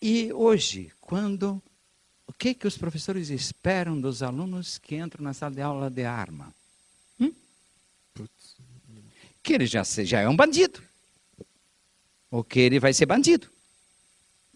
E 0.00 0.32
hoje, 0.32 0.90
quando 1.00 1.62
o 2.26 2.32
que 2.32 2.54
que 2.54 2.66
os 2.66 2.76
professores 2.76 3.30
esperam 3.30 4.00
dos 4.00 4.20
alunos 4.20 4.78
que 4.78 4.96
entram 4.96 5.22
na 5.22 5.32
sala 5.32 5.54
de 5.54 5.62
aula 5.62 5.88
de 5.88 6.04
arma? 6.04 6.52
Hum? 7.20 7.32
Que 9.44 9.52
ele 9.52 9.66
já, 9.66 9.84
já 9.84 10.18
é 10.18 10.28
um 10.28 10.34
bandido. 10.34 10.82
Ou 12.32 12.42
que 12.42 12.58
ele 12.58 12.80
vai 12.80 12.92
ser 12.92 13.06
bandido. 13.06 13.48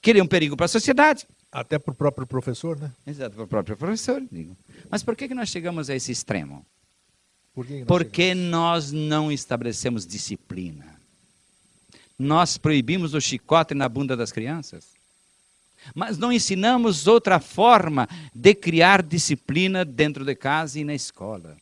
Que 0.02 0.10
ele 0.10 0.18
é 0.18 0.22
um 0.24 0.26
perigo 0.26 0.56
para 0.56 0.66
a 0.66 0.68
sociedade. 0.68 1.28
Até 1.52 1.78
para 1.78 1.92
o 1.92 1.94
próprio 1.94 2.26
professor, 2.26 2.76
né? 2.76 2.92
Exato, 3.06 3.36
para 3.36 3.44
o 3.44 3.46
próprio 3.46 3.76
professor. 3.76 4.20
Digo. 4.32 4.56
Mas 4.90 5.04
por 5.04 5.14
que, 5.14 5.28
que 5.28 5.34
nós 5.34 5.48
chegamos 5.48 5.88
a 5.88 5.94
esse 5.94 6.10
extremo? 6.10 6.66
Por 7.57 7.64
que 7.66 7.72
nós 7.78 7.86
Porque 7.86 8.34
nós 8.34 8.92
não 8.92 9.32
estabelecemos 9.32 10.07
disciplina. 10.07 10.94
Nós 12.18 12.59
proibimos 12.59 13.14
o 13.14 13.20
chicote 13.20 13.72
na 13.72 13.88
bunda 13.88 14.14
das 14.14 14.30
crianças. 14.30 14.90
Mas 15.94 16.18
não 16.18 16.30
ensinamos 16.30 17.07
outra 17.07 17.40
forma 17.40 18.07
de 18.34 18.54
criar 18.54 19.02
disciplina 19.02 19.86
dentro 19.86 20.22
de 20.22 20.34
casa 20.34 20.78
e 20.78 20.84
na 20.84 20.94
escola. 20.94 21.57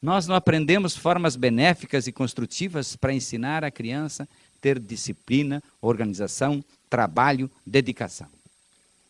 Nós 0.00 0.26
não 0.26 0.34
aprendemos 0.34 0.94
formas 0.94 1.34
benéficas 1.34 2.06
e 2.06 2.12
construtivas 2.12 2.94
para 2.94 3.14
ensinar 3.14 3.64
a 3.64 3.70
criança 3.70 4.24
a 4.24 4.60
ter 4.60 4.78
disciplina, 4.78 5.62
organização, 5.80 6.62
trabalho, 6.90 7.50
dedicação. 7.64 8.28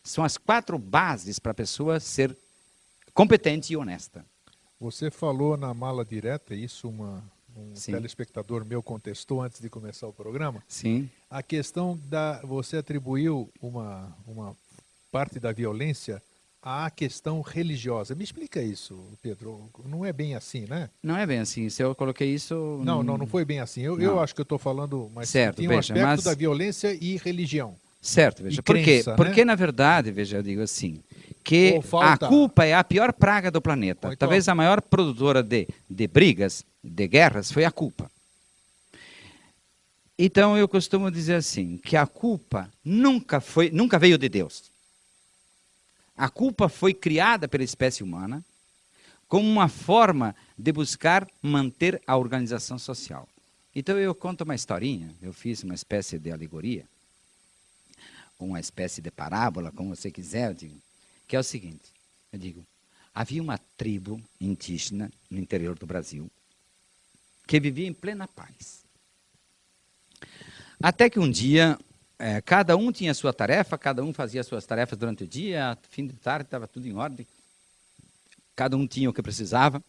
São 0.01 0.23
as 0.23 0.37
quatro 0.37 0.77
bases 0.77 1.39
para 1.39 1.51
a 1.51 1.55
pessoa 1.55 1.99
ser 1.99 2.37
competente 3.13 3.73
e 3.73 3.77
honesta. 3.77 4.25
Você 4.83 5.09
falou 5.09 5.55
na 5.55 5.73
mala 5.73 6.03
direta, 6.03 6.53
isso 6.53 6.89
uma, 6.89 7.23
um 7.55 7.73
Sim. 7.73 7.93
telespectador 7.93 8.65
meu 8.65 8.83
contestou 8.83 9.41
antes 9.41 9.61
de 9.61 9.69
começar 9.69 10.07
o 10.09 10.11
programa. 10.11 10.61
Sim. 10.67 11.09
A 11.31 11.41
questão 11.41 11.97
da. 12.09 12.41
Você 12.43 12.75
atribuiu 12.75 13.49
uma, 13.61 14.13
uma 14.27 14.53
parte 15.09 15.39
da 15.39 15.53
violência 15.53 16.21
à 16.61 16.91
questão 16.91 17.39
religiosa. 17.39 18.13
Me 18.13 18.25
explica 18.25 18.61
isso, 18.61 19.01
Pedro. 19.21 19.69
Não 19.85 20.03
é 20.03 20.11
bem 20.11 20.35
assim, 20.35 20.65
né? 20.67 20.89
Não 21.01 21.15
é 21.15 21.25
bem 21.25 21.39
assim. 21.39 21.69
Se 21.69 21.81
eu 21.81 21.95
coloquei 21.95 22.33
isso. 22.33 22.81
Não, 22.83 23.01
não, 23.01 23.17
não 23.17 23.25
foi 23.25 23.45
bem 23.45 23.61
assim. 23.61 23.79
Eu, 23.83 23.97
eu 24.01 24.19
acho 24.19 24.35
que 24.35 24.41
eu 24.41 24.43
estou 24.43 24.59
falando, 24.59 25.09
mas 25.15 25.29
Certo, 25.29 25.55
tem 25.59 25.65
um 25.67 25.69
veja, 25.69 25.79
aspecto 25.93 26.03
mas- 26.07 26.23
da 26.25 26.33
violência 26.35 26.93
e 26.99 27.15
religião. 27.15 27.73
Certo, 28.03 28.43
veja. 28.43 28.59
E 28.59 28.61
Por 28.61 28.75
quê? 28.75 29.01
né? 29.07 29.15
Porque, 29.15 29.45
na 29.45 29.55
verdade, 29.55 30.11
veja, 30.11 30.37
eu 30.37 30.43
digo 30.43 30.61
assim, 30.61 31.01
que 31.41 31.79
falta- 31.83 32.25
a 32.25 32.29
culpa 32.29 32.65
é 32.65 32.73
a 32.73 32.83
pior 32.83 33.13
praga 33.13 33.49
do 33.49 33.61
planeta. 33.61 34.07
Então- 34.07 34.17
Talvez 34.17 34.49
a 34.49 34.53
maior 34.53 34.81
produtora 34.81 35.41
de, 35.41 35.65
de 35.89 36.05
brigas, 36.07 36.65
de 36.83 37.07
guerras, 37.07 37.49
foi 37.49 37.63
a 37.63 37.71
culpa. 37.71 38.11
Então, 40.19 40.57
eu 40.57 40.67
costumo 40.67 41.09
dizer 41.09 41.35
assim, 41.35 41.77
que 41.77 41.95
a 41.95 42.05
culpa 42.05 42.69
nunca, 42.83 43.39
foi, 43.39 43.71
nunca 43.71 43.97
veio 43.97 44.17
de 44.17 44.27
Deus. 44.27 44.65
A 46.15 46.29
culpa 46.29 46.67
foi 46.69 46.93
criada 46.93 47.47
pela 47.47 47.63
espécie 47.63 48.03
humana 48.03 48.43
como 49.27 49.49
uma 49.49 49.67
forma 49.69 50.35
de 50.57 50.71
buscar 50.71 51.25
manter 51.41 51.99
a 52.05 52.15
organização 52.17 52.77
social. 52.77 53.27
Então, 53.75 53.97
eu 53.97 54.13
conto 54.13 54.41
uma 54.41 54.53
historinha, 54.53 55.09
eu 55.21 55.33
fiz 55.33 55.63
uma 55.63 55.73
espécie 55.73 56.19
de 56.19 56.29
alegoria, 56.31 56.85
uma 58.45 58.59
espécie 58.59 59.01
de 59.01 59.11
parábola, 59.11 59.71
como 59.71 59.95
você 59.95 60.11
quiser, 60.11 60.53
digo, 60.53 60.77
que 61.27 61.35
é 61.35 61.39
o 61.39 61.43
seguinte: 61.43 61.91
eu 62.31 62.39
digo, 62.39 62.65
havia 63.13 63.41
uma 63.41 63.57
tribo 63.77 64.21
indígena 64.39 65.11
no 65.29 65.39
interior 65.39 65.77
do 65.77 65.85
Brasil 65.85 66.29
que 67.45 67.59
vivia 67.59 67.87
em 67.87 67.93
plena 67.93 68.27
paz. 68.27 68.83
Até 70.81 71.09
que 71.09 71.19
um 71.19 71.29
dia, 71.29 71.77
eh, 72.17 72.41
cada 72.41 72.75
um 72.75 72.91
tinha 72.91 73.13
sua 73.13 73.33
tarefa, 73.33 73.77
cada 73.77 74.03
um 74.03 74.13
fazia 74.13 74.41
as 74.41 74.47
suas 74.47 74.65
tarefas 74.65 74.97
durante 74.97 75.23
o 75.23 75.27
dia, 75.27 75.77
fim 75.89 76.07
de 76.07 76.13
tarde 76.13 76.45
estava 76.45 76.67
tudo 76.67 76.87
em 76.87 76.93
ordem, 76.93 77.27
cada 78.55 78.75
um 78.77 78.87
tinha 78.87 79.09
o 79.09 79.13
que 79.13 79.21
precisava, 79.21 79.83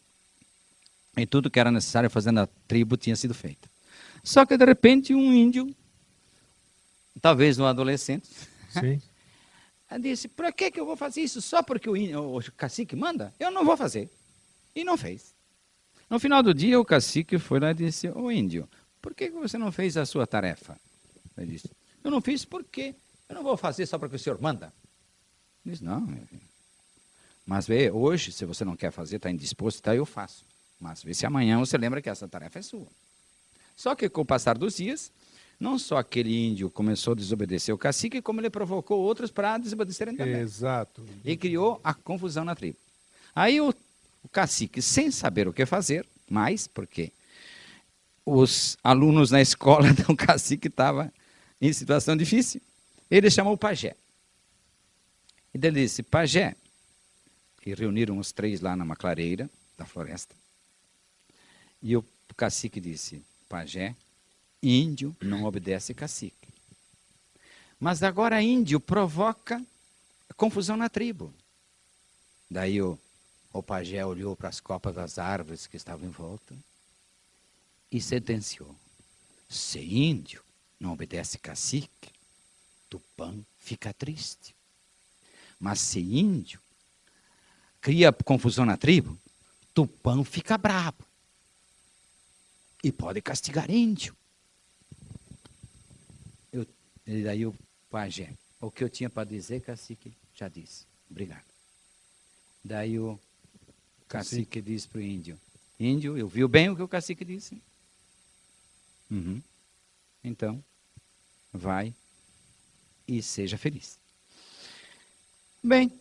e 1.17 1.27
tudo 1.27 1.51
que 1.51 1.61
era 1.61 1.71
necessário 1.71 2.11
fazer 2.11 2.33
na 2.33 2.47
tribo 2.69 2.97
tinha 2.97 3.17
sido 3.17 3.35
feito. 3.35 3.69
Só 4.23 4.45
que 4.45 4.57
de 4.57 4.65
repente 4.65 5.15
um 5.15 5.33
índio, 5.33 5.75
talvez 7.21 7.59
um 7.59 7.67
adolescente, 7.67 8.29
Sim. 8.71 9.01
Disse, 10.01 10.27
por 10.27 10.53
que, 10.53 10.71
que 10.73 10.81
eu 10.81 10.87
vou 10.87 10.97
fazer 10.97 11.21
isso 11.21 11.41
só 11.41 11.63
porque 11.63 11.89
o, 11.89 11.97
índio- 11.97 12.37
o 12.37 12.53
cacique 12.53 12.97
manda? 12.97 13.33
Eu 13.39 13.51
não 13.51 13.65
vou 13.65 13.77
fazer. 13.77 14.11
E 14.75 14.83
não 14.83 14.97
fez. 14.97 15.33
No 16.11 16.19
final 16.19 16.43
do 16.43 16.53
dia, 16.53 16.81
o 16.81 16.85
cacique 16.85 17.39
foi 17.39 17.61
lá 17.61 17.71
e 17.71 17.75
disse, 17.75 18.09
ô 18.09 18.31
índio, 18.31 18.69
por 19.01 19.15
que, 19.15 19.31
que 19.31 19.39
você 19.39 19.57
não 19.57 19.71
fez 19.71 19.97
a 19.97 20.05
sua 20.05 20.27
tarefa? 20.27 20.77
Ele 21.39 21.53
disse, 21.53 21.71
eu 22.03 22.11
não 22.11 22.21
fiz 22.21 22.45
porque 22.45 22.95
eu 23.29 23.35
não 23.37 23.43
vou 23.45 23.57
fazer 23.57 23.87
só 23.87 23.99
porque 23.99 24.17
o 24.17 24.19
senhor 24.19 24.41
manda. 24.41 24.73
Ele 25.65 25.75
disse, 25.75 25.85
não, 25.85 26.01
meu 26.01 26.27
filho. 26.27 26.43
Mas 27.47 27.67
vê, 27.67 27.91
hoje, 27.91 28.33
se 28.33 28.45
você 28.45 28.65
não 28.65 28.75
quer 28.77 28.91
fazer, 28.91 29.17
está 29.17 29.31
indisposto, 29.31 29.81
tá, 29.83 29.95
eu 29.95 30.07
faço. 30.07 30.45
Mas 30.81 31.03
vê 31.03 31.15
se 31.15 31.25
amanhã 31.25 31.59
você 31.59 31.79
lembra 31.79 32.03
que 32.03 32.09
essa 32.09 32.27
tarefa 32.27 32.59
é 32.59 32.63
sua. 32.63 32.89
Só 33.77 33.95
que 33.95 34.09
com 34.09 34.23
o 34.23 34.25
passar 34.25 34.57
dos 34.57 34.77
dias, 34.77 35.13
não 35.59 35.79
só 35.79 35.99
aquele 35.99 36.47
índio 36.49 36.71
começou 36.71 37.13
a 37.13 37.17
desobedecer 37.17 37.75
o 37.75 37.79
cacique, 37.79 38.21
como 38.21 38.41
ele 38.41 38.51
provocou 38.51 39.01
outros 39.01 39.31
para 39.31 39.59
desobedecerem 39.59 40.17
também. 40.17 40.41
Exato. 40.41 41.05
E 41.25 41.37
criou 41.37 41.81
a 41.83 41.95
confusão 41.95 42.45
na 42.45 42.55
tribo. 42.55 42.79
Aí 43.35 43.61
o, 43.61 43.73
o 44.23 44.29
cacique, 44.29 44.83
sem 44.83 45.11
saber 45.11 45.49
o 45.49 45.53
que 45.53 45.65
fazer, 45.67 46.07
mais, 46.29 46.67
porque 46.67 47.13
os 48.25 48.77
alunos 48.83 49.31
na 49.31 49.41
escola 49.41 49.93
do 49.93 50.17
cacique 50.17 50.69
estavam 50.69 51.11
em 51.61 51.73
situação 51.73 52.17
difícil, 52.17 52.61
ele 53.11 53.31
chamou 53.31 53.55
o 53.55 53.59
pajé. 53.59 53.97
E 55.55 55.59
ele 55.59 55.83
disse, 55.83 56.03
pajé, 56.03 56.57
e 57.65 57.75
reuniram 57.75 58.19
os 58.19 58.33
três 58.33 58.61
lá 58.61 58.77
numa 58.77 58.97
clareira 58.97 59.49
da 59.79 59.87
floresta. 59.87 60.35
E 61.83 61.97
o 61.97 62.05
cacique 62.37 62.81
disse, 62.81 63.23
pajé, 63.49 63.95
índio 64.69 65.17
não 65.21 65.45
obedece 65.45 65.95
cacique. 65.95 66.49
Mas 67.79 68.03
agora 68.03 68.43
índio 68.43 68.81
provoca 68.81 69.65
confusão 70.37 70.77
na 70.77 70.89
tribo. 70.89 71.33
Daí 72.51 72.81
o, 72.81 72.99
o 73.53 73.63
pajé 73.63 74.05
olhou 74.05 74.35
para 74.37 74.49
as 74.49 74.61
copas 74.61 74.95
das 74.95 75.19
árvores 75.19 75.67
que 75.67 75.77
estavam 75.77 76.07
em 76.07 76.11
volta 76.11 76.55
e 77.91 78.01
sentenciou. 78.01 78.75
se 79.49 79.79
índio 79.79 80.43
não 80.81 80.93
obedece 80.93 81.39
cacique, 81.39 82.11
Tupã 82.91 83.35
fica 83.59 83.93
triste. 83.93 84.55
Mas 85.59 85.81
se 85.81 86.01
índio 86.01 86.61
cria 87.81 88.13
confusão 88.13 88.65
na 88.65 88.77
tribo, 88.77 89.19
Tupã 89.73 90.25
fica 90.25 90.57
bravo. 90.57 91.05
E 92.83 92.91
pode 92.91 93.21
castigar 93.21 93.71
índio. 93.71 94.17
E 97.07 97.23
daí 97.23 97.47
o 97.47 97.55
pajé, 97.91 98.33
o 98.61 98.71
que 98.71 98.83
eu 98.83 98.89
tinha 98.89 99.11
para 99.11 99.29
dizer, 99.29 99.61
cacique, 99.61 100.13
já 100.35 100.49
disse. 100.49 100.85
Obrigado. 101.11 101.45
Daí 102.65 102.99
o 102.99 103.19
cacique 104.09 104.61
diz 104.63 104.87
para 104.87 104.99
o 104.99 105.03
índio, 105.03 105.39
índio, 105.79 106.17
eu 106.17 106.29
vi 106.29 106.47
bem 106.47 106.71
o 106.71 106.77
que 106.77 106.83
o 106.83 106.89
cacique 106.89 107.25
disse. 107.25 107.61
Uhum. 109.11 109.43
Então, 110.23 110.65
vai 111.53 111.95
e 113.07 113.23
seja 113.23 113.59
feliz. 113.59 113.99
Bem, 115.63 115.93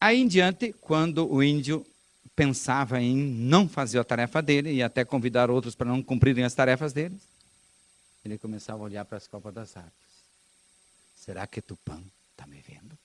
aí 0.00 0.20
em 0.20 0.26
diante, 0.26 0.72
quando 0.72 1.30
o 1.30 1.42
índio 1.42 1.86
pensava 2.34 3.00
em 3.00 3.16
não 3.16 3.68
fazer 3.68 3.98
a 3.98 4.04
tarefa 4.04 4.40
dele 4.40 4.72
e 4.72 4.82
até 4.82 5.04
convidar 5.04 5.50
outros 5.50 5.74
para 5.74 5.86
não 5.86 6.02
cumprirem 6.02 6.44
as 6.44 6.54
tarefas 6.54 6.92
deles, 6.92 7.20
ele 8.24 8.38
começava 8.38 8.80
a 8.80 8.84
olhar 8.84 9.04
para 9.04 9.18
as 9.18 9.26
copas 9.26 9.52
das 9.52 9.76
árvores. 9.76 9.94
Será 11.14 11.46
que 11.46 11.62
Tupã 11.62 12.02
está 12.30 12.46
me 12.46 12.60
vendo? 12.60 12.98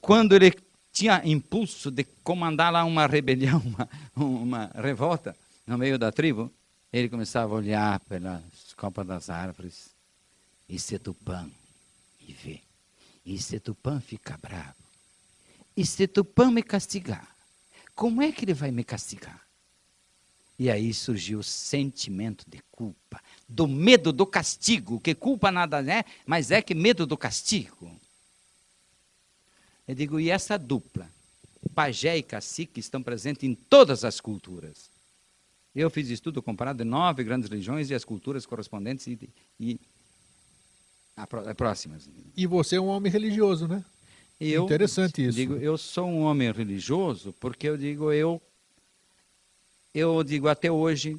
Quando 0.00 0.34
ele 0.34 0.52
tinha 0.92 1.20
impulso 1.24 1.90
de 1.90 2.04
comandar 2.04 2.72
lá 2.72 2.84
uma 2.84 3.06
rebelião, 3.06 3.60
uma, 4.16 4.26
uma 4.40 4.70
revolta 4.74 5.36
no 5.66 5.78
meio 5.78 5.98
da 5.98 6.12
tribo, 6.12 6.52
ele 6.92 7.08
começava 7.08 7.54
a 7.54 7.56
olhar 7.56 8.00
pelas 8.00 8.42
copas 8.76 9.06
das 9.06 9.30
árvores 9.30 9.90
e 10.68 10.78
se 10.78 10.98
Tupã 10.98 11.50
e 12.20 12.32
ver. 12.32 12.62
E 13.24 13.38
se 13.38 13.60
Tupã 13.60 14.00
ficar 14.00 14.38
bravo. 14.38 14.74
E 15.76 15.86
se 15.86 16.06
Tupã 16.08 16.50
me 16.50 16.62
castigar. 16.62 17.36
Como 17.94 18.22
é 18.22 18.32
que 18.32 18.44
ele 18.44 18.54
vai 18.54 18.70
me 18.70 18.82
castigar? 18.82 19.40
E 20.60 20.70
aí 20.70 20.92
surgiu 20.92 21.38
o 21.38 21.42
sentimento 21.42 22.44
de 22.46 22.60
culpa, 22.70 23.18
do 23.48 23.66
medo 23.66 24.12
do 24.12 24.26
castigo, 24.26 25.00
que 25.00 25.14
culpa 25.14 25.50
nada 25.50 25.80
é, 25.90 26.04
mas 26.26 26.50
é 26.50 26.60
que 26.60 26.74
medo 26.74 27.06
do 27.06 27.16
castigo. 27.16 27.90
Eu 29.88 29.94
digo, 29.94 30.20
e 30.20 30.28
essa 30.28 30.58
dupla, 30.58 31.08
pajé 31.74 32.18
e 32.18 32.22
cacique, 32.22 32.78
estão 32.78 33.02
presentes 33.02 33.42
em 33.42 33.54
todas 33.54 34.04
as 34.04 34.20
culturas. 34.20 34.90
Eu 35.74 35.88
fiz 35.88 36.10
estudo 36.10 36.42
comparado 36.42 36.84
de 36.84 36.84
nove 36.84 37.24
grandes 37.24 37.48
religiões 37.48 37.88
e 37.88 37.94
as 37.94 38.04
culturas 38.04 38.44
correspondentes 38.44 39.06
e, 39.06 39.30
e 39.58 39.80
a, 41.16 41.26
próximas. 41.54 42.06
E 42.36 42.46
você 42.46 42.76
é 42.76 42.80
um 42.82 42.88
homem 42.88 43.10
religioso, 43.10 43.66
né? 43.66 43.82
Eu, 44.38 44.64
Interessante 44.64 45.26
isso. 45.26 45.38
Digo, 45.38 45.54
eu 45.54 45.78
sou 45.78 46.06
um 46.06 46.20
homem 46.20 46.52
religioso 46.52 47.34
porque 47.40 47.66
eu 47.66 47.78
digo, 47.78 48.12
eu, 48.12 48.42
eu 49.94 50.22
digo 50.22 50.48
até 50.48 50.70
hoje, 50.70 51.18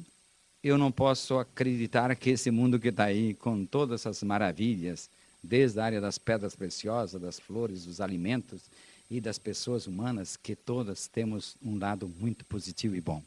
eu 0.62 0.78
não 0.78 0.92
posso 0.92 1.38
acreditar 1.38 2.14
que 2.16 2.30
esse 2.30 2.50
mundo 2.50 2.78
que 2.78 2.88
está 2.88 3.04
aí, 3.04 3.34
com 3.34 3.66
todas 3.66 4.00
essas 4.00 4.22
maravilhas, 4.22 5.10
desde 5.42 5.80
a 5.80 5.84
área 5.84 6.00
das 6.00 6.18
pedras 6.18 6.54
preciosas, 6.54 7.20
das 7.20 7.38
flores, 7.38 7.84
dos 7.84 8.00
alimentos 8.00 8.62
e 9.10 9.20
das 9.20 9.38
pessoas 9.38 9.86
humanas, 9.86 10.36
que 10.36 10.54
todas 10.54 11.06
temos 11.08 11.56
um 11.62 11.78
lado 11.78 12.08
muito 12.20 12.44
positivo 12.44 12.94
e 12.94 13.00
bom. 13.00 13.22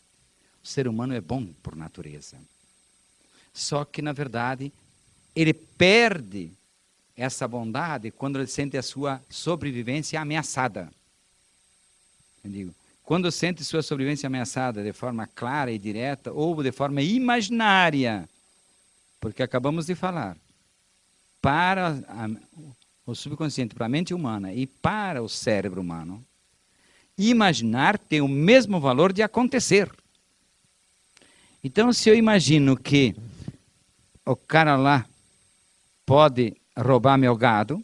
O 0.63 0.67
ser 0.67 0.87
humano 0.87 1.13
é 1.13 1.21
bom 1.21 1.45
por 1.61 1.75
natureza. 1.75 2.37
Só 3.53 3.85
que, 3.85 4.01
na 4.01 4.13
verdade, 4.13 4.71
ele 5.35 5.53
perde 5.53 6.51
essa 7.15 7.47
bondade 7.47 8.11
quando 8.11 8.39
ele 8.39 8.47
sente 8.47 8.77
a 8.77 8.81
sua 8.81 9.21
sobrevivência 9.29 10.19
ameaçada. 10.19 10.91
Eu 12.43 12.49
digo, 12.49 12.75
quando 13.05 13.31
sente 13.31 13.63
sua 13.63 13.83
sobrevivência 13.83 14.25
ameaçada 14.25 14.83
de 14.83 14.91
forma 14.91 15.27
clara 15.27 15.71
e 15.71 15.77
direta 15.77 16.31
ou 16.31 16.61
de 16.63 16.71
forma 16.71 17.03
imaginária, 17.03 18.27
porque 19.21 19.43
acabamos 19.43 19.85
de 19.85 19.93
falar, 19.93 20.35
para 21.39 21.89
a, 22.07 22.27
o 23.05 23.13
subconsciente, 23.13 23.75
para 23.75 23.85
a 23.85 23.89
mente 23.89 24.11
humana 24.11 24.51
e 24.51 24.65
para 24.65 25.21
o 25.21 25.29
cérebro 25.29 25.81
humano, 25.81 26.25
imaginar 27.15 27.99
tem 27.99 28.21
o 28.21 28.27
mesmo 28.27 28.79
valor 28.79 29.13
de 29.13 29.21
acontecer. 29.21 29.89
Então, 31.63 31.93
se 31.93 32.09
eu 32.09 32.15
imagino 32.15 32.75
que 32.75 33.15
o 34.25 34.35
cara 34.35 34.75
lá 34.75 35.05
pode 36.05 36.55
roubar 36.75 37.17
meu 37.17 37.35
gado, 37.35 37.83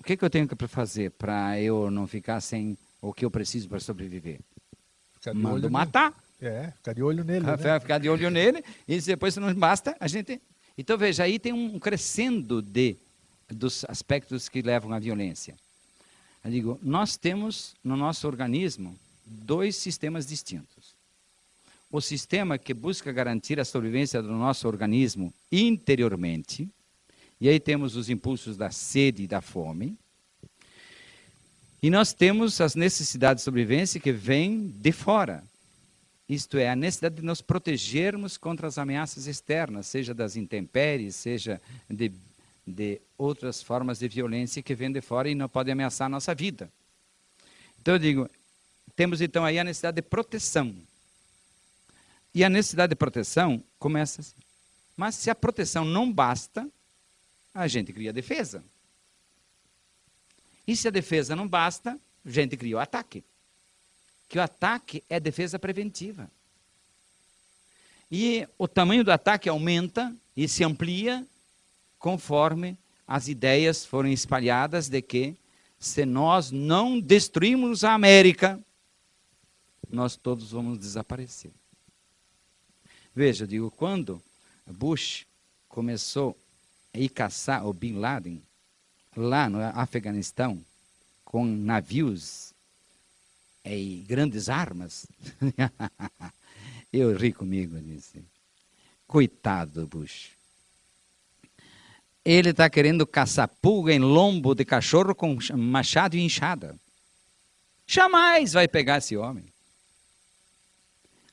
o 0.00 0.02
que, 0.02 0.16
que 0.16 0.24
eu 0.24 0.30
tenho 0.30 0.48
que 0.48 0.66
fazer 0.66 1.10
para 1.10 1.60
eu 1.60 1.90
não 1.90 2.06
ficar 2.06 2.40
sem 2.40 2.78
o 3.00 3.12
que 3.12 3.24
eu 3.24 3.30
preciso 3.30 3.68
para 3.68 3.80
sobreviver? 3.80 4.40
Mando 5.34 5.70
matar. 5.70 6.14
nele. 6.40 6.56
É, 6.56 6.70
ficar 6.72 6.92
de 6.92 7.02
olho 7.02 7.24
nele. 7.24 7.46
Né? 7.46 7.80
ficar 7.80 7.98
de 7.98 8.08
olho 8.08 8.30
nele, 8.30 8.62
e 8.86 9.00
depois, 9.00 9.34
se 9.34 9.40
não 9.40 9.52
basta, 9.54 9.96
a 9.98 10.06
gente. 10.06 10.40
Então, 10.76 10.98
veja, 10.98 11.24
aí 11.24 11.38
tem 11.38 11.52
um 11.52 11.78
crescendo 11.78 12.60
de, 12.60 12.96
dos 13.48 13.84
aspectos 13.88 14.48
que 14.48 14.60
levam 14.60 14.92
à 14.92 14.98
violência. 14.98 15.54
Eu 16.44 16.50
digo, 16.50 16.78
nós 16.82 17.16
temos 17.16 17.74
no 17.82 17.96
nosso 17.96 18.26
organismo 18.26 18.96
dois 19.24 19.74
sistemas 19.76 20.26
distintos 20.26 20.96
o 21.90 22.00
sistema 22.00 22.58
que 22.58 22.74
busca 22.74 23.12
garantir 23.12 23.60
a 23.60 23.64
sobrevivência 23.64 24.20
do 24.20 24.32
nosso 24.32 24.66
organismo 24.66 25.32
interiormente, 25.50 26.68
e 27.40 27.48
aí 27.48 27.60
temos 27.60 27.96
os 27.96 28.10
impulsos 28.10 28.56
da 28.56 28.70
sede 28.70 29.22
e 29.22 29.26
da 29.26 29.40
fome, 29.40 29.96
e 31.82 31.90
nós 31.90 32.12
temos 32.12 32.60
as 32.60 32.74
necessidades 32.74 33.42
de 33.42 33.44
sobrevivência 33.44 34.00
que 34.00 34.12
vêm 34.12 34.68
de 34.68 34.92
fora. 34.92 35.44
Isto 36.28 36.58
é, 36.58 36.68
a 36.68 36.76
necessidade 36.76 37.16
de 37.16 37.22
nos 37.22 37.40
protegermos 37.40 38.36
contra 38.36 38.66
as 38.66 38.78
ameaças 38.78 39.26
externas, 39.26 39.86
seja 39.86 40.12
das 40.12 40.34
intempéries, 40.34 41.14
seja 41.14 41.60
de, 41.88 42.10
de 42.66 43.00
outras 43.16 43.62
formas 43.62 43.98
de 44.00 44.08
violência 44.08 44.62
que 44.62 44.74
vêm 44.74 44.90
de 44.90 45.00
fora 45.00 45.28
e 45.28 45.34
não 45.34 45.48
podem 45.48 45.72
ameaçar 45.72 46.06
a 46.06 46.08
nossa 46.08 46.34
vida. 46.34 46.68
Então 47.80 47.94
eu 47.94 47.98
digo, 47.98 48.30
temos 48.96 49.20
então 49.20 49.44
aí 49.44 49.58
a 49.58 49.64
necessidade 49.64 49.96
de 49.96 50.02
proteção. 50.02 50.74
E 52.34 52.42
a 52.42 52.50
necessidade 52.50 52.90
de 52.90 52.96
proteção 52.96 53.62
começa 53.78 54.20
assim. 54.20 54.34
Mas 54.96 55.14
se 55.14 55.30
a 55.30 55.34
proteção 55.34 55.84
não 55.84 56.10
basta, 56.10 56.68
a 57.54 57.68
gente 57.68 57.92
cria 57.92 58.12
defesa. 58.12 58.64
E 60.66 60.76
se 60.76 60.88
a 60.88 60.90
defesa 60.90 61.36
não 61.36 61.46
basta, 61.46 61.98
a 62.24 62.30
gente 62.30 62.56
cria 62.56 62.76
o 62.76 62.80
ataque. 62.80 63.22
Que 64.28 64.38
o 64.38 64.42
ataque 64.42 65.02
é 65.08 65.20
defesa 65.20 65.58
preventiva. 65.58 66.30
E 68.10 68.46
o 68.58 68.66
tamanho 68.66 69.04
do 69.04 69.12
ataque 69.12 69.48
aumenta 69.48 70.14
e 70.36 70.48
se 70.48 70.64
amplia 70.64 71.26
conforme 71.98 72.76
as 73.06 73.28
ideias 73.28 73.84
foram 73.84 74.08
espalhadas 74.08 74.88
de 74.88 75.00
que 75.00 75.36
se 75.78 76.04
nós 76.04 76.50
não 76.50 76.98
destruirmos 76.98 77.84
a 77.84 77.92
América, 77.92 78.60
nós 79.88 80.16
todos 80.16 80.50
vamos 80.50 80.78
desaparecer. 80.78 81.52
Veja, 83.14 83.46
digo, 83.46 83.70
quando 83.70 84.22
Bush 84.66 85.24
começou 85.68 86.36
a 86.92 86.98
ir 86.98 87.08
caçar 87.08 87.66
o 87.66 87.72
Bin 87.72 87.98
Laden 87.98 88.42
lá 89.16 89.48
no 89.48 89.60
Afeganistão 89.60 90.62
com 91.24 91.44
navios 91.44 92.52
e 93.64 94.04
grandes 94.06 94.48
armas, 94.48 95.06
eu 96.92 97.16
ri 97.16 97.32
comigo, 97.32 97.80
disse, 97.80 98.22
coitado 99.06 99.80
do 99.80 99.86
Bush. 99.86 100.30
Ele 102.24 102.50
está 102.50 102.68
querendo 102.68 103.06
caçar 103.06 103.48
pulga 103.48 103.92
em 103.92 103.98
lombo 103.98 104.54
de 104.54 104.64
cachorro 104.64 105.14
com 105.14 105.36
machado 105.56 106.16
e 106.16 106.20
enxada. 106.20 106.78
Jamais 107.86 108.52
vai 108.52 108.68
pegar 108.68 108.98
esse 108.98 109.16
homem. 109.16 109.44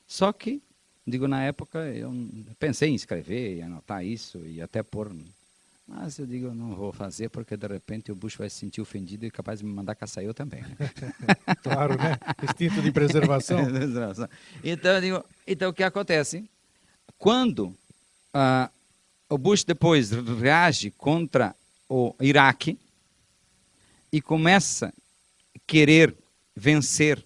Só 0.06 0.32
que 0.32 0.62
Digo, 1.06 1.28
na 1.28 1.44
época 1.44 1.78
eu 1.94 2.10
pensei 2.58 2.88
em 2.88 2.94
escrever, 2.94 3.58
e 3.58 3.62
anotar 3.62 4.04
isso 4.04 4.38
e 4.46 4.62
até 4.62 4.82
pôr. 4.82 5.14
Mas 5.86 6.18
eu 6.18 6.26
digo, 6.26 6.54
não 6.54 6.74
vou 6.74 6.92
fazer 6.92 7.28
porque 7.28 7.56
de 7.56 7.66
repente 7.66 8.10
o 8.10 8.14
Bush 8.14 8.36
vai 8.36 8.48
se 8.48 8.56
sentir 8.56 8.80
ofendido 8.80 9.26
e 9.26 9.30
capaz 9.30 9.60
de 9.60 9.66
me 9.66 9.72
mandar 9.72 9.94
caçar 9.94 10.24
eu 10.24 10.32
também. 10.32 10.62
Né? 10.62 10.76
claro, 11.62 11.96
né? 11.96 12.18
Instinto 12.42 12.80
de 12.80 12.90
preservação. 12.92 13.58
então, 14.62 14.92
eu 14.92 15.00
digo, 15.00 15.24
então 15.46 15.70
o 15.70 15.74
que 15.74 15.82
acontece? 15.82 16.48
Quando 17.18 17.76
ah, 18.32 18.70
o 19.28 19.36
Bush 19.36 19.62
depois 19.62 20.10
reage 20.10 20.90
contra 20.90 21.54
o 21.88 22.14
Iraque 22.18 22.78
e 24.10 24.22
começa 24.22 24.86
a 25.54 25.58
querer 25.66 26.14
vencer 26.56 27.22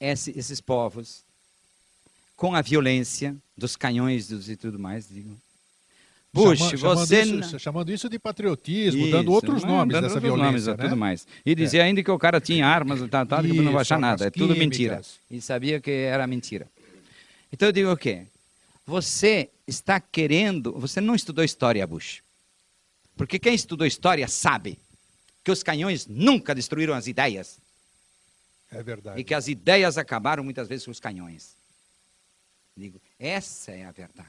esse, 0.00 0.30
esses 0.36 0.60
povos, 0.60 1.22
com 2.36 2.54
a 2.54 2.62
violência 2.62 3.36
dos 3.54 3.76
canhões 3.76 4.30
e 4.48 4.56
tudo 4.56 4.78
mais. 4.78 5.08
Digo, 5.08 5.36
Bush, 6.32 6.58
Chama- 6.58 6.94
você. 6.94 7.16
chamando, 7.24 7.34
n- 7.34 7.40
isso, 7.40 7.58
chamando 7.58 7.92
isso 7.92 8.08
de 8.08 8.16
patriotismo, 8.18 9.00
Isso, 9.02 9.10
dando 9.10 9.32
outros 9.32 9.64
não, 9.64 9.70
nomes 9.78 9.92
dando 9.94 10.02
dessa 10.04 10.14
outros 10.14 10.32
violência, 10.32 10.50
nomes, 10.50 10.66
né? 10.66 10.76
tudo 10.76 10.96
mais. 10.96 11.26
E 11.44 11.54
dizia 11.56 11.82
ainda 11.82 12.02
que 12.04 12.10
o 12.10 12.18
cara 12.18 12.40
tinha 12.40 12.64
armas 12.66 13.00
e 13.00 13.08
tal, 13.08 13.26
tal, 13.26 13.42
que 13.42 13.52
não 13.52 13.72
vai 13.72 13.80
achar 13.82 13.98
nada. 13.98 14.26
É 14.26 14.30
tudo 14.30 14.54
químicas. 14.54 14.58
mentira. 14.60 15.02
E 15.28 15.40
sabia 15.40 15.80
que 15.80 15.90
era 15.90 16.24
mentira. 16.28 16.68
Então 17.52 17.68
eu 17.68 17.72
digo 17.72 17.90
o 17.90 17.96
quê? 17.96 18.26
Você 18.86 19.48
está 19.66 19.98
querendo. 19.98 20.72
Você 20.78 21.00
não 21.00 21.16
estudou 21.16 21.44
história, 21.44 21.84
Bush. 21.84 22.22
Porque 23.16 23.36
quem 23.38 23.54
estudou 23.54 23.84
história 23.86 24.26
sabe 24.28 24.78
que 25.42 25.50
os 25.50 25.64
canhões 25.64 26.06
nunca 26.06 26.54
destruíram 26.54 26.94
as 26.94 27.08
ideias. 27.08 27.58
É 28.70 28.80
verdade. 28.84 29.20
E 29.20 29.24
que 29.24 29.34
as 29.34 29.48
ideias 29.48 29.98
acabaram 29.98 30.44
muitas 30.44 30.68
vezes 30.68 30.84
com 30.84 30.92
os 30.92 31.00
canhões. 31.00 31.56
Digo, 32.76 33.00
essa 33.18 33.72
é 33.72 33.84
a 33.84 33.90
verdade. 33.90 34.28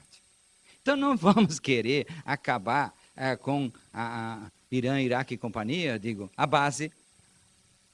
Então 0.82 0.96
não 0.96 1.16
vamos 1.16 1.60
querer 1.60 2.06
acabar 2.24 2.92
eh, 3.16 3.36
com 3.36 3.70
a, 3.92 4.34
a 4.34 4.50
Irã, 4.70 5.00
Iraque 5.00 5.34
e 5.34 5.38
companhia, 5.38 5.98
digo, 5.98 6.30
a 6.36 6.44
base 6.44 6.92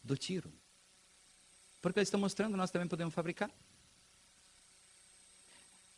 do 0.02 0.16
tiro. 0.16 0.50
Porque 1.82 1.98
eles 1.98 2.08
estão 2.08 2.18
mostrando 2.18 2.52
que 2.52 2.56
nós 2.56 2.70
também 2.70 2.88
podemos 2.88 3.14
fabricar. 3.14 3.50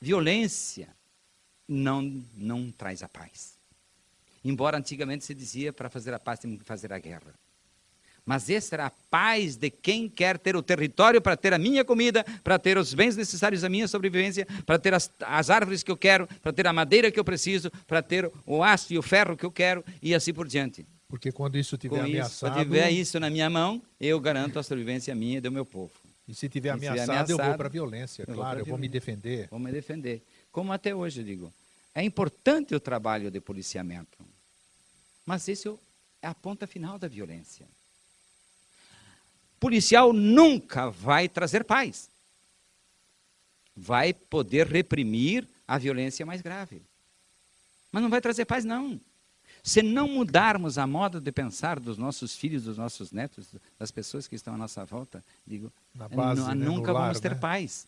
Violência 0.01 0.89
não, 1.69 2.03
não 2.37 2.73
traz 2.73 3.03
a 3.03 3.09
paz. 3.09 3.57
Embora 4.45 4.77
antigamente 4.77 5.25
se 5.25 5.35
dizia 5.35 5.73
para 5.73 5.89
fazer 5.89 6.13
a 6.13 6.19
paz 6.19 6.41
tem 6.41 6.57
que 6.57 6.65
fazer 6.65 6.93
a 6.93 6.99
guerra. 6.99 7.35
Mas 8.25 8.49
essa 8.51 8.77
era 8.77 8.87
a 8.87 8.91
paz 8.91 9.57
de 9.57 9.71
quem 9.71 10.09
quer 10.09 10.39
ter 10.39 10.55
o 10.55 10.63
território 10.63 11.21
para 11.21 11.37
ter 11.37 11.53
a 11.53 11.59
minha 11.59 11.85
comida, 11.85 12.25
para 12.45 12.59
ter 12.59 12.79
os 12.79 12.95
bens 12.95 13.17
necessários 13.17 13.65
à 13.65 13.69
minha 13.69 13.89
sobrevivência, 13.89 14.47
para 14.65 14.79
ter 14.79 14.95
as, 14.95 15.11
as 15.21 15.51
árvores 15.51 15.83
que 15.83 15.91
eu 15.91 15.97
quero, 15.97 16.29
para 16.43 16.53
ter 16.53 16.67
a 16.67 16.73
madeira 16.73 17.11
que 17.11 17.19
eu 17.19 17.25
preciso, 17.25 17.71
para 17.87 18.03
ter 18.03 18.31
o 18.47 18.63
aço 18.63 18.93
e 18.93 18.99
o 18.99 19.03
ferro 19.03 19.37
que 19.37 19.45
eu 19.45 19.51
quero 19.51 19.85
e 20.03 20.15
assim 20.15 20.33
por 20.33 20.47
diante. 20.47 20.87
Porque 21.09 21.33
quando 21.33 21.59
isso 21.59 21.75
estiver 21.75 21.97
Com 21.99 22.07
isso, 22.07 22.15
ameaçado, 22.15 22.55
se 22.55 22.61
eu 22.61 22.65
tiver 22.65 22.91
isso 22.91 23.19
na 23.19 23.29
minha 23.29 23.51
mão, 23.51 23.83
eu 24.01 24.21
garanto 24.21 24.59
a 24.61 24.63
sobrevivência 24.63 25.13
minha 25.15 25.39
e 25.39 25.41
do 25.41 25.51
meu 25.51 25.65
povo. 25.67 25.91
e 26.29 26.35
se 26.35 26.49
tiver 26.49 26.77
e 26.77 26.79
se 26.79 26.87
ameaçado, 26.87 27.31
eu 27.31 27.37
vou 27.37 27.43
ameaçado, 27.43 27.57
para 27.59 27.67
a 27.67 27.71
violência, 27.71 28.25
eu 28.29 28.33
claro, 28.35 28.61
eu 28.61 28.65
vou 28.67 28.79
me 28.79 28.89
defender. 28.89 29.49
Vou 29.51 29.59
me 29.59 29.73
defender. 29.73 30.23
Como 30.53 30.73
até 30.73 30.95
hoje 30.95 31.21
eu 31.21 31.25
digo. 31.25 31.53
É 31.93 32.05
importante 32.05 32.73
o 32.77 32.79
trabalho 32.79 33.29
de 33.29 33.41
policiamento. 33.41 34.17
Mas 35.27 35.49
esse 35.49 35.67
é 35.67 35.71
o- 35.73 35.79
é 36.23 36.29
a 36.29 36.35
ponta 36.35 36.67
final 36.69 36.97
da 36.99 37.09
violência. 37.09 37.67
Policial 39.61 40.13
nunca 40.13 40.91
vai 40.91 41.29
trazer 41.29 41.65
paz. 41.65 42.09
Vai 43.77 44.13
poder 44.13 44.67
reprimir 44.67 45.47
a 45.69 45.79
violência 45.79 46.27
mais 46.27 46.41
grave. 46.41 46.83
Mas 47.93 48.03
não 48.03 48.11
vai 48.11 48.21
trazer 48.21 48.45
paz, 48.45 48.65
não. 48.65 49.01
Se 49.63 49.83
não 49.83 50.09
mudarmos 50.09 50.79
a 50.79 50.87
moda 50.87 51.21
de 51.21 51.31
pensar 51.31 51.79
dos 51.79 51.99
nossos 51.99 52.35
filhos, 52.35 52.65
dos 52.65 52.79
nossos 52.79 53.13
netos, 53.13 53.47
das 53.79 53.91
pessoas 53.91 54.27
que 54.27 54.35
estão 54.35 54.55
à 54.55 54.57
nossa 54.57 54.85
volta, 54.87 55.23
digo, 55.47 55.71
base, 55.95 56.43
né, 56.49 56.55
nunca 56.55 56.93
lar, 56.93 57.03
vamos 57.09 57.21
ter 57.21 57.33
né? 57.33 57.39
paz. 57.39 57.87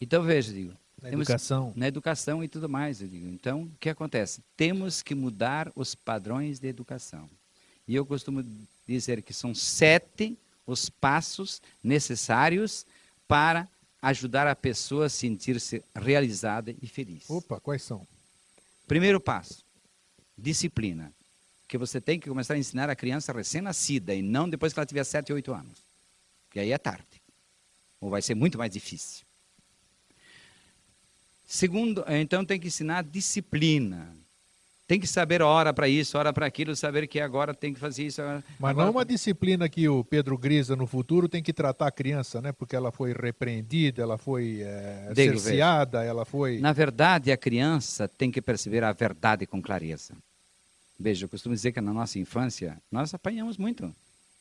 Então 0.00 0.22
veja, 0.22 0.52
digo, 0.52 0.72
Na 1.02 1.10
temos- 1.10 1.28
educação. 1.28 1.72
na 1.74 1.88
educação 1.88 2.44
e 2.44 2.48
tudo 2.48 2.68
mais. 2.68 3.02
Eu 3.02 3.08
digo. 3.08 3.26
Então, 3.28 3.62
o 3.64 3.70
que 3.80 3.88
acontece? 3.88 4.40
Temos 4.56 5.02
que 5.02 5.14
mudar 5.14 5.72
os 5.74 5.94
padrões 5.94 6.60
de 6.60 6.68
educação. 6.68 7.28
E 7.88 7.94
eu 7.96 8.06
costumo 8.06 8.44
dizer 8.86 9.22
que 9.22 9.34
são 9.34 9.52
sete 9.54 10.36
os 10.66 10.88
passos 10.88 11.60
necessários 11.82 12.86
para 13.26 13.68
ajudar 14.00 14.46
a 14.46 14.56
pessoa 14.56 15.06
a 15.06 15.08
sentir-se 15.08 15.82
realizada 15.94 16.74
e 16.82 16.86
feliz. 16.86 17.28
Opa, 17.30 17.60
quais 17.60 17.82
são? 17.82 18.06
Primeiro 18.86 19.20
passo, 19.20 19.64
disciplina. 20.36 21.12
Que 21.68 21.78
você 21.78 22.00
tem 22.00 22.20
que 22.20 22.28
começar 22.28 22.54
a 22.54 22.58
ensinar 22.58 22.90
a 22.90 22.96
criança 22.96 23.32
recém-nascida 23.32 24.14
e 24.14 24.20
não 24.20 24.48
depois 24.48 24.72
que 24.72 24.78
ela 24.78 24.86
tiver 24.86 25.04
7, 25.04 25.32
8 25.32 25.54
anos. 25.54 25.78
Que 26.50 26.60
aí 26.60 26.70
é 26.70 26.76
tarde. 26.76 27.22
Ou 28.00 28.10
vai 28.10 28.20
ser 28.20 28.34
muito 28.34 28.58
mais 28.58 28.70
difícil. 28.70 29.24
Segundo, 31.46 32.04
então 32.08 32.44
tem 32.44 32.60
que 32.60 32.66
ensinar 32.66 33.04
disciplina. 33.04 34.14
Tem 34.92 35.00
que 35.00 35.06
saber 35.06 35.40
hora 35.40 35.72
para 35.72 35.88
isso, 35.88 36.18
hora 36.18 36.34
para 36.34 36.44
aquilo, 36.44 36.76
saber 36.76 37.06
que 37.06 37.18
agora 37.18 37.54
tem 37.54 37.72
que 37.72 37.80
fazer 37.80 38.04
isso. 38.04 38.20
agora- 38.20 38.44
Mas 38.60 38.76
não 38.76 38.90
uma 38.90 39.06
disciplina 39.06 39.66
que 39.66 39.88
o 39.88 40.04
Pedro 40.04 40.36
Grisa 40.36 40.76
no 40.76 40.86
futuro 40.86 41.30
tem 41.30 41.42
que 41.42 41.50
tratar 41.50 41.86
a 41.86 41.90
criança, 41.90 42.42
né? 42.42 42.52
Porque 42.52 42.76
ela 42.76 42.92
foi 42.92 43.14
repreendida, 43.14 44.02
ela 44.02 44.18
foi 44.18 44.60
Digo, 45.14 45.38
cerceada, 45.38 46.04
ela 46.04 46.26
foi. 46.26 46.58
Na 46.58 46.74
verdade, 46.74 47.32
a 47.32 47.38
criança 47.38 48.06
tem 48.06 48.30
que 48.30 48.42
perceber 48.42 48.84
a 48.84 48.92
verdade 48.92 49.46
com 49.46 49.62
clareza. 49.62 50.12
Veja, 51.00 51.24
eu 51.24 51.28
costumo 51.30 51.54
dizer 51.54 51.72
que 51.72 51.80
na 51.80 51.94
nossa 51.94 52.18
infância 52.18 52.76
nós 52.92 53.14
apanhamos 53.14 53.56
muito. 53.56 53.90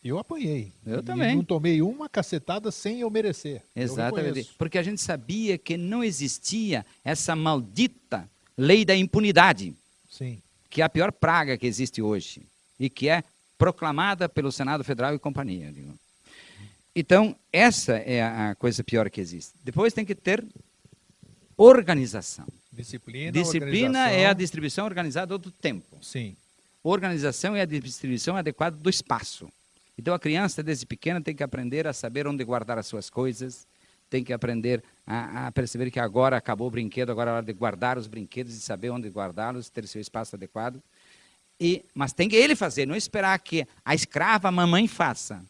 Eu 0.03 0.19
apanhei. 0.19 0.73
Eu 0.85 0.99
E 0.99 1.01
também. 1.01 1.33
não 1.33 1.45
tomei 1.45 1.81
uma 1.81 2.09
cacetada 2.09 2.71
sem 2.71 2.99
eu 2.99 3.09
merecer. 3.09 3.61
Eu 3.73 3.83
Exatamente. 3.83 4.25
reconheço. 4.25 4.55
Porque 4.57 4.77
a 4.77 4.83
gente 4.83 4.99
sabia 4.99 5.57
que 5.57 5.77
não 5.77 6.03
existia 6.03 6.85
essa 7.05 7.37
maldita 7.37 8.29
lei 8.57 8.83
da 8.83 8.93
impunidade, 8.97 9.73
Sim. 10.21 10.39
que 10.69 10.83
é 10.83 10.85
a 10.85 10.89
pior 10.89 11.11
praga 11.11 11.57
que 11.57 11.65
existe 11.65 11.99
hoje 11.99 12.43
e 12.79 12.91
que 12.91 13.09
é 13.09 13.23
proclamada 13.57 14.29
pelo 14.29 14.51
Senado 14.51 14.83
Federal 14.83 15.15
e 15.15 15.19
companhia. 15.19 15.71
digo. 15.71 15.97
Então, 16.95 17.35
essa 17.51 17.93
é 17.93 18.21
a 18.21 18.53
coisa 18.53 18.83
pior 18.83 19.09
que 19.09 19.19
existe. 19.19 19.53
Depois 19.63 19.93
tem 19.93 20.05
que 20.05 20.13
ter 20.13 20.45
organização. 21.57 22.45
Disciplina. 22.71 23.31
Disciplina 23.31 24.09
é 24.11 24.27
a 24.27 24.33
distribuição 24.33 24.85
organizada 24.85 25.37
do 25.37 25.49
tempo. 25.49 25.97
Sim. 26.03 26.35
Organização 26.83 27.55
é 27.55 27.61
a 27.61 27.65
distribuição 27.65 28.37
adequada 28.37 28.77
do 28.77 28.89
espaço. 28.89 29.51
Então 29.97 30.13
a 30.13 30.19
criança 30.19 30.61
desde 30.61 30.85
pequena 30.85 31.19
tem 31.19 31.35
que 31.35 31.43
aprender 31.43 31.87
a 31.87 31.93
saber 31.93 32.27
onde 32.27 32.43
guardar 32.43 32.77
as 32.77 32.87
suas 32.87 33.09
coisas, 33.09 33.65
tem 34.09 34.23
que 34.23 34.33
aprender 34.33 34.83
a, 35.05 35.47
a 35.47 35.51
perceber 35.51 35.91
que 35.91 35.99
agora 35.99 36.37
acabou 36.37 36.67
o 36.67 36.71
brinquedo, 36.71 37.11
agora 37.11 37.31
é 37.31 37.33
hora 37.35 37.45
de 37.45 37.53
guardar 37.53 37.97
os 37.97 38.07
brinquedos 38.07 38.53
e 38.53 38.59
saber 38.59 38.89
onde 38.89 39.09
guardá-los, 39.09 39.69
ter 39.69 39.87
seu 39.87 40.01
espaço 40.01 40.35
adequado. 40.35 40.81
E, 41.59 41.85
mas 41.93 42.13
tem 42.13 42.27
que 42.27 42.35
ele 42.35 42.55
fazer, 42.55 42.85
não 42.85 42.95
esperar 42.95 43.37
que 43.39 43.67
a 43.85 43.93
escrava 43.93 44.47
a 44.47 44.51
mamãe 44.51 44.87
faça 44.87 45.43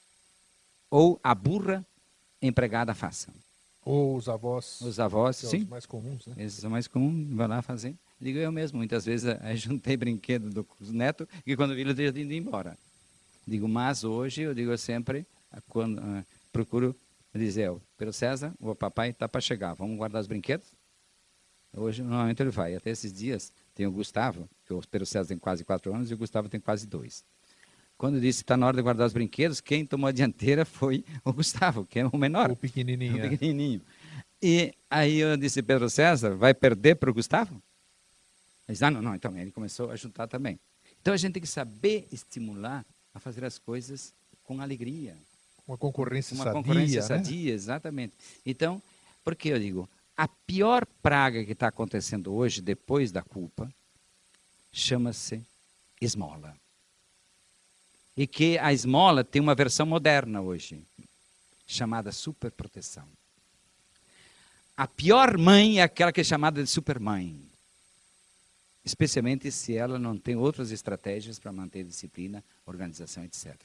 ou 0.90 1.20
a 1.24 1.34
burra 1.34 1.86
empregada 2.42 2.94
faça. 2.94 3.34
Ou 3.84 4.16
os 4.16 4.28
avós. 4.28 4.82
Os 4.82 5.00
avós, 5.00 5.38
são 5.38 5.50
sim, 5.50 5.64
os 5.64 5.70
mais 5.70 5.86
comuns, 5.86 6.28
né? 6.28 6.36
esses 6.38 6.60
são 6.60 6.70
mais 6.70 6.88
comuns, 6.88 7.34
vai 7.36 7.48
lá 7.48 7.62
fazer. 7.62 7.96
Digo 8.20 8.38
eu 8.38 8.52
mesmo, 8.52 8.78
muitas 8.78 9.06
vezes 9.06 9.26
eh, 9.42 9.56
juntei 9.56 9.98
brinquedo 9.98 10.50
do 10.50 10.68
neto 10.92 11.28
e 11.46 11.56
quando 11.56 11.74
vi 11.74 11.82
ele 11.82 11.96
tinha 11.96 12.10
ido 12.10 12.34
embora. 12.34 12.78
Digo, 13.48 13.68
mas 13.68 14.04
hoje 14.04 14.42
eu 14.44 14.54
digo 14.54 14.78
sempre, 14.78 15.26
ah, 15.52 15.60
quando 15.68 16.00
ah, 16.00 16.24
procuro 16.52 16.96
dizer, 17.40 17.72
ó, 17.72 17.80
pelo 17.98 18.12
César, 18.12 18.54
o 18.60 18.76
papai 18.76 19.10
está 19.10 19.28
para 19.28 19.42
chegar, 19.42 19.74
vamos 19.74 19.98
guardar 19.98 20.22
os 20.22 20.28
brinquedos? 20.28 20.68
Hoje, 21.74 22.04
normalmente 22.04 22.42
ele 22.44 22.50
vai. 22.50 22.76
Até 22.76 22.90
esses 22.90 23.14
dias, 23.14 23.54
tem 23.74 23.86
o 23.86 23.92
Gustavo, 23.92 24.50
que 24.66 24.74
o 24.74 24.82
Pedro 24.90 25.06
César 25.06 25.30
tem 25.30 25.38
quase 25.38 25.64
quatro 25.64 25.94
anos 25.94 26.12
e 26.12 26.14
o 26.14 26.18
Gustavo 26.18 26.50
tem 26.50 26.60
quase 26.60 26.86
dois. 26.86 27.24
Quando 27.98 28.16
eu 28.16 28.22
disse 28.22 28.42
está 28.42 28.58
na 28.58 28.66
hora 28.66 28.76
de 28.76 28.84
guardar 28.84 29.08
os 29.08 29.14
brinquedos, 29.14 29.62
quem 29.62 29.86
tomou 29.86 30.08
a 30.08 30.12
dianteira 30.12 30.66
foi 30.66 31.06
o 31.24 31.32
Gustavo, 31.32 31.86
que 31.86 32.00
é 32.00 32.06
o 32.06 32.18
menor. 32.18 32.52
O 32.52 32.56
pequenininho. 32.56 33.16
Um 33.24 33.26
é. 33.26 33.30
pequenininho. 33.30 33.82
E 34.42 34.74
aí 34.90 35.20
eu 35.20 35.38
disse, 35.38 35.62
Pedro 35.62 35.90
César, 35.90 36.36
vai 36.36 36.54
perder 36.54 36.96
para 36.96 37.12
o 37.12 37.14
Gustavo? 37.14 37.54
Ele 38.68 38.74
disse, 38.74 38.84
ah, 38.84 38.92
não, 38.92 39.02
não, 39.02 39.16
então 39.16 39.38
ele 39.38 39.52
começou 39.52 39.92
a 39.92 39.96
juntar 39.96 40.28
também. 40.28 40.60
Então 41.00 41.14
a 41.14 41.18
gente 41.18 41.34
tem 41.34 41.42
que 41.42 41.48
saber 41.48 42.08
estimular 42.12 42.86
a 43.14 43.20
fazer 43.20 43.46
as 43.46 43.58
coisas 43.58 44.14
com 44.44 44.60
alegria, 44.60 45.16
Uma 45.68 45.78
concorrência 45.78 46.36
uma 46.36 46.44
sadia. 46.46 46.62
concorrência 46.62 47.02
né? 47.02 47.08
sadia, 47.08 47.54
exatamente. 47.54 48.14
Então, 48.46 48.82
por 49.24 49.36
que 49.36 49.50
eu 49.50 49.60
digo? 49.60 49.90
A 50.18 50.28
pior 50.28 50.86
praga 51.02 51.44
que 51.44 51.54
está 51.54 51.68
acontecendo 51.68 52.34
hoje, 52.34 52.62
depois 52.62 53.12
da 53.12 53.22
culpa, 53.22 53.74
chama-se 54.72 55.44
esmola. 56.00 56.56
E 58.16 58.28
que 58.28 58.58
a 58.58 58.74
esmola 58.74 59.24
tem 59.24 59.42
uma 59.42 59.56
versão 59.56 59.86
moderna 59.86 60.42
hoje, 60.42 60.84
chamada 61.66 62.12
superproteção. 62.12 63.08
A 64.76 64.88
pior 64.88 65.38
mãe 65.38 65.80
é 65.80 65.84
aquela 65.84 66.12
que 66.12 66.22
é 66.22 66.24
chamada 66.24 66.62
de 66.62 66.70
supermãe. 66.70 67.40
Especialmente 68.84 69.52
se 69.52 69.76
ela 69.76 70.00
não 70.00 70.18
tem 70.18 70.36
outras 70.36 70.72
estratégias 70.72 71.38
para 71.40 71.52
manter 71.52 71.84
disciplina, 71.84 72.44
organização, 72.66 73.24
etc. 73.24 73.56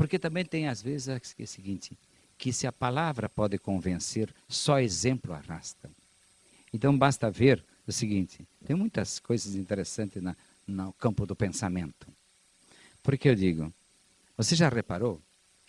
Porque 0.00 0.18
também 0.18 0.46
tem, 0.46 0.66
às 0.66 0.80
vezes, 0.80 1.08
é 1.08 1.42
o 1.42 1.46
seguinte, 1.46 1.94
que 2.38 2.54
se 2.54 2.66
a 2.66 2.72
palavra 2.72 3.28
pode 3.28 3.58
convencer, 3.58 4.34
só 4.48 4.80
exemplo 4.80 5.34
arrasta. 5.34 5.90
Então, 6.72 6.96
basta 6.96 7.30
ver 7.30 7.62
o 7.86 7.92
seguinte, 7.92 8.48
tem 8.64 8.74
muitas 8.74 9.18
coisas 9.18 9.54
interessantes 9.54 10.22
na, 10.22 10.34
no 10.66 10.90
campo 10.94 11.26
do 11.26 11.36
pensamento. 11.36 12.06
Porque 13.02 13.28
eu 13.28 13.34
digo, 13.34 13.70
você 14.38 14.56
já 14.56 14.70
reparou 14.70 15.20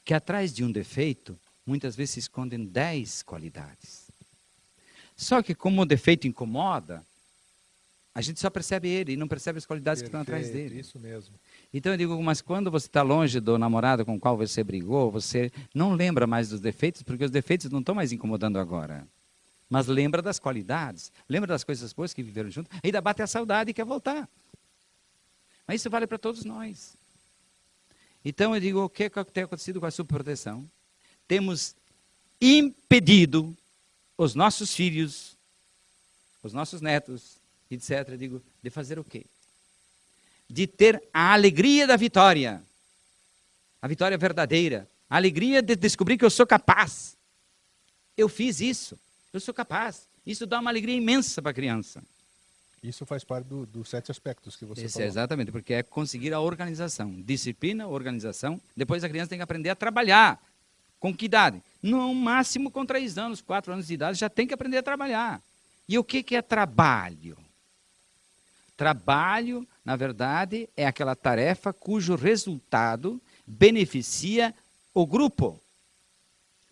que 0.05 0.13
atrás 0.13 0.53
de 0.53 0.63
um 0.63 0.71
defeito, 0.71 1.37
muitas 1.65 1.93
vezes 1.93 2.11
se 2.11 2.19
escondem 2.21 2.63
dez 2.63 3.21
qualidades. 3.21 4.07
Só 5.17 5.43
que 5.43 5.53
como 5.53 5.81
o 5.81 5.85
defeito 5.85 6.25
incomoda, 6.25 7.05
a 8.15 8.21
gente 8.21 8.39
só 8.39 8.49
percebe 8.49 8.87
ele 8.87 9.11
e 9.11 9.17
não 9.17 9.27
percebe 9.27 9.57
as 9.57 9.65
qualidades 9.65 10.01
Perfeito, 10.01 10.25
que 10.25 10.29
estão 10.29 10.37
atrás 10.37 10.53
dele. 10.53 10.79
Isso 10.79 10.97
mesmo. 10.97 11.35
Então 11.73 11.93
eu 11.93 11.97
digo, 11.97 12.21
mas 12.21 12.41
quando 12.41 12.69
você 12.69 12.87
está 12.87 13.01
longe 13.01 13.39
do 13.39 13.57
namorado 13.57 14.05
com 14.05 14.15
o 14.15 14.19
qual 14.19 14.35
você 14.35 14.63
brigou, 14.63 15.09
você 15.09 15.51
não 15.73 15.93
lembra 15.93 16.27
mais 16.27 16.49
dos 16.49 16.59
defeitos, 16.59 17.01
porque 17.01 17.23
os 17.23 17.31
defeitos 17.31 17.69
não 17.71 17.79
estão 17.79 17.95
mais 17.95 18.11
incomodando 18.11 18.59
agora. 18.59 19.07
Mas 19.69 19.87
lembra 19.87 20.21
das 20.21 20.37
qualidades, 20.37 21.13
lembra 21.29 21.47
das 21.47 21.63
coisas 21.63 21.93
boas 21.93 22.13
que 22.13 22.21
viveram 22.21 22.51
junto, 22.51 22.69
ainda 22.83 22.99
bate 22.99 23.21
a 23.21 23.27
saudade 23.27 23.71
e 23.71 23.73
quer 23.73 23.85
voltar. 23.85 24.27
Mas 25.65 25.79
isso 25.79 25.89
vale 25.89 26.05
para 26.05 26.17
todos 26.17 26.43
nós. 26.43 26.93
Então 28.23 28.53
eu 28.53 28.59
digo, 28.59 28.83
o 28.83 28.89
que 28.89 29.09
tem 29.33 29.43
acontecido 29.43 29.79
com 29.79 29.85
a 29.85 29.91
subproteção? 29.91 30.69
Temos 31.25 31.73
impedido 32.41 33.55
os 34.17 34.35
nossos 34.35 34.75
filhos, 34.75 35.37
os 36.43 36.51
nossos 36.51 36.81
netos, 36.81 37.37
etc., 37.69 38.17
digo, 38.17 38.41
de 38.61 38.69
fazer 38.69 38.99
o 38.99 39.05
quê? 39.05 39.25
De 40.51 40.67
ter 40.67 41.01
a 41.13 41.33
alegria 41.33 41.87
da 41.87 41.95
vitória, 41.95 42.61
a 43.81 43.87
vitória 43.87 44.17
verdadeira, 44.17 44.87
a 45.09 45.15
alegria 45.15 45.61
de 45.61 45.75
descobrir 45.75 46.17
que 46.17 46.25
eu 46.25 46.29
sou 46.29 46.45
capaz. 46.45 47.15
Eu 48.17 48.27
fiz 48.27 48.59
isso, 48.59 48.99
eu 49.31 49.39
sou 49.39 49.53
capaz. 49.53 50.07
Isso 50.25 50.45
dá 50.45 50.59
uma 50.59 50.69
alegria 50.69 50.95
imensa 50.95 51.41
para 51.41 51.51
a 51.51 51.53
criança. 51.53 52.03
Isso 52.83 53.05
faz 53.05 53.23
parte 53.23 53.45
dos 53.45 53.67
do 53.69 53.85
sete 53.85 54.11
aspectos 54.11 54.55
que 54.55 54.65
você 54.65 54.85
Esse 54.85 54.93
falou. 54.93 55.05
é 55.05 55.07
exatamente, 55.07 55.51
porque 55.51 55.73
é 55.73 55.83
conseguir 55.83 56.33
a 56.33 56.39
organização. 56.39 57.21
Disciplina, 57.21 57.87
organização. 57.87 58.59
Depois 58.75 59.03
a 59.03 59.09
criança 59.09 59.29
tem 59.29 59.39
que 59.39 59.43
aprender 59.43 59.69
a 59.69 59.75
trabalhar. 59.75 60.41
Com 60.99 61.15
que 61.15 61.25
idade? 61.25 61.61
No 61.81 62.13
máximo 62.13 62.69
com 62.69 62.85
três 62.85 63.17
anos, 63.17 63.41
quatro 63.41 63.71
anos 63.71 63.87
de 63.87 63.93
idade, 63.93 64.19
já 64.19 64.29
tem 64.29 64.47
que 64.47 64.53
aprender 64.53 64.77
a 64.77 64.83
trabalhar. 64.83 65.41
E 65.87 65.97
o 65.97 66.03
que, 66.03 66.23
que 66.23 66.35
é 66.35 66.41
trabalho? 66.41 67.37
Trabalho, 68.81 69.67
na 69.85 69.95
verdade, 69.95 70.67
é 70.75 70.87
aquela 70.87 71.15
tarefa 71.15 71.71
cujo 71.71 72.15
resultado 72.15 73.21
beneficia 73.45 74.55
o 74.91 75.05
grupo. 75.05 75.61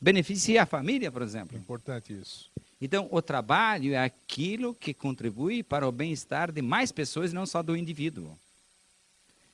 Beneficia 0.02 0.64
a 0.64 0.66
família, 0.66 1.12
por 1.12 1.22
exemplo. 1.22 1.56
Importante 1.56 2.20
isso. 2.20 2.50
Então, 2.82 3.08
o 3.12 3.22
trabalho 3.22 3.94
é 3.94 4.04
aquilo 4.04 4.74
que 4.74 4.92
contribui 4.92 5.62
para 5.62 5.88
o 5.88 5.92
bem-estar 5.92 6.52
de 6.52 6.64
mais 6.64 6.92
pessoas, 6.92 7.32
não 7.32 7.46
só 7.46 7.62
do 7.62 7.78
indivíduo. 7.78 8.36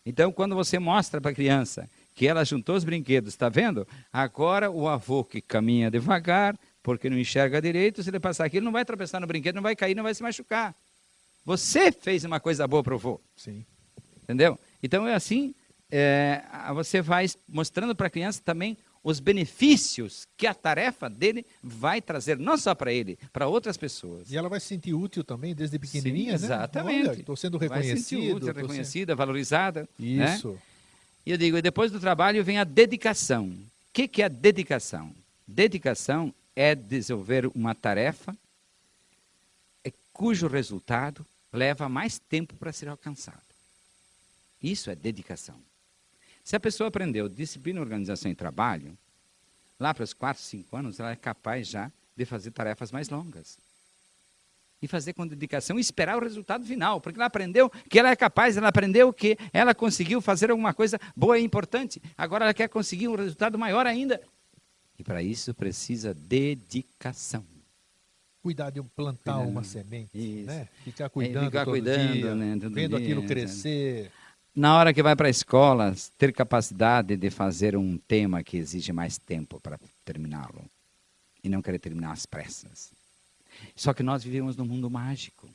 Então, 0.05 0.31
quando 0.31 0.55
você 0.55 0.79
mostra 0.79 1.19
para 1.19 1.31
a 1.31 1.35
criança 1.35 1.89
que 2.15 2.25
ela 2.25 2.45
juntou 2.45 2.77
os 2.77 2.85
brinquedos, 2.85 3.33
está 3.33 3.49
vendo? 3.49 3.85
Agora 4.13 4.71
o 4.71 4.87
avô 4.87 5.25
que 5.25 5.41
caminha 5.41 5.91
devagar, 5.91 6.57
porque 6.81 7.09
não 7.09 7.19
enxerga 7.19 7.61
direito, 7.61 8.01
se 8.01 8.09
ele 8.09 8.17
passar 8.17 8.45
aqui, 8.45 8.55
ele 8.55 8.65
não 8.65 8.71
vai 8.71 8.85
tropeçar 8.85 9.19
no 9.19 9.27
brinquedo, 9.27 9.55
não 9.55 9.61
vai 9.61 9.75
cair, 9.75 9.93
não 9.93 10.03
vai 10.03 10.15
se 10.15 10.23
machucar. 10.23 10.73
Você 11.45 11.91
fez 11.91 12.23
uma 12.23 12.39
coisa 12.39 12.67
boa 12.67 12.83
para 12.83 12.93
o 12.93 12.97
avô. 12.97 13.21
Sim. 13.35 13.63
Entendeu? 14.23 14.57
Então 14.81 15.07
é 15.07 15.13
assim, 15.13 15.53
é, 15.91 16.41
você 16.73 17.01
vai 17.01 17.27
mostrando 17.47 17.95
para 17.95 18.07
a 18.07 18.09
criança 18.09 18.41
também 18.43 18.75
os 19.03 19.19
benefícios 19.19 20.27
que 20.35 20.47
a 20.47 20.53
tarefa 20.55 21.07
dele 21.07 21.45
vai 21.61 22.01
trazer, 22.01 22.39
não 22.39 22.57
só 22.57 22.73
para 22.73 22.91
ele, 22.91 23.19
para 23.31 23.47
outras 23.47 23.77
pessoas. 23.77 24.31
E 24.31 24.35
ela 24.35 24.49
vai 24.49 24.59
se 24.59 24.65
sentir 24.65 24.93
útil 24.95 25.23
também 25.23 25.53
desde 25.53 25.77
pequenininha, 25.77 26.35
Sim, 26.39 26.47
né? 26.47 26.55
exatamente. 26.55 27.19
Estou 27.19 27.35
sendo 27.35 27.59
Vai 27.59 27.83
se 27.83 27.97
sentir 27.99 28.33
útil, 28.33 28.51
reconhecida, 28.51 29.15
valorizada. 29.15 29.87
sendo- 29.99 30.17
né? 30.17 30.35
Isso. 30.35 30.57
E 31.23 31.31
eu 31.31 31.37
digo, 31.37 31.61
depois 31.61 31.91
do 31.91 31.99
trabalho 31.99 32.43
vem 32.43 32.57
a 32.57 32.63
dedicação. 32.63 33.45
O 33.45 33.57
que, 33.93 34.07
que 34.07 34.23
é 34.23 34.29
dedicação? 34.29 35.11
Dedicação 35.47 36.33
é 36.55 36.73
desenvolver 36.73 37.45
uma 37.53 37.75
tarefa 37.75 38.35
é, 39.83 39.91
cujo 40.11 40.47
resultado 40.47 41.23
leva 41.55 41.89
mais 41.89 42.19
tempo 42.19 42.55
para 42.55 42.73
ser 42.73 42.89
alcançado. 42.89 43.41
Isso 44.61 44.89
é 44.89 44.95
dedicação. 44.95 45.59
Se 46.43 46.55
a 46.55 46.59
pessoa 46.59 46.89
aprendeu 46.89 47.27
disciplina, 47.27 47.81
organização 47.81 48.29
e 48.29 48.35
trabalho, 48.35 48.95
lá 49.79 49.93
para 49.93 50.03
os 50.03 50.13
4, 50.13 50.41
5 50.41 50.77
anos, 50.77 50.99
ela 50.99 51.11
é 51.11 51.15
capaz 51.15 51.67
já 51.67 51.91
de 52.15 52.25
fazer 52.25 52.51
tarefas 52.51 52.91
mais 52.91 53.09
longas. 53.09 53.57
E 54.81 54.87
fazer 54.87 55.13
com 55.13 55.25
dedicação 55.25 55.77
e 55.77 55.81
esperar 55.81 56.17
o 56.17 56.23
resultado 56.23 56.65
final, 56.65 57.01
porque 57.01 57.17
ela 57.17 57.25
aprendeu 57.25 57.69
que 57.89 57.97
ela 57.97 58.11
é 58.11 58.15
capaz, 58.15 58.57
ela 58.57 58.67
aprendeu 58.67 59.11
que 59.11 59.37
ela 59.51 59.73
conseguiu 59.73 60.21
fazer 60.21 60.51
alguma 60.51 60.73
coisa 60.73 60.99
boa 61.15 61.39
e 61.39 61.43
importante. 61.43 62.01
Agora 62.17 62.45
ela 62.45 62.53
quer 62.53 62.67
conseguir 62.67 63.07
um 63.07 63.15
resultado 63.15 63.57
maior 63.57 63.87
ainda. 63.87 64.21
E 64.99 65.03
para 65.03 65.23
isso 65.23 65.53
precisa 65.53 66.13
dedicação. 66.13 67.54
Cuidar 68.45 68.69
de 68.69 68.79
um 68.79 68.83
plantar 68.83 69.37
Cuidando. 69.37 69.49
uma 69.49 69.63
semente, 69.63 70.11
Isso. 70.13 70.45
né? 70.45 70.67
Ficar 70.83 71.09
cuidando 71.09 71.45
ficar 71.45 71.65
todo 71.65 71.73
cuidando, 71.73 72.13
dia, 72.13 72.35
né, 72.35 72.53
todo 72.61 72.75
vendo 72.75 72.95
dia, 72.95 73.03
aquilo 73.03 73.21
né? 73.21 73.27
crescer. 73.27 74.11
Na 74.55 74.77
hora 74.77 74.93
que 74.93 75.01
vai 75.01 75.15
para 75.15 75.25
a 75.25 75.31
escola, 75.31 75.95
ter 76.15 76.31
capacidade 76.31 77.17
de 77.17 77.31
fazer 77.31 77.75
um 77.75 77.97
tema 77.97 78.43
que 78.43 78.55
exige 78.55 78.93
mais 78.93 79.17
tempo 79.17 79.59
para 79.59 79.79
terminá-lo. 80.05 80.63
E 81.43 81.49
não 81.49 81.59
querer 81.59 81.79
terminar 81.79 82.11
às 82.11 82.27
pressas. 82.27 82.91
Só 83.75 83.95
que 83.95 84.03
nós 84.03 84.23
vivemos 84.23 84.55
num 84.55 84.65
mundo 84.65 84.91
mágico. 84.91 85.49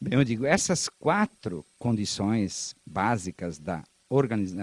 Bem, 0.00 0.14
eu 0.14 0.24
digo, 0.24 0.44
essas 0.44 0.88
quatro 0.88 1.64
condições 1.78 2.74
básicas 2.84 3.58
da, 3.58 3.84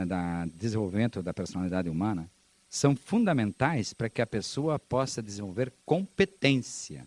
da 0.06 0.46
desenvolvimento 0.46 1.24
da 1.24 1.34
personalidade 1.34 1.88
humana 1.88 2.30
são 2.70 2.96
fundamentais 2.96 3.94
para 3.94 4.10
que 4.10 4.22
a 4.22 4.28
pessoa 4.28 4.78
possa 4.78 5.24
desenvolver 5.24 5.74
competência. 5.86 7.06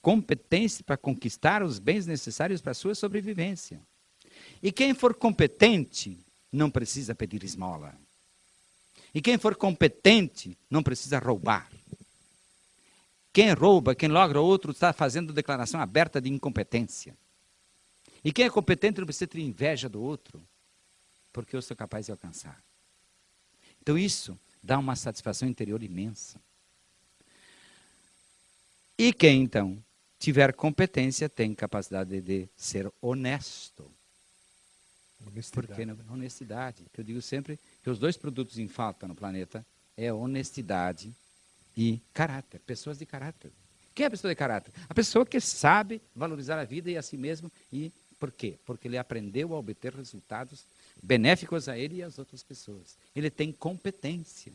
Competência 0.00 0.84
para 0.84 0.96
conquistar 0.96 1.62
os 1.62 1.78
bens 1.78 2.06
necessários 2.06 2.60
para 2.60 2.72
a 2.72 2.74
sua 2.74 2.94
sobrevivência. 2.94 3.80
E 4.62 4.70
quem 4.70 4.94
for 4.94 5.14
competente 5.14 6.16
não 6.52 6.70
precisa 6.70 7.14
pedir 7.14 7.42
esmola. 7.42 7.94
E 9.12 9.20
quem 9.20 9.36
for 9.38 9.56
competente 9.56 10.56
não 10.70 10.82
precisa 10.82 11.18
roubar. 11.18 11.70
Quem 13.32 13.52
rouba, 13.52 13.94
quem 13.94 14.08
logra 14.08 14.40
outro, 14.40 14.70
está 14.70 14.92
fazendo 14.92 15.32
declaração 15.32 15.80
aberta 15.80 16.20
de 16.20 16.28
incompetência. 16.28 17.16
E 18.24 18.32
quem 18.32 18.46
é 18.46 18.50
competente 18.50 19.00
não 19.00 19.06
precisa 19.06 19.26
ter 19.26 19.40
inveja 19.40 19.88
do 19.88 20.00
outro, 20.00 20.40
porque 21.32 21.56
eu 21.56 21.60
sou 21.60 21.76
capaz 21.76 22.06
de 22.06 22.12
alcançar. 22.12 22.62
Então 23.82 23.98
isso 23.98 24.38
dá 24.64 24.78
uma 24.78 24.96
satisfação 24.96 25.46
interior 25.46 25.82
imensa. 25.82 26.40
E 28.98 29.12
quem 29.12 29.42
então 29.42 29.76
tiver 30.18 30.54
competência 30.54 31.28
tem 31.28 31.54
capacidade 31.54 32.20
de 32.22 32.48
ser 32.56 32.90
honesto. 33.00 33.90
Honestidade. 35.26 35.66
Porque 35.66 35.84
na 35.84 36.12
honestidade, 36.12 36.84
que 36.92 37.00
eu 37.00 37.04
digo 37.04 37.20
sempre 37.20 37.58
que 37.82 37.90
os 37.90 37.98
dois 37.98 38.16
produtos 38.16 38.58
em 38.58 38.68
falta 38.68 39.06
no 39.06 39.14
planeta 39.14 39.64
é 39.96 40.12
honestidade 40.12 41.14
e 41.76 42.00
caráter, 42.12 42.60
pessoas 42.60 42.98
de 42.98 43.06
caráter. 43.06 43.52
Quem 43.94 44.04
é 44.04 44.06
a 44.06 44.10
pessoa 44.10 44.30
de 44.30 44.36
caráter? 44.36 44.72
A 44.88 44.94
pessoa 44.94 45.26
que 45.26 45.40
sabe 45.40 46.00
valorizar 46.14 46.58
a 46.58 46.64
vida 46.64 46.90
e 46.90 46.96
a 46.96 47.02
si 47.02 47.16
mesmo 47.16 47.50
e 47.72 47.92
por 48.18 48.32
quê? 48.32 48.58
Porque 48.64 48.88
ele 48.88 48.96
aprendeu 48.96 49.54
a 49.54 49.58
obter 49.58 49.94
resultados 49.94 50.64
benéficos 51.02 51.68
a 51.68 51.78
ele 51.78 51.96
e 51.96 52.02
às 52.02 52.18
outras 52.18 52.42
pessoas. 52.42 52.96
Ele 53.14 53.30
tem 53.30 53.52
competência. 53.52 54.52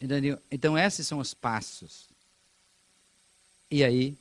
Entendeu? 0.00 0.38
Então 0.50 0.76
esses 0.76 1.06
são 1.06 1.18
os 1.18 1.32
passos. 1.32 2.08
E 3.70 3.82
aí, 3.82 4.16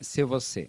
se 0.00 0.22
você 0.24 0.68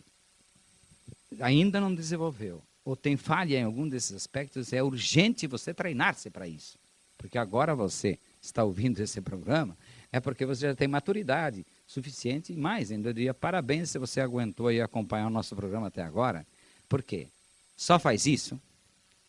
ainda 1.40 1.82
não 1.82 1.94
desenvolveu 1.94 2.62
ou 2.84 2.96
tem 2.96 3.18
falha 3.18 3.58
em 3.58 3.64
algum 3.64 3.90
desses 3.90 4.16
aspectos, 4.16 4.72
é 4.72 4.82
urgente 4.84 5.48
você 5.48 5.74
treinar-se 5.74 6.30
para 6.30 6.48
isso. 6.48 6.78
Porque 7.18 7.38
agora 7.38 7.76
você 7.76 8.20
está 8.42 8.64
ouvindo 8.64 9.00
esse 9.00 9.20
programa, 9.20 9.76
é 10.12 10.20
porque 10.20 10.46
você 10.46 10.68
já 10.68 10.76
tem 10.76 10.88
maturidade 10.88 11.66
suficiente 11.88 12.54
e 12.54 12.56
mais, 12.56 12.92
ainda 12.92 13.14
diria 13.14 13.34
parabéns 13.34 13.90
se 13.90 13.98
você 13.98 14.22
aguentou 14.22 14.72
e 14.72 14.80
acompanhar 14.80 15.28
o 15.28 15.32
nosso 15.32 15.56
programa 15.56 15.88
até 15.88 16.04
agora. 16.04 16.46
Por 16.88 17.02
quê? 17.02 17.28
Só 17.76 18.00
faz 18.00 18.26
isso. 18.26 18.60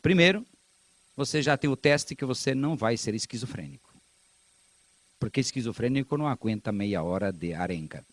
Primeiro, 0.03 0.47
você 1.16 1.42
já 1.42 1.57
tem 1.57 1.68
o 1.68 1.76
teste 1.76 2.14
que 2.14 2.24
você 2.24 2.55
não 2.55 2.76
vai 2.76 2.97
ser 2.97 3.14
esquizofrênico. 3.14 3.92
Porque 5.18 5.40
esquizofrênico 5.40 6.16
não 6.16 6.28
aguenta 6.28 6.70
meia 6.70 7.03
hora 7.03 7.32
de 7.32 7.55
arenga 7.55 8.05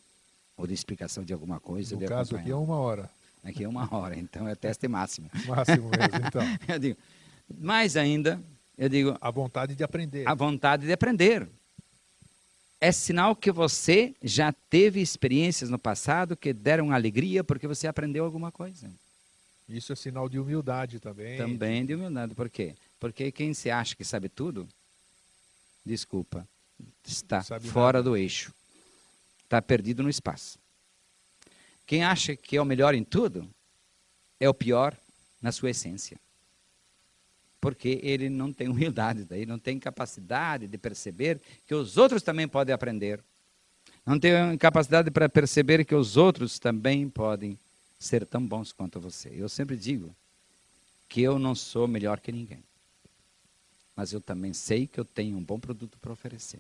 ou 0.56 0.66
de 0.66 0.74
explicação 0.74 1.24
de 1.24 1.34
alguma 1.34 1.60
coisa. 1.60 1.96
No 1.96 2.06
caso 2.08 2.36
aqui 2.36 2.52
é 2.52 2.56
uma 2.56 2.78
hora. 2.78 3.10
Aqui 3.44 3.66
é 3.66 3.68
uma 3.68 3.94
hora, 3.94 4.18
então 4.18 4.48
é 4.48 4.56
teste 4.56 4.88
máximo. 4.88 5.30
Máximo 5.46 5.90
mesmo, 5.90 6.26
então. 6.28 6.42
Eu 6.68 6.80
digo, 6.80 6.98
mais 7.60 7.98
ainda, 7.98 8.42
eu 8.78 8.88
digo, 8.88 9.18
A 9.20 9.30
vontade 9.30 9.76
de 9.76 9.84
aprender. 9.84 10.26
a 10.28 10.34
vontade 10.34 10.86
de 10.86 10.94
aprender. 10.94 11.48
É 12.80 12.92
sinal 12.92 13.36
que 13.36 13.52
você 13.52 14.14
já 14.22 14.52
teve 14.52 15.02
experiências 15.02 15.70
no 15.70 15.78
passado 15.78 16.36
que 16.38 16.54
deram 16.54 16.92
alegria 16.92 17.44
porque 17.44 17.68
você 17.68 17.86
aprendeu 17.88 18.24
alguma 18.24 18.52
coisa. 18.52 18.90
Isso 19.68 19.94
é 19.94 19.96
sinal 19.96 20.28
de 20.28 20.40
humildade 20.40 21.00
também. 21.00 21.38
Também 21.38 21.86
de 21.86 21.96
humildade. 21.96 22.36
Por 22.36 22.50
quê? 22.50 22.76
Porque 23.00 23.32
quem 23.32 23.54
se 23.54 23.70
acha 23.70 23.96
que 23.96 24.04
sabe 24.04 24.30
tudo, 24.30 24.68
desculpa, 25.86 26.48
está 27.06 27.42
fora 27.44 28.00
nada. 28.00 28.04
do 28.10 28.18
eixo. 28.18 28.54
está 29.44 29.62
perdido 29.62 30.04
no 30.04 30.10
espaço. 30.10 30.58
Quem 31.86 32.04
acha 32.04 32.36
que 32.36 32.58
é 32.58 32.62
o 32.62 32.66
melhor 32.66 32.94
em 32.94 33.04
tudo 33.04 33.48
é 34.40 34.50
o 34.50 34.54
pior 34.54 34.96
na 35.42 35.52
sua 35.52 35.70
essência. 35.70 36.18
Porque 37.60 38.00
ele 38.04 38.30
não 38.30 38.52
tem 38.52 38.68
humildade, 38.68 39.24
daí 39.24 39.46
não 39.46 39.60
tem 39.60 39.80
capacidade 39.80 40.68
de 40.68 40.78
perceber 40.78 41.42
que 41.66 41.74
os 41.74 41.98
outros 41.98 42.22
também 42.22 42.48
podem 42.48 42.74
aprender. 42.74 43.24
Não 44.06 44.20
tem 44.20 44.58
capacidade 44.58 45.10
para 45.12 45.30
perceber 45.30 45.86
que 45.86 45.96
os 45.96 46.18
outros 46.18 46.60
também 46.60 47.10
podem 47.10 47.58
ser 48.04 48.26
tão 48.26 48.46
bons 48.46 48.72
quanto 48.72 49.00
você. 49.00 49.30
Eu 49.34 49.48
sempre 49.48 49.78
digo 49.78 50.14
que 51.08 51.22
eu 51.22 51.40
não 51.40 51.56
sou 51.56 51.88
melhor 51.88 52.20
que 52.20 52.32
ninguém. 52.32 52.64
Mas 53.96 54.12
eu 54.12 54.20
também 54.20 54.54
sei 54.54 54.88
que 54.88 55.00
eu 55.00 55.06
tenho 55.06 55.38
um 55.38 55.44
bom 55.44 55.60
produto 55.60 55.98
para 56.00 56.12
oferecer. 56.12 56.60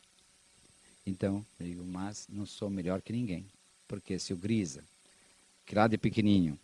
Então, 1.06 1.46
eu 1.60 1.66
digo, 1.66 1.84
mas 1.84 2.28
não 2.30 2.46
sou 2.46 2.70
melhor 2.70 3.02
que 3.02 3.12
ninguém. 3.12 3.46
Porque 3.88 4.18
se 4.20 4.34
o 4.34 4.38
Grisa, 4.38 4.84
que 5.66 5.76
lá 5.76 5.88
de 5.88 5.98
pequenininho, 5.98 6.58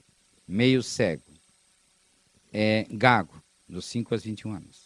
meio 0.48 0.82
cego, 0.82 1.24
é 2.54 2.86
gago, 2.90 3.42
dos 3.68 3.86
5 3.86 4.14
aos 4.14 4.24
21 4.24 4.54
anos, 4.54 4.86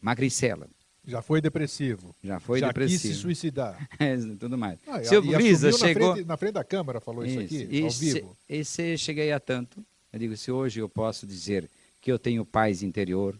magricela, 0.00 0.68
já 1.06 1.20
foi 1.22 1.40
depressivo. 1.40 2.14
Já 2.22 2.40
foi 2.40 2.60
já 2.60 2.68
depressivo. 2.68 3.02
quis 3.02 3.10
se 3.16 3.20
suicidar. 3.20 3.88
É, 3.98 4.16
tudo 4.38 4.56
mais. 4.58 4.78
Ah, 4.86 5.02
Seu 5.04 5.20
assumiu 5.20 5.40
chegou. 5.78 6.08
Na 6.08 6.14
frente, 6.14 6.26
na 6.28 6.36
frente 6.36 6.52
da 6.54 6.64
câmera 6.64 7.00
falou 7.00 7.24
isso, 7.24 7.40
Isso. 7.40 7.54
aqui, 7.64 7.76
E 7.76 7.82
ao 7.82 7.90
se- 7.90 8.12
vivo. 8.14 8.36
E 8.48 8.64
se 8.64 8.98
cheguei 8.98 9.32
a 9.32 9.38
tanto, 9.40 9.84
eu 10.12 10.18
digo, 10.18 10.36
se 10.36 10.50
hoje 10.50 10.80
eu 10.80 10.88
posso 10.88 11.26
dizer 11.26 11.68
que 12.00 12.10
eu 12.12 12.18
tenho 12.18 12.44
paz 12.44 12.82
interior. 12.82 13.38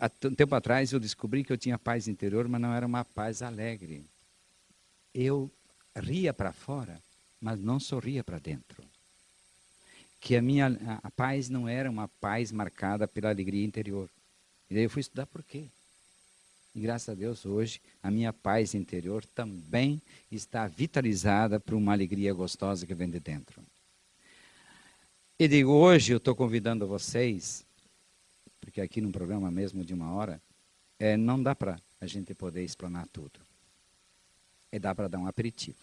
Há 0.00 0.10
um 0.26 0.34
tempo 0.34 0.54
atrás 0.54 0.92
eu 0.92 1.00
descobri 1.00 1.42
que 1.42 1.52
eu 1.52 1.58
tinha 1.58 1.76
paz 1.78 2.06
interior, 2.06 2.46
mas 2.48 2.60
não 2.60 2.72
era 2.72 2.86
uma 2.86 3.04
paz 3.04 3.42
alegre. 3.42 4.04
Eu 5.14 5.50
ria 5.96 6.32
para 6.32 6.52
fora, 6.52 7.00
mas 7.40 7.58
não 7.58 7.78
sorria 7.80 8.22
para 8.22 8.38
dentro. 8.38 8.82
Que 10.20 10.36
a 10.36 10.42
minha 10.42 10.68
a, 11.02 11.08
a 11.08 11.10
paz 11.10 11.48
não 11.48 11.68
era 11.68 11.90
uma 11.90 12.06
paz 12.20 12.52
marcada 12.52 13.08
pela 13.08 13.30
alegria 13.30 13.64
interior. 13.64 14.08
E 14.70 14.74
daí 14.74 14.84
eu 14.84 14.90
fui 14.90 15.00
estudar 15.00 15.26
por 15.26 15.42
quê. 15.42 15.64
E 16.74 16.80
graças 16.80 17.10
a 17.10 17.14
Deus, 17.14 17.44
hoje, 17.44 17.80
a 18.02 18.10
minha 18.10 18.32
paz 18.32 18.74
interior 18.74 19.24
também 19.26 20.00
está 20.30 20.66
vitalizada 20.66 21.60
por 21.60 21.74
uma 21.74 21.92
alegria 21.92 22.32
gostosa 22.32 22.86
que 22.86 22.94
vem 22.94 23.10
de 23.10 23.20
dentro. 23.20 23.62
E 25.38 25.46
digo, 25.46 25.70
hoje 25.70 26.12
eu 26.12 26.16
estou 26.16 26.34
convidando 26.34 26.86
vocês, 26.86 27.64
porque 28.60 28.80
aqui 28.80 29.00
num 29.00 29.12
programa 29.12 29.50
mesmo 29.50 29.84
de 29.84 29.92
uma 29.92 30.12
hora, 30.12 30.40
é, 30.98 31.16
não 31.16 31.42
dá 31.42 31.54
para 31.54 31.78
a 32.00 32.06
gente 32.06 32.32
poder 32.32 32.64
explanar 32.64 33.06
tudo. 33.12 33.40
É 34.70 34.78
dá 34.78 34.94
para 34.94 35.08
dar 35.08 35.18
um 35.18 35.26
aperitivo. 35.26 35.76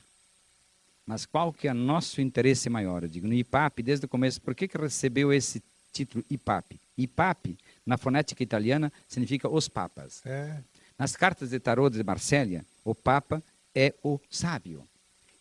Mas 1.06 1.26
qual 1.26 1.52
que 1.54 1.68
é 1.68 1.72
o 1.72 1.76
nosso 1.76 2.22
interesse 2.22 2.70
maior? 2.70 3.04
Eu 3.04 3.10
digo, 3.10 3.28
no 3.28 3.34
IPAP, 3.34 3.84
desde 3.84 4.06
o 4.06 4.10
começo, 4.10 4.42
por 4.42 4.56
que, 4.56 4.68
que 4.68 4.78
recebeu 4.78 5.32
esse 5.34 5.62
título 5.92 6.24
IPAP? 6.30 6.80
IPAP, 6.98 7.58
na 7.86 7.98
fonética 7.98 8.42
italiana, 8.42 8.92
significa 9.08 9.50
os 9.50 9.68
papas. 9.68 10.26
É, 10.26 10.64
Nas 11.00 11.16
cartas 11.16 11.52
de 11.52 11.60
tarô 11.62 11.90
de 11.90 12.04
Marsella, 12.04 12.66
o 12.84 12.94
Papa 12.94 13.42
é 13.74 13.96
o 14.04 14.20
sábio. 14.30 14.86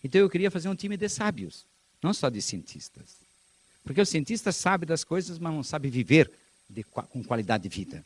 Então 0.04 0.20
eu 0.20 0.30
queria 0.30 0.52
fazer 0.52 0.68
um 0.68 0.74
time 0.76 0.96
de 0.96 1.08
sábios, 1.08 1.66
não 2.00 2.14
só 2.14 2.30
de 2.30 2.40
cientistas. 2.40 3.16
Porque 3.82 4.00
o 4.00 4.06
cientista 4.06 4.52
sabe 4.52 4.86
das 4.86 5.02
coisas, 5.02 5.36
mas 5.36 5.52
não 5.52 5.64
sabe 5.64 5.90
viver 5.90 6.30
de 6.70 6.84
com 6.84 7.24
qualidade 7.24 7.64
de 7.64 7.68
vida. 7.68 8.04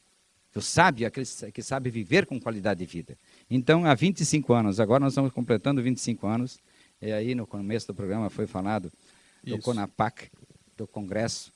O 0.54 0.62
sábio 0.62 1.04
é 1.04 1.08
aquele 1.08 1.26
que 1.52 1.62
sabe 1.62 1.90
viver 1.90 2.24
com 2.24 2.40
qualidade 2.40 2.80
de 2.80 2.86
vida. 2.86 3.18
Então, 3.50 3.84
há 3.84 3.94
25 3.94 4.52
anos, 4.54 4.80
agora 4.80 5.00
nós 5.00 5.12
estamos 5.12 5.32
completando 5.32 5.82
25 5.82 6.26
anos, 6.26 6.58
e 7.02 7.12
aí 7.12 7.34
no 7.34 7.46
começo 7.46 7.86
do 7.86 7.94
programa 7.94 8.30
foi 8.30 8.46
falado 8.46 8.90
do 9.42 9.56
Isso. 9.56 9.62
CONAPAC, 9.62 10.30
do 10.76 10.86
Congresso 10.86 11.52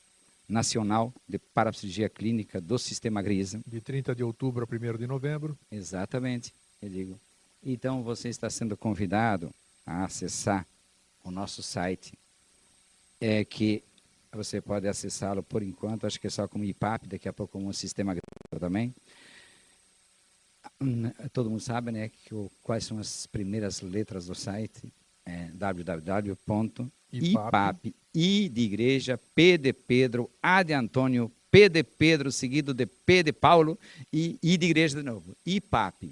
Nacional 0.49 1.13
de 1.29 1.39
Parapsicologia 1.39 2.09
Clínica 2.09 2.61
do 2.61 2.79
Sistema 2.79 3.21
Grisa. 3.21 3.61
de 3.67 3.81
30 3.81 4.15
de 4.15 4.23
outubro 4.23 4.65
a 4.65 4.95
1 4.95 4.99
de 4.99 5.07
novembro. 5.07 5.59
Exatamente, 5.71 6.53
eu 6.81 6.89
digo. 6.89 7.21
Então 7.63 8.03
você 8.03 8.29
está 8.29 8.49
sendo 8.49 8.77
convidado 8.77 9.51
a 9.85 10.05
acessar 10.05 10.67
o 11.25 11.31
nosso 11.31 11.63
site, 11.63 12.17
é 13.21 13.45
que 13.45 13.83
você 14.33 14.61
pode 14.61 14.87
acessá-lo 14.87 15.43
por 15.43 15.63
enquanto, 15.63 16.07
acho 16.07 16.21
que 16.21 16.27
é 16.27 16.31
só 16.31 16.47
como 16.47 16.65
IPAP, 16.65 17.09
daqui 17.09 17.29
a 17.29 17.33
pouco 17.33 17.53
como 17.55 17.73
sistema 17.73 18.13
Grisa 18.13 18.61
também. 18.61 18.95
Hum, 20.81 21.11
Todo 21.33 21.51
mundo 21.51 21.61
sabe, 21.61 21.91
né, 21.91 22.09
que 22.09 22.35
o, 22.35 22.51
quais 22.63 22.85
são 22.85 22.99
as 22.99 23.27
primeiras 23.27 23.81
letras 23.81 24.27
do 24.27 24.35
site? 24.35 24.93
É 25.25 25.51
www.ipap, 27.13 27.95
I 28.15 28.49
de 28.49 28.61
igreja, 28.63 29.19
P 29.35 29.59
de 29.59 29.73
Pedro, 29.73 30.31
A 30.43 30.63
de 30.63 30.73
Antônio, 30.73 31.31
P 31.51 31.69
de 31.69 31.83
Pedro, 31.83 32.33
seguido 32.33 32.75
de 32.75 32.87
P 32.87 33.23
de 33.23 33.33
Paulo 33.33 33.79
e 34.13 34.39
I 34.43 34.57
de 34.57 34.67
igreja 34.67 34.97
de 34.97 35.03
novo. 35.03 35.37
IPAP, 35.45 36.11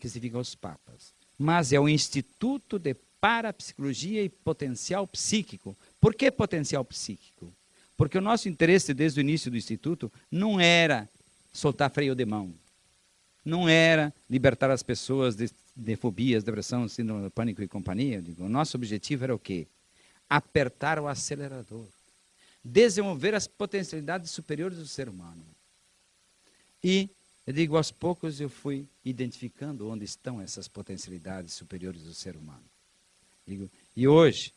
que 0.00 0.08
significa 0.08 0.38
os 0.38 0.54
papas. 0.54 1.12
Mas 1.38 1.72
é 1.72 1.80
o 1.80 1.88
Instituto 1.88 2.78
de 2.78 2.94
Parapsicologia 3.20 4.22
e 4.22 4.28
Potencial 4.28 5.06
Psíquico. 5.06 5.76
Por 6.00 6.14
que 6.14 6.30
potencial 6.30 6.84
psíquico? 6.84 7.52
Porque 7.96 8.18
o 8.18 8.20
nosso 8.20 8.48
interesse 8.48 8.92
desde 8.94 9.20
o 9.20 9.22
início 9.22 9.50
do 9.50 9.56
Instituto 9.56 10.12
não 10.30 10.60
era 10.60 11.08
soltar 11.52 11.90
freio 11.90 12.14
de 12.14 12.24
mão, 12.26 12.52
não 13.44 13.68
era 13.68 14.12
libertar 14.28 14.70
as 14.70 14.82
pessoas 14.82 15.34
de, 15.34 15.50
de 15.74 15.96
fobias, 15.96 16.44
depressão, 16.44 16.86
síndrome 16.88 17.22
do 17.22 17.30
pânico 17.30 17.62
e 17.62 17.68
companhia. 17.68 18.20
Digo, 18.20 18.44
o 18.44 18.48
nosso 18.48 18.76
objetivo 18.76 19.24
era 19.24 19.34
o 19.34 19.38
quê? 19.38 19.66
Apertar 20.28 20.98
o 20.98 21.06
acelerador, 21.06 21.86
desenvolver 22.64 23.34
as 23.34 23.46
potencialidades 23.46 24.30
superiores 24.30 24.78
do 24.78 24.86
ser 24.86 25.08
humano. 25.08 25.44
E, 26.82 27.08
eu 27.46 27.52
digo, 27.52 27.76
aos 27.76 27.90
poucos 27.90 28.40
eu 28.40 28.48
fui 28.48 28.88
identificando 29.04 29.88
onde 29.88 30.04
estão 30.04 30.40
essas 30.40 30.66
potencialidades 30.66 31.54
superiores 31.54 32.02
do 32.02 32.12
ser 32.12 32.36
humano. 32.36 32.64
Digo, 33.46 33.70
e 33.96 34.08
hoje, 34.08 34.52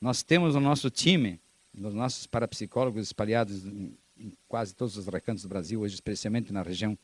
nós 0.00 0.22
temos 0.22 0.54
o 0.54 0.60
nosso 0.60 0.88
time, 0.88 1.38
os 1.74 1.94
nossos 1.94 2.26
parapsicólogos 2.26 3.06
espalhados 3.06 3.64
em, 3.66 3.94
em 4.18 4.32
quase 4.48 4.74
todos 4.74 4.96
os 4.96 5.06
recantos 5.06 5.42
do 5.42 5.48
Brasil, 5.48 5.80
hoje 5.80 5.94
especialmente 5.94 6.52
na 6.52 6.62
região 6.62 6.98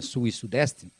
sul 0.00 0.26
e 0.26 0.32
sudeste. 0.32 0.90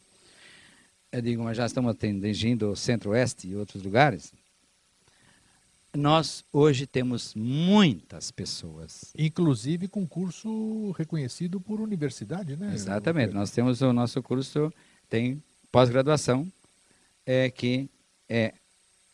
Eu 1.10 1.22
digo, 1.22 1.42
mas 1.42 1.56
já 1.56 1.64
estamos 1.64 1.92
atingindo 1.92 2.70
o 2.70 2.76
centro-oeste 2.76 3.48
e 3.48 3.56
outros 3.56 3.82
lugares. 3.82 4.32
Nós 5.96 6.44
hoje 6.52 6.86
temos 6.86 7.34
muitas 7.34 8.30
pessoas. 8.30 9.12
Inclusive 9.16 9.88
com 9.88 10.06
curso 10.06 10.90
reconhecido 10.92 11.60
por 11.60 11.80
universidade, 11.80 12.56
né? 12.56 12.72
Exatamente. 12.74 13.32
Nós 13.32 13.50
temos 13.50 13.80
o 13.80 13.92
nosso 13.92 14.22
curso, 14.22 14.72
tem 15.08 15.42
pós-graduação, 15.72 16.46
é, 17.24 17.50
que 17.50 17.88
é, 18.28 18.52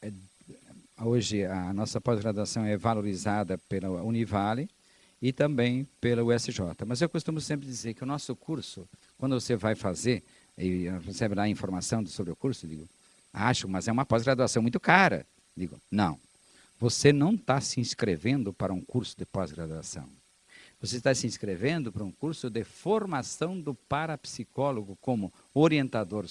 é, 0.02 0.12
hoje 1.00 1.44
a 1.44 1.72
nossa 1.72 2.00
pós-graduação 2.00 2.64
é 2.64 2.76
valorizada 2.76 3.56
pela 3.68 3.88
Univale 4.02 4.68
e 5.20 5.32
também 5.32 5.86
pela 6.00 6.22
USJ. 6.24 6.58
Mas 6.86 7.00
eu 7.00 7.08
costumo 7.08 7.40
sempre 7.40 7.66
dizer 7.66 7.94
que 7.94 8.02
o 8.02 8.06
nosso 8.06 8.34
curso, 8.34 8.88
quando 9.16 9.40
você 9.40 9.54
vai 9.54 9.76
fazer 9.76 10.22
e 10.58 10.88
recebe 11.06 11.34
lá 11.34 11.44
a 11.44 11.48
informação 11.48 12.04
sobre 12.06 12.32
o 12.32 12.36
curso, 12.36 12.66
digo, 12.66 12.88
acho, 13.32 13.68
mas 13.68 13.86
é 13.86 13.92
uma 13.92 14.04
pós-graduação 14.04 14.60
muito 14.60 14.80
cara. 14.80 15.24
Digo, 15.56 15.80
não. 15.90 16.18
Você 16.82 17.12
não 17.12 17.36
está 17.36 17.60
se 17.60 17.78
inscrevendo 17.78 18.52
para 18.52 18.72
um 18.72 18.80
curso 18.80 19.16
de 19.16 19.24
pós-graduação. 19.24 20.08
Você 20.80 20.96
está 20.96 21.14
se 21.14 21.28
inscrevendo 21.28 21.92
para 21.92 22.02
um 22.02 22.10
curso 22.10 22.50
de 22.50 22.64
formação 22.64 23.60
do 23.60 23.72
parapsicólogo 23.72 24.98
como 25.00 25.32
orientador 25.54 26.26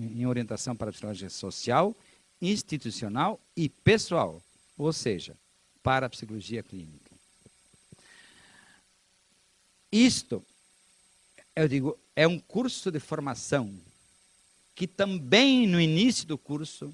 em 0.00 0.26
orientação 0.26 0.74
para 0.74 0.88
a 0.88 0.92
psicologia 0.92 1.30
social, 1.30 1.96
institucional 2.42 3.38
e 3.56 3.68
pessoal, 3.68 4.42
ou 4.76 4.92
seja, 4.92 5.36
parapsicologia 5.84 6.60
clínica. 6.60 7.12
Isto, 9.92 10.44
eu 11.54 11.68
digo, 11.68 11.96
é 12.16 12.26
um 12.26 12.40
curso 12.40 12.90
de 12.90 12.98
formação 12.98 13.72
que 14.74 14.88
também 14.88 15.64
no 15.64 15.80
início 15.80 16.26
do 16.26 16.36
curso 16.36 16.92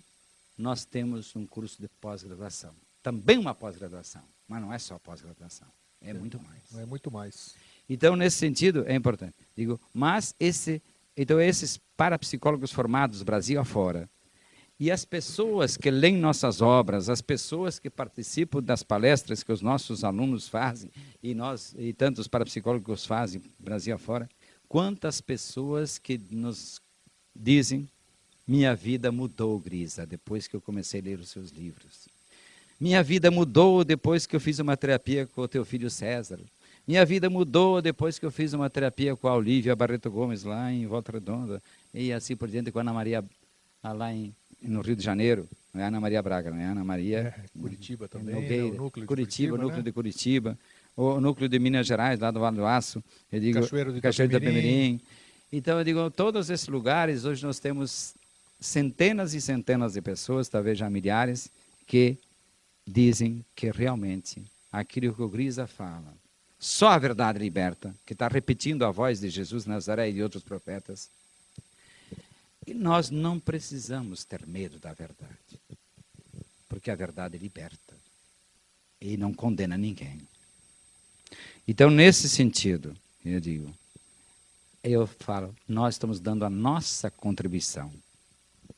nós 0.57 0.85
temos 0.85 1.35
um 1.37 1.47
curso 1.47 1.81
de 1.81 1.89
pós-graduação. 2.01 2.75
Também 3.03 3.39
uma 3.39 3.55
pós-graduação, 3.55 4.23
mas 4.49 4.61
não 4.61 4.73
é 4.73 4.79
só 4.79 4.99
pós-graduação, 4.99 5.69
é 6.01 6.13
muito 6.13 6.41
mais. 6.41 6.75
É 6.75 6.87
muito 6.87 7.11
mais. 7.11 7.55
Então, 7.89 8.17
nesse 8.17 8.37
sentido, 8.37 8.85
é 8.87 8.95
importante. 8.95 9.35
Digo, 9.57 9.81
mas 9.95 10.35
esse, 10.41 10.83
então 11.17 11.41
esses 11.41 11.79
parapsicólogos 11.97 12.73
formados 12.73 13.23
Brasil 13.23 13.61
afora, 13.61 14.09
e 14.79 14.91
as 14.91 15.07
pessoas 15.07 15.77
que 15.77 15.91
leem 15.91 16.19
nossas 16.19 16.61
obras, 16.61 17.09
as 17.09 17.23
pessoas 17.23 17.79
que 17.79 17.89
participam 17.89 18.63
das 18.63 18.83
palestras 18.83 19.43
que 19.43 19.51
os 19.51 19.63
nossos 19.63 20.05
alunos 20.05 20.49
fazem, 20.49 20.91
e 21.23 21.35
nós 21.35 21.75
e 21.79 21.95
tantos 21.95 22.29
parapsicólogos 22.29 23.07
fazem 23.07 23.43
Brasil 23.59 23.95
afora, 23.95 24.29
quantas 24.69 25.21
pessoas 25.21 25.97
que 25.97 26.19
nos 26.31 26.81
dizem 27.35 27.89
Minha 28.47 28.75
vida 28.75 29.11
mudou, 29.11 29.59
Grisa, 29.59 30.07
depois 30.07 30.47
que 30.47 30.55
eu 30.55 30.61
comecei 30.61 31.01
a 31.01 31.05
ler 31.05 31.19
os 31.19 31.31
seus 31.31 31.51
livros. 31.51 32.09
Minha 32.81 33.03
vida 33.03 33.31
mudou 33.31 33.85
depois 33.85 34.27
que 34.27 34.37
eu 34.37 34.41
fiz 34.41 34.59
uma 34.59 34.77
terapia 34.77 35.27
com 35.27 35.41
o 35.41 35.49
teu 35.49 35.65
filho 35.65 35.91
César. 35.91 36.39
Minha 36.87 37.05
vida 37.05 37.29
mudou 37.29 37.83
depois 37.83 38.19
que 38.19 38.25
eu 38.25 38.31
fiz 38.31 38.53
uma 38.53 38.71
terapia 38.71 39.17
com 39.17 39.27
a 39.27 39.35
Olivia 39.35 39.75
Barreto 39.75 40.09
Gomes 40.11 40.45
lá 40.45 40.71
em 40.71 40.87
Volta 40.87 41.11
Redonda 41.11 41.61
e 41.93 42.13
assim 42.13 42.37
por 42.37 42.49
diante 42.49 42.71
com 42.71 42.79
a 42.79 42.83
Ana 42.83 42.93
Maria 42.93 43.25
lá 43.83 44.13
em, 44.13 44.33
no 44.63 44.81
Rio 44.83 44.95
de 44.95 45.03
Janeiro. 45.03 45.49
Não 45.75 45.83
é 45.83 45.87
Ana 45.87 46.01
Maria 46.01 46.23
Braga, 46.23 46.51
não 46.51 46.59
é 46.59 46.67
Ana 46.67 46.85
Maria. 46.85 47.35
É, 47.37 47.61
Curitiba 47.61 48.07
também. 48.07 48.35
Nogueira, 48.35 48.65
né? 48.65 48.71
o 48.71 48.75
núcleo 48.75 49.03
de 49.03 49.07
Curitiba, 49.09 49.09
Curitiba, 49.09 49.57
núcleo 49.57 49.79
né? 49.79 49.83
de 49.83 49.93
Curitiba. 49.93 50.59
O 50.97 51.21
núcleo 51.21 51.49
de 51.49 51.59
Minas 51.59 51.87
Gerais, 51.87 52.21
lá 52.21 52.31
do 52.31 52.39
Vale 52.39 52.57
do 52.57 52.65
Aço. 52.65 53.03
Eu 53.33 53.41
digo, 53.41 53.61
Cachoeiro 53.61 53.93
de 53.93 54.01
Cachoeiro 54.01 54.33
Itapemirim. 54.33 54.59
Itapemirim. 54.59 55.01
Então, 55.53 55.79
eu 55.79 55.85
digo, 55.85 56.11
todos 56.11 56.49
esses 56.51 56.69
lugares, 56.69 57.25
hoje 57.25 57.45
nós 57.45 57.59
temos 57.59 58.15
centenas 58.61 59.35
e 59.35 59.41
centenas 59.41 59.95
de 59.95 60.03
pessoas, 60.03 60.49
talvez 60.49 60.79
já 60.79 60.89
milhares, 60.89 61.51
que 61.87 62.17
dizem 62.87 63.45
que 63.55 63.71
realmente 63.71 64.43
aquilo 64.73 65.15
que 65.15 65.23
o 65.23 65.29
Grisa 65.29 65.67
fala, 65.67 66.15
só 66.59 66.89
a 66.89 66.99
verdade 66.99 67.39
liberta, 67.39 67.95
que 68.05 68.13
está 68.13 68.29
repetindo 68.29 68.85
a 68.85 68.91
voz 68.91 69.21
de 69.21 69.29
Jesus 69.29 69.67
Nazaré 69.67 70.09
e 70.09 70.15
de 70.15 70.23
outros 70.23 70.43
profetas. 70.43 71.11
E 72.67 72.75
nós 72.75 73.11
não 73.11 73.39
precisamos 73.39 74.25
ter 74.25 74.47
medo 74.47 74.79
da 74.79 74.93
verdade, 74.93 75.61
porque 76.69 76.91
a 76.91 76.95
verdade 76.95 77.39
liberta 77.39 77.95
e 79.01 79.17
não 79.17 79.33
condena 79.33 79.77
ninguém. 79.77 80.21
Então, 81.69 81.91
nesse 81.91 82.29
sentido, 82.29 82.97
eu 83.25 83.41
digo, 83.41 83.73
eu 84.83 85.07
falo, 85.07 85.55
nós 85.69 85.95
estamos 85.95 86.21
dando 86.21 86.45
a 86.45 86.51
nossa 86.51 87.11
contribuição, 87.11 87.93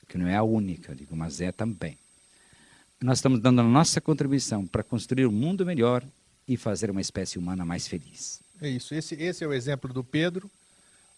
que 0.08 0.16
não 0.16 0.26
é 0.26 0.34
a 0.34 0.42
única, 0.42 0.94
digo, 0.94 1.14
mas 1.14 1.40
é 1.40 1.52
também. 1.52 1.96
Nós 3.00 3.18
estamos 3.18 3.40
dando 3.40 3.60
a 3.60 3.64
nossa 3.64 4.00
contribuição 4.00 4.66
para 4.66 4.82
construir 4.82 5.26
um 5.26 5.32
mundo 5.32 5.64
melhor 5.64 6.02
e 6.48 6.56
fazer 6.56 6.90
uma 6.90 7.00
espécie 7.00 7.38
humana 7.38 7.64
mais 7.64 7.86
feliz. 7.86 8.40
É 8.60 8.68
isso. 8.68 8.94
Esse, 8.94 9.14
esse 9.14 9.44
é 9.44 9.46
o 9.46 9.52
exemplo 9.52 9.92
do 9.92 10.02
Pedro, 10.02 10.50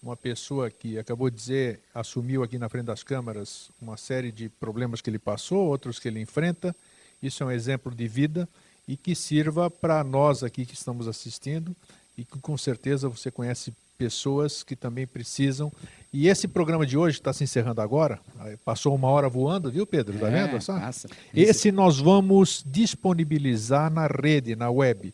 uma 0.02 0.16
pessoa 0.16 0.70
que 0.70 0.98
acabou 0.98 1.30
de 1.30 1.36
dizer, 1.36 1.80
assumiu 1.94 2.42
aqui 2.42 2.58
na 2.58 2.68
frente 2.68 2.86
das 2.86 3.02
câmaras 3.02 3.70
uma 3.80 3.96
série 3.96 4.32
de 4.32 4.48
problemas 4.48 5.00
que 5.00 5.08
ele 5.08 5.18
passou, 5.18 5.66
outros 5.68 5.98
que 5.98 6.08
ele 6.08 6.20
enfrenta. 6.20 6.74
Isso 7.22 7.42
é 7.42 7.46
um 7.46 7.50
exemplo 7.50 7.94
de 7.94 8.08
vida 8.08 8.48
e 8.88 8.96
que 8.96 9.14
sirva 9.14 9.70
para 9.70 10.02
nós 10.02 10.42
aqui 10.42 10.66
que 10.66 10.74
estamos 10.74 11.06
assistindo 11.06 11.74
e 12.16 12.24
que 12.24 12.38
com 12.38 12.58
certeza 12.58 13.08
você 13.08 13.30
conhece 13.30 13.72
pessoas 14.04 14.62
que 14.62 14.74
também 14.74 15.06
precisam. 15.06 15.70
E 16.10 16.26
esse 16.26 16.48
programa 16.48 16.86
de 16.86 16.96
hoje 16.96 17.18
está 17.18 17.34
se 17.34 17.44
encerrando 17.44 17.82
agora. 17.82 18.18
Passou 18.64 18.94
uma 18.94 19.08
hora 19.08 19.28
voando, 19.28 19.70
viu, 19.70 19.86
Pedro? 19.86 20.18
Tá 20.18 20.28
É, 20.28 20.30
vendo? 20.46 20.52
passa. 20.64 21.06
Esse 21.34 21.70
nós 21.70 21.98
vamos 22.00 22.64
disponibilizar 22.66 23.92
na 23.92 24.06
rede, 24.06 24.56
na 24.56 24.70
web. 24.70 25.12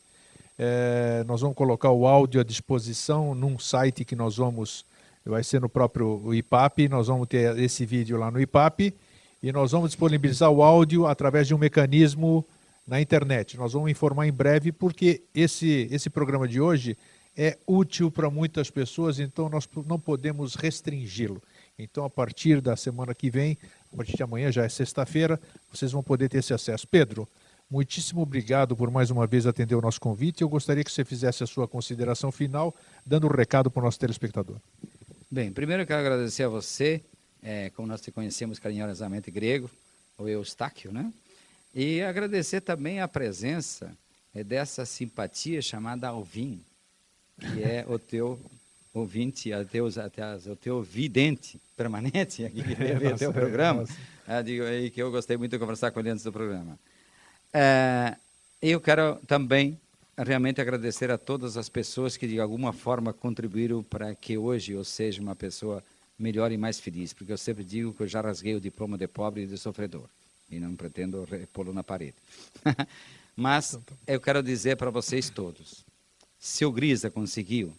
É, 0.57 1.25
nós 1.27 1.41
vamos 1.41 1.57
colocar 1.57 1.91
o 1.91 2.07
áudio 2.07 2.41
à 2.41 2.45
disposição 2.45 3.35
num 3.35 3.59
site 3.59 4.05
que 4.05 4.15
nós 4.15 4.37
vamos, 4.37 4.85
vai 5.25 5.43
ser 5.43 5.61
no 5.61 5.69
próprio 5.69 6.33
IPAP, 6.33 6.89
nós 6.89 7.09
vamos 7.09 7.27
ter 7.27 7.59
esse 7.59 7.85
vídeo 7.85 8.17
lá 8.17 8.31
no 8.31 8.41
IPAP 8.41 8.95
e 9.43 9.51
nós 9.53 9.73
vamos 9.73 9.91
disponibilizar 9.91 10.49
o 10.51 10.63
áudio 10.63 11.07
através 11.09 11.49
de 11.49 11.55
um 11.55 11.59
mecanismo 11.59 12.45
na 12.87 13.01
internet. 13.01 13.57
Nós 13.59 13.73
vamos 13.73 13.91
informar 13.91 14.29
em 14.29 14.33
breve 14.33 14.71
porque 14.71 15.23
esse, 15.35 15.89
esse 15.91 16.09
programa 16.09 16.47
de 16.47 16.61
hoje 16.61 16.97
é 17.37 17.59
útil 17.67 18.11
para 18.11 18.31
muitas 18.31 18.71
pessoas, 18.71 19.19
então 19.19 19.49
nós 19.49 19.69
não 19.87 20.01
podemos 20.01 20.55
restringi-lo. 20.55 21.43
Então, 21.79 22.05
a 22.05 22.11
partir 22.11 22.61
da 22.61 22.75
semana 22.77 23.15
que 23.15 23.29
vem, 23.29 23.59
a 23.93 23.97
partir 23.97 24.17
de 24.17 24.23
amanhã, 24.23 24.51
já 24.51 24.65
é 24.65 24.69
sexta-feira, 24.69 25.39
vocês 25.71 25.93
vão 25.93 26.03
poder 26.03 26.31
ter 26.31 26.39
esse 26.39 26.55
acesso. 26.55 26.89
Pedro, 26.89 27.29
muitíssimo 27.71 28.23
obrigado 28.23 28.75
por 28.75 28.91
mais 28.91 29.11
uma 29.11 29.27
vez 29.27 29.47
atender 29.47 29.75
o 29.75 29.83
nosso 29.83 30.01
convite. 30.01 30.41
Eu 30.41 30.49
gostaria 30.49 30.83
que 30.83 30.91
você 30.91 31.05
fizesse 31.05 31.45
a 31.45 31.47
sua 31.47 31.69
consideração 31.69 32.33
final, 32.33 32.75
dando 33.05 33.27
um 33.27 33.31
recado 33.31 33.71
para 33.71 33.81
o 33.81 33.85
nosso 33.85 33.99
telespectador. 33.99 34.57
Bem, 35.31 35.53
primeiro 35.53 35.83
eu 35.83 35.87
quero 35.87 36.01
agradecer 36.01 36.45
a 36.45 36.49
você, 36.49 37.03
é, 37.43 37.69
como 37.71 37.87
nós 37.87 38.01
te 38.01 38.11
conhecemos 38.11 38.59
carinhosamente 38.59 39.31
grego, 39.31 39.71
o 40.17 40.27
Eustáquio, 40.27 40.91
né? 40.91 41.13
E 41.75 42.01
agradecer 42.01 42.63
também 42.63 43.01
a 43.01 43.09
presença 43.09 43.93
é, 44.35 44.43
dessa 44.43 44.87
simpatia 44.87 45.61
chamada 45.61 46.09
Alvin, 46.09 46.63
que 47.39 47.63
é 47.63 47.85
o 47.89 47.99
teu 47.99 48.39
ouvinte, 48.95 49.53
a 49.53 49.63
Deus, 49.63 49.99
até 49.99 50.23
as- 50.23 50.47
o 50.47 50.57
teu 50.57 50.83
vidente 50.83 51.61
permanente 51.77 52.45
aqui 52.45 52.63
que 52.63 52.75
ver 52.75 53.01
Nossa, 53.03 53.19
teu 53.19 53.33
programa. 53.33 53.85
Ah, 54.27 54.41
digo 54.43 54.65
aí 54.65 54.91
que 54.91 55.01
eu 55.03 55.11
gostei 55.11 55.37
muito 55.37 55.53
de 55.53 55.59
conversar 55.59 55.91
com 55.91 56.01
ele 56.01 56.11
antes 56.11 56.25
do 56.25 56.33
programa. 56.33 56.79
É, 57.53 58.17
eu 58.61 58.81
quero 58.81 59.17
também 59.27 59.79
realmente 60.17 60.61
agradecer 60.61 61.11
a 61.11 61.19
todas 61.19 61.57
as 61.57 61.69
pessoas 61.69 62.17
que 62.17 62.27
de 62.27 62.41
alguma 62.41 62.73
forma 62.73 63.13
contribuíram 63.13 63.83
para 63.83 64.15
que 64.15 64.39
hoje 64.39 64.73
eu 64.73 64.83
seja 64.83 65.21
uma 65.21 65.37
pessoa 65.37 65.83
melhor 66.19 66.51
e 66.51 66.57
mais 66.57 66.81
feliz, 66.81 67.13
porque 67.13 67.33
eu 67.33 67.37
sempre 67.39 67.63
digo 67.63 67.93
que 67.93 68.03
eu 68.03 68.09
já 68.09 68.23
rasguei 68.23 68.55
o 68.55 68.61
diploma 68.61 68.97
de 68.97 69.07
pobre 69.07 69.43
e 69.43 69.47
de 69.47 69.59
sofredor 69.59 70.09
e 70.51 70.59
não 70.59 70.75
pretendo 70.75 71.23
repô-lo 71.25 71.75
na 71.75 71.85
parede. 71.85 72.15
Mas 73.37 73.79
eu 74.07 74.19
quero 74.19 74.43
dizer 74.43 74.77
para 74.77 74.89
vocês 74.91 75.29
todos, 75.29 75.85
se 76.39 76.65
o 76.65 76.73
Grisa 76.73 77.11
conseguiu, 77.11 77.73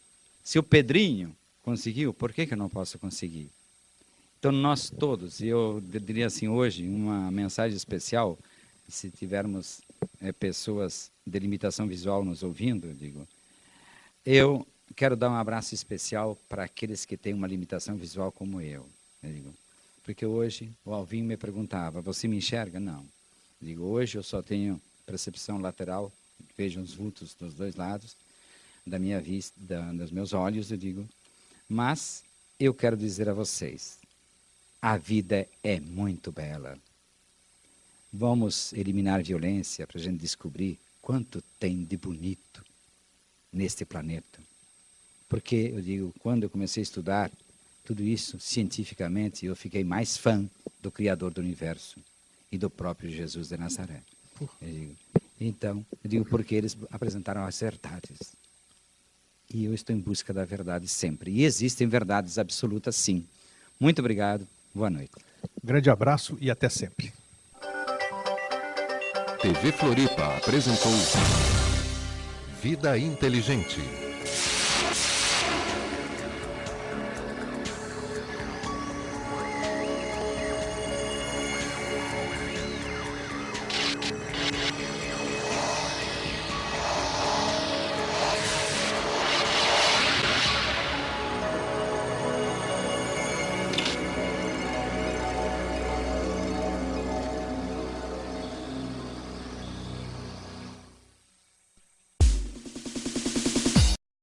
se 0.44 0.58
o 0.58 0.64
Pedrinho 0.64 1.36
conseguiu, 1.64 2.14
por 2.14 2.32
que, 2.32 2.46
que 2.46 2.54
eu 2.54 2.58
não 2.58 2.70
posso 2.70 2.98
conseguir? 2.98 3.50
Então, 4.40 4.52
nós 4.52 4.90
todos, 4.90 5.40
e 5.40 5.48
eu 5.48 5.82
diria 5.84 6.28
assim 6.28 6.48
hoje, 6.48 6.88
uma 6.88 7.32
mensagem 7.32 7.76
especial, 7.76 8.38
se 8.88 9.10
tivermos 9.10 9.82
eh, 10.22 10.32
pessoas 10.32 11.12
de 11.26 11.40
limitação 11.40 11.88
visual 11.88 12.24
nos 12.24 12.44
ouvindo, 12.44 12.88
eu 12.88 12.94
digo, 12.94 13.28
eu 14.26 14.66
quero 14.96 15.16
dar 15.16 15.30
um 15.30 15.36
abraço 15.36 15.74
especial 15.74 16.38
para 16.48 16.64
aqueles 16.64 17.04
que 17.04 17.18
têm 17.18 17.34
uma 17.34 17.48
limitação 17.48 17.96
visual 17.96 18.32
como 18.32 18.62
eu. 18.62 18.86
eu 19.24 19.34
digo, 19.34 19.54
porque 20.04 20.26
hoje 20.26 20.72
o 20.86 20.94
Alvin 20.94 21.24
me 21.24 21.36
perguntava, 21.36 22.02
você 22.02 22.28
me 22.28 22.38
enxerga? 22.38 22.80
Não. 22.80 23.02
Eu 23.60 23.68
digo, 23.68 23.84
hoje 23.84 24.18
eu 24.18 24.24
só 24.24 24.42
tenho 24.42 24.82
percepção 25.06 25.60
lateral, 25.60 26.12
vejo 26.56 26.80
os 26.80 26.94
vultos 26.94 27.34
dos 27.34 27.54
dois 27.54 27.76
lados 27.76 28.16
da 28.88 29.00
minha 29.00 29.20
vista, 29.20 29.54
da, 29.60 29.92
dos 29.92 30.12
meus 30.12 30.34
olhos, 30.34 30.72
eu 30.72 30.78
digo, 30.78 31.08
mas 31.68 32.24
eu 32.60 32.74
quero 32.74 32.98
dizer 32.98 33.30
a 33.30 33.34
vocês, 33.34 33.98
a 34.82 34.98
vida 34.98 35.48
é 35.64 35.80
muito 35.80 36.32
bela. 36.32 36.78
Vamos 38.12 38.74
eliminar 38.74 39.22
violência 39.24 39.86
para 39.86 40.00
a 40.00 40.04
gente 40.04 40.20
descobrir 40.20 40.80
quanto 41.02 41.42
tem 41.60 41.84
de 41.84 41.98
bonito 41.98 42.64
neste 43.52 43.86
planeta. 43.86 44.40
Porque 45.28 45.72
eu 45.74 45.82
digo, 45.82 46.14
quando 46.20 46.44
eu 46.44 46.50
comecei 46.50 46.82
a 46.82 46.84
estudar 46.84 47.32
tudo 47.84 48.04
isso 48.04 48.40
cientificamente, 48.40 49.46
eu 49.46 49.56
fiquei 49.56 49.84
mais 49.84 50.18
fã 50.18 50.50
do 50.82 50.92
Criador 50.92 51.34
do 51.34 51.42
Universo 51.42 52.00
e 52.52 52.58
do 52.58 52.70
próprio 52.70 53.10
Jesus 53.10 53.50
de 53.50 53.58
Nazaré. 53.58 54.02
Eu 54.62 54.72
digo, 54.72 54.96
então, 55.40 55.86
eu 56.04 56.10
digo 56.10 56.26
porque 56.26 56.56
eles 56.56 56.78
apresentaram 56.92 57.46
as 57.46 57.60
verdades. 57.60 58.36
E 59.54 59.66
eu 59.66 59.74
estou 59.74 59.96
em 59.96 60.00
busca 60.00 60.34
da 60.34 60.44
verdade 60.44 60.88
sempre. 60.88 61.32
E 61.32 61.44
existem 61.44 61.88
verdades 61.88 62.38
absolutas, 62.38 62.96
sim. 62.96 63.26
Muito 63.80 64.00
obrigado. 64.00 64.48
Boa 64.74 64.90
noite. 64.90 65.12
Grande 65.64 65.90
abraço 65.90 66.38
e 66.42 66.52
até 66.52 66.70
sempre. 66.70 67.14
TV 69.42 69.72
Floripa 69.72 70.36
apresentou 70.38 70.92
Vida 72.62 72.98
Inteligente. 72.98 74.07